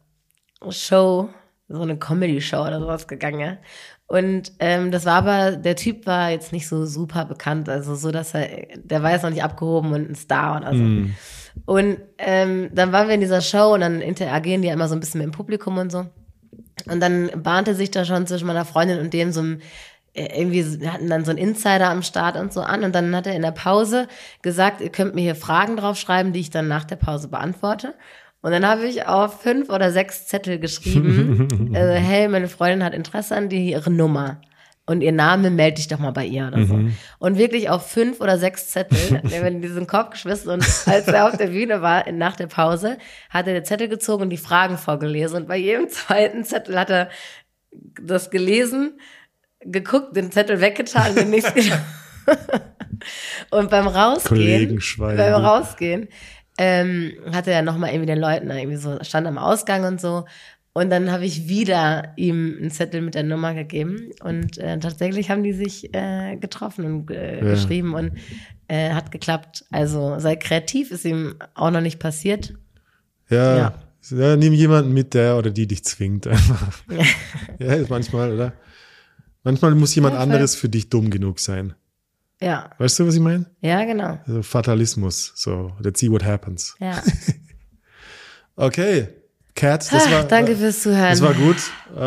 Show, 0.70 1.28
so 1.68 1.82
eine 1.82 1.96
Comedy-Show 1.96 2.60
oder 2.60 2.80
sowas 2.80 3.08
gegangen. 3.08 3.40
ja. 3.40 3.56
Und 4.08 4.52
ähm, 4.60 4.92
das 4.92 5.04
war 5.04 5.14
aber, 5.14 5.56
der 5.56 5.74
Typ 5.74 6.06
war 6.06 6.30
jetzt 6.30 6.52
nicht 6.52 6.68
so 6.68 6.86
super 6.86 7.24
bekannt, 7.24 7.68
also 7.68 7.96
so, 7.96 8.12
dass 8.12 8.34
er, 8.34 8.48
der 8.76 9.02
war 9.02 9.10
jetzt 9.10 9.22
noch 9.22 9.30
nicht 9.30 9.42
abgehoben 9.42 9.92
und 9.92 10.08
ein 10.08 10.14
Star 10.14 10.58
oder 10.58 10.72
so. 10.76 10.82
Und 11.64 11.98
ähm, 12.18 12.70
dann 12.72 12.92
waren 12.92 13.08
wir 13.08 13.14
in 13.14 13.20
dieser 13.20 13.40
Show 13.40 13.74
und 13.74 13.80
dann 13.80 14.00
interagieren 14.00 14.62
die 14.62 14.68
ja 14.68 14.74
immer 14.74 14.88
so 14.88 14.94
ein 14.94 15.00
bisschen 15.00 15.18
mit 15.18 15.26
dem 15.26 15.32
Publikum 15.32 15.78
und 15.78 15.90
so. 15.90 16.06
Und 16.88 17.00
dann 17.00 17.30
bahnte 17.42 17.74
sich 17.74 17.90
da 17.90 18.04
schon 18.04 18.26
zwischen 18.26 18.46
meiner 18.46 18.64
Freundin 18.64 19.00
und 19.00 19.12
dem 19.12 19.32
so 19.32 19.42
ein, 19.42 19.62
äh, 20.14 20.38
irgendwie, 20.38 20.80
wir 20.80 20.92
hatten 20.92 21.08
dann 21.08 21.24
so 21.24 21.30
einen 21.30 21.38
Insider 21.38 21.90
am 21.90 22.02
Start 22.02 22.36
und 22.36 22.52
so 22.52 22.60
an. 22.60 22.84
Und 22.84 22.94
dann 22.94 23.16
hat 23.16 23.26
er 23.26 23.34
in 23.34 23.42
der 23.42 23.50
Pause 23.50 24.06
gesagt, 24.42 24.80
ihr 24.80 24.90
könnt 24.90 25.14
mir 25.14 25.22
hier 25.22 25.34
Fragen 25.34 25.76
draufschreiben, 25.76 26.32
die 26.32 26.40
ich 26.40 26.50
dann 26.50 26.68
nach 26.68 26.84
der 26.84 26.96
Pause 26.96 27.28
beantworte. 27.28 27.94
Und 28.46 28.52
dann 28.52 28.64
habe 28.64 28.86
ich 28.86 29.04
auf 29.08 29.42
fünf 29.42 29.70
oder 29.70 29.90
sechs 29.90 30.28
Zettel 30.28 30.60
geschrieben, 30.60 31.48
äh, 31.74 31.96
hey, 31.96 32.28
meine 32.28 32.46
Freundin 32.46 32.84
hat 32.84 32.94
Interesse 32.94 33.34
an 33.34 33.48
dir, 33.48 33.58
ihre 33.58 33.90
Nummer. 33.90 34.40
Und 34.86 35.00
ihr 35.00 35.10
Name 35.10 35.50
melde 35.50 35.78
dich 35.78 35.88
doch 35.88 35.98
mal 35.98 36.12
bei 36.12 36.26
ihr 36.26 36.46
oder 36.46 36.64
so. 36.64 36.78
Und 37.18 37.38
wirklich 37.38 37.70
auf 37.70 37.90
fünf 37.90 38.20
oder 38.20 38.38
sechs 38.38 38.68
Zettel, 38.68 39.20
der 39.30 39.42
mir 39.42 39.48
in 39.48 39.62
diesen 39.62 39.88
Kopf 39.88 40.10
geschmissen 40.10 40.52
und 40.52 40.62
als 40.86 41.08
er 41.08 41.26
auf 41.26 41.36
der 41.36 41.48
Bühne 41.48 41.82
war, 41.82 42.08
nach 42.12 42.36
der 42.36 42.46
Pause, 42.46 42.98
hat 43.30 43.48
er 43.48 43.54
den 43.54 43.64
Zettel 43.64 43.88
gezogen 43.88 44.22
und 44.22 44.30
die 44.30 44.36
Fragen 44.36 44.78
vorgelesen. 44.78 45.38
Und 45.38 45.48
bei 45.48 45.56
jedem 45.56 45.88
zweiten 45.88 46.44
Zettel 46.44 46.78
hat 46.78 46.90
er 46.90 47.10
das 48.00 48.30
gelesen, 48.30 49.00
geguckt, 49.58 50.14
den 50.14 50.30
Zettel 50.30 50.60
weggetan 50.60 51.08
und 51.08 51.18
den 51.18 51.30
nächsten. 51.30 51.72
und 53.50 53.70
beim 53.70 53.88
Rausgehen, 53.88 54.80
beim 54.98 55.34
Rausgehen, 55.34 56.08
ähm, 56.58 57.12
hatte 57.32 57.50
er 57.50 57.62
nochmal 57.62 57.90
irgendwie 57.90 58.06
den 58.06 58.18
Leuten 58.18 58.50
irgendwie 58.50 58.76
so, 58.76 58.98
stand 59.02 59.26
am 59.26 59.38
Ausgang 59.38 59.84
und 59.84 60.00
so. 60.00 60.24
Und 60.72 60.90
dann 60.90 61.10
habe 61.10 61.24
ich 61.24 61.48
wieder 61.48 62.12
ihm 62.16 62.56
einen 62.60 62.70
Zettel 62.70 63.00
mit 63.00 63.14
der 63.14 63.22
Nummer 63.22 63.54
gegeben. 63.54 64.10
Und 64.22 64.58
äh, 64.58 64.78
tatsächlich 64.78 65.30
haben 65.30 65.42
die 65.42 65.54
sich 65.54 65.94
äh, 65.94 66.36
getroffen 66.36 66.84
und 66.84 67.10
äh, 67.10 67.36
Ja. 67.38 67.50
geschrieben 67.50 67.94
und 67.94 68.12
äh, 68.68 68.90
hat 68.90 69.10
geklappt. 69.10 69.64
Also 69.70 70.18
sei 70.18 70.36
kreativ, 70.36 70.90
ist 70.90 71.06
ihm 71.06 71.36
auch 71.54 71.70
noch 71.70 71.80
nicht 71.80 71.98
passiert. 71.98 72.52
Ja. 73.30 73.56
Ja. 73.56 73.74
ja. 74.10 74.36
nimm 74.36 74.52
jemanden 74.52 74.92
mit, 74.92 75.14
der 75.14 75.38
oder 75.38 75.50
die 75.50 75.66
dich 75.66 75.82
zwingt 75.84 76.26
einfach. 76.26 76.72
ja, 77.58 77.72
ist 77.72 77.88
manchmal, 77.88 78.32
oder? 78.34 78.52
Manchmal 79.44 79.74
muss 79.76 79.94
jemand 79.94 80.16
anderes 80.16 80.56
für 80.56 80.68
dich 80.68 80.90
dumm 80.90 81.08
genug 81.08 81.38
sein. 81.40 81.74
Ja, 82.40 82.70
Weißt 82.78 82.98
du, 82.98 83.06
was 83.06 83.14
ich 83.14 83.20
meine? 83.20 83.46
ja, 83.60 83.84
genau. 83.84 84.18
Also 84.26 84.42
Fatalismus. 84.42 85.32
So, 85.36 85.72
let's 85.80 86.00
see 86.00 86.10
what 86.10 86.24
happens. 86.24 86.74
Ja. 86.80 87.02
Okay. 88.56 89.08
Cat, 89.54 89.90
das 89.90 90.06
Ah, 90.06 90.10
war. 90.10 90.24
danke 90.24 90.54
fürs 90.54 90.82
Zuhören. 90.82 91.10
Das 91.10 91.22
war 91.22 91.32
gut. 91.32 91.56
Äh, 91.94 91.98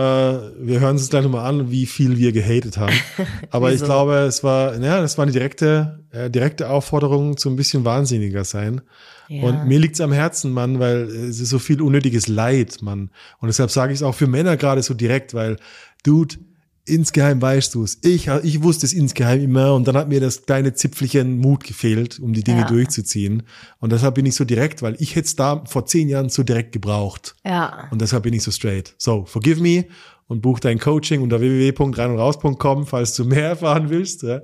wir 0.68 0.80
hören 0.80 0.92
uns 0.98 1.10
gleich 1.10 1.24
nochmal 1.24 1.48
an, 1.48 1.72
wie 1.72 1.88
viel 1.88 2.18
wir 2.18 2.32
gehatet 2.32 2.78
haben. 2.78 2.94
Aber 3.50 3.74
ich 3.74 3.84
glaube, 3.84 4.18
es 4.20 4.44
war, 4.44 4.76
ja, 4.80 5.02
das 5.02 5.18
war 5.18 5.24
eine 5.24 5.32
direkte, 5.32 6.04
äh, 6.12 6.30
direkte 6.30 6.70
Aufforderung 6.70 7.38
zu 7.38 7.50
ein 7.50 7.56
bisschen 7.56 7.86
wahnsinniger 7.86 8.44
sein. 8.44 8.82
Ja. 9.30 9.44
Und 9.44 9.66
mir 9.68 9.80
liegt's 9.80 10.00
am 10.00 10.12
Herzen, 10.12 10.52
Mann, 10.52 10.80
weil 10.80 11.02
es 11.04 11.40
ist 11.40 11.50
so 11.50 11.58
viel 11.58 11.82
unnötiges 11.82 12.28
Leid, 12.28 12.84
Mann. 12.84 13.10
Und 13.40 13.48
deshalb 13.48 13.72
sage 13.72 13.94
ich 13.94 14.00
es 14.00 14.04
auch 14.04 14.14
für 14.16 14.28
Männer 14.28 14.56
gerade 14.56 14.84
so 14.84 14.94
direkt, 14.94 15.34
weil, 15.34 15.58
Dude, 16.04 16.36
insgeheim 16.90 17.42
weißt 17.42 17.74
du's. 17.76 17.98
Ich, 18.04 18.28
ich 18.28 18.64
wusste 18.64 18.86
es 18.86 18.94
insgeheim 18.94 19.42
immer 19.42 19.74
und 19.76 19.88
dann 19.88 19.96
hat 19.96 20.10
mir 20.10 20.20
das 20.20 20.46
kleine 20.46 20.74
Zipfelchen 20.74 21.38
Mut 21.38 21.64
gefehlt, 21.64 22.20
um 22.20 22.34
die 22.34 22.44
Dinge 22.44 22.62
Ja. 22.62 22.68
durchzuziehen. 22.68 23.44
Und 23.80 23.92
deshalb 23.92 24.16
bin 24.16 24.26
ich 24.26 24.36
so 24.36 24.44
direkt, 24.46 24.82
weil 24.82 24.96
ich 25.00 25.16
hätte 25.16 25.26
es 25.28 25.36
da 25.36 25.64
vor 25.66 25.86
zehn 25.86 26.10
Jahren 26.10 26.30
so 26.30 26.44
direkt 26.44 26.72
gebraucht. 26.72 27.36
Ja. 27.46 27.88
Und 27.92 28.02
deshalb 28.02 28.24
bin 28.24 28.34
ich 28.34 28.44
so 28.44 28.52
straight. 28.52 28.96
So, 28.98 29.26
forgive 29.26 29.62
me 29.62 29.86
und 30.28 30.42
buch 30.42 30.60
dein 30.60 30.80
Coaching 30.80 31.22
unter 31.22 31.40
www.reinundraus.com, 31.40 32.86
falls 32.86 33.16
du 33.16 33.26
mehr 33.26 33.50
erfahren 33.50 33.90
willst. 33.90 34.24
Ja. 34.24 34.42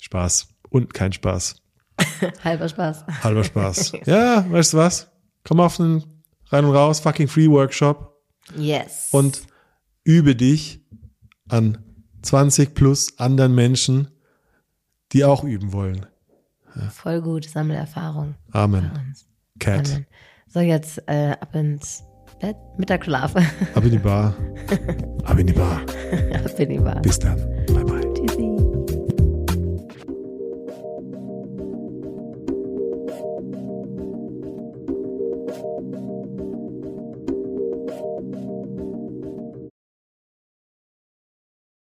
Spaß. 0.00 0.48
Und 0.70 0.92
kein 0.94 1.12
Spaß. 1.12 1.56
Halber 2.44 2.68
Spaß. 2.68 3.04
Halber 3.22 3.44
Spaß. 3.44 3.92
ja, 4.06 4.44
weißt 4.50 4.72
du 4.72 4.76
was? 4.78 5.08
Komm 5.44 5.60
auf 5.60 5.78
einen 5.78 6.02
Rein 6.48 6.64
und 6.64 6.72
Raus 6.74 7.00
fucking 7.00 7.28
Free 7.28 7.48
Workshop 7.48 8.12
Yes. 8.56 9.08
und 9.12 9.42
übe 10.04 10.34
dich 10.36 10.80
an 11.48 11.78
20 12.24 12.74
plus 12.74 13.18
anderen 13.18 13.54
Menschen, 13.54 14.08
die 15.12 15.24
auch 15.24 15.44
üben 15.44 15.72
wollen. 15.72 16.06
Voll 16.90 17.22
gut, 17.22 17.44
Sammelerfahrung. 17.44 18.34
Amen. 18.50 19.14
Cat. 19.58 19.88
Amen. 19.88 20.06
So, 20.48 20.60
jetzt 20.60 21.02
äh, 21.06 21.36
ab 21.40 21.54
ins 21.54 22.04
Bett, 22.40 22.56
Mittagsschlaf. 22.78 23.34
Ab 23.36 23.84
in 23.84 23.90
die 23.90 23.98
Bar. 23.98 24.34
Ab 25.24 25.38
in 25.38 25.46
die 25.46 25.52
Bar. 25.52 25.80
ab 26.44 26.58
in 26.58 26.68
die 26.68 26.78
Bar. 26.78 27.00
Bis 27.02 27.18
dann. 27.18 27.38
Bye 27.66 27.84
bye. 27.84 28.03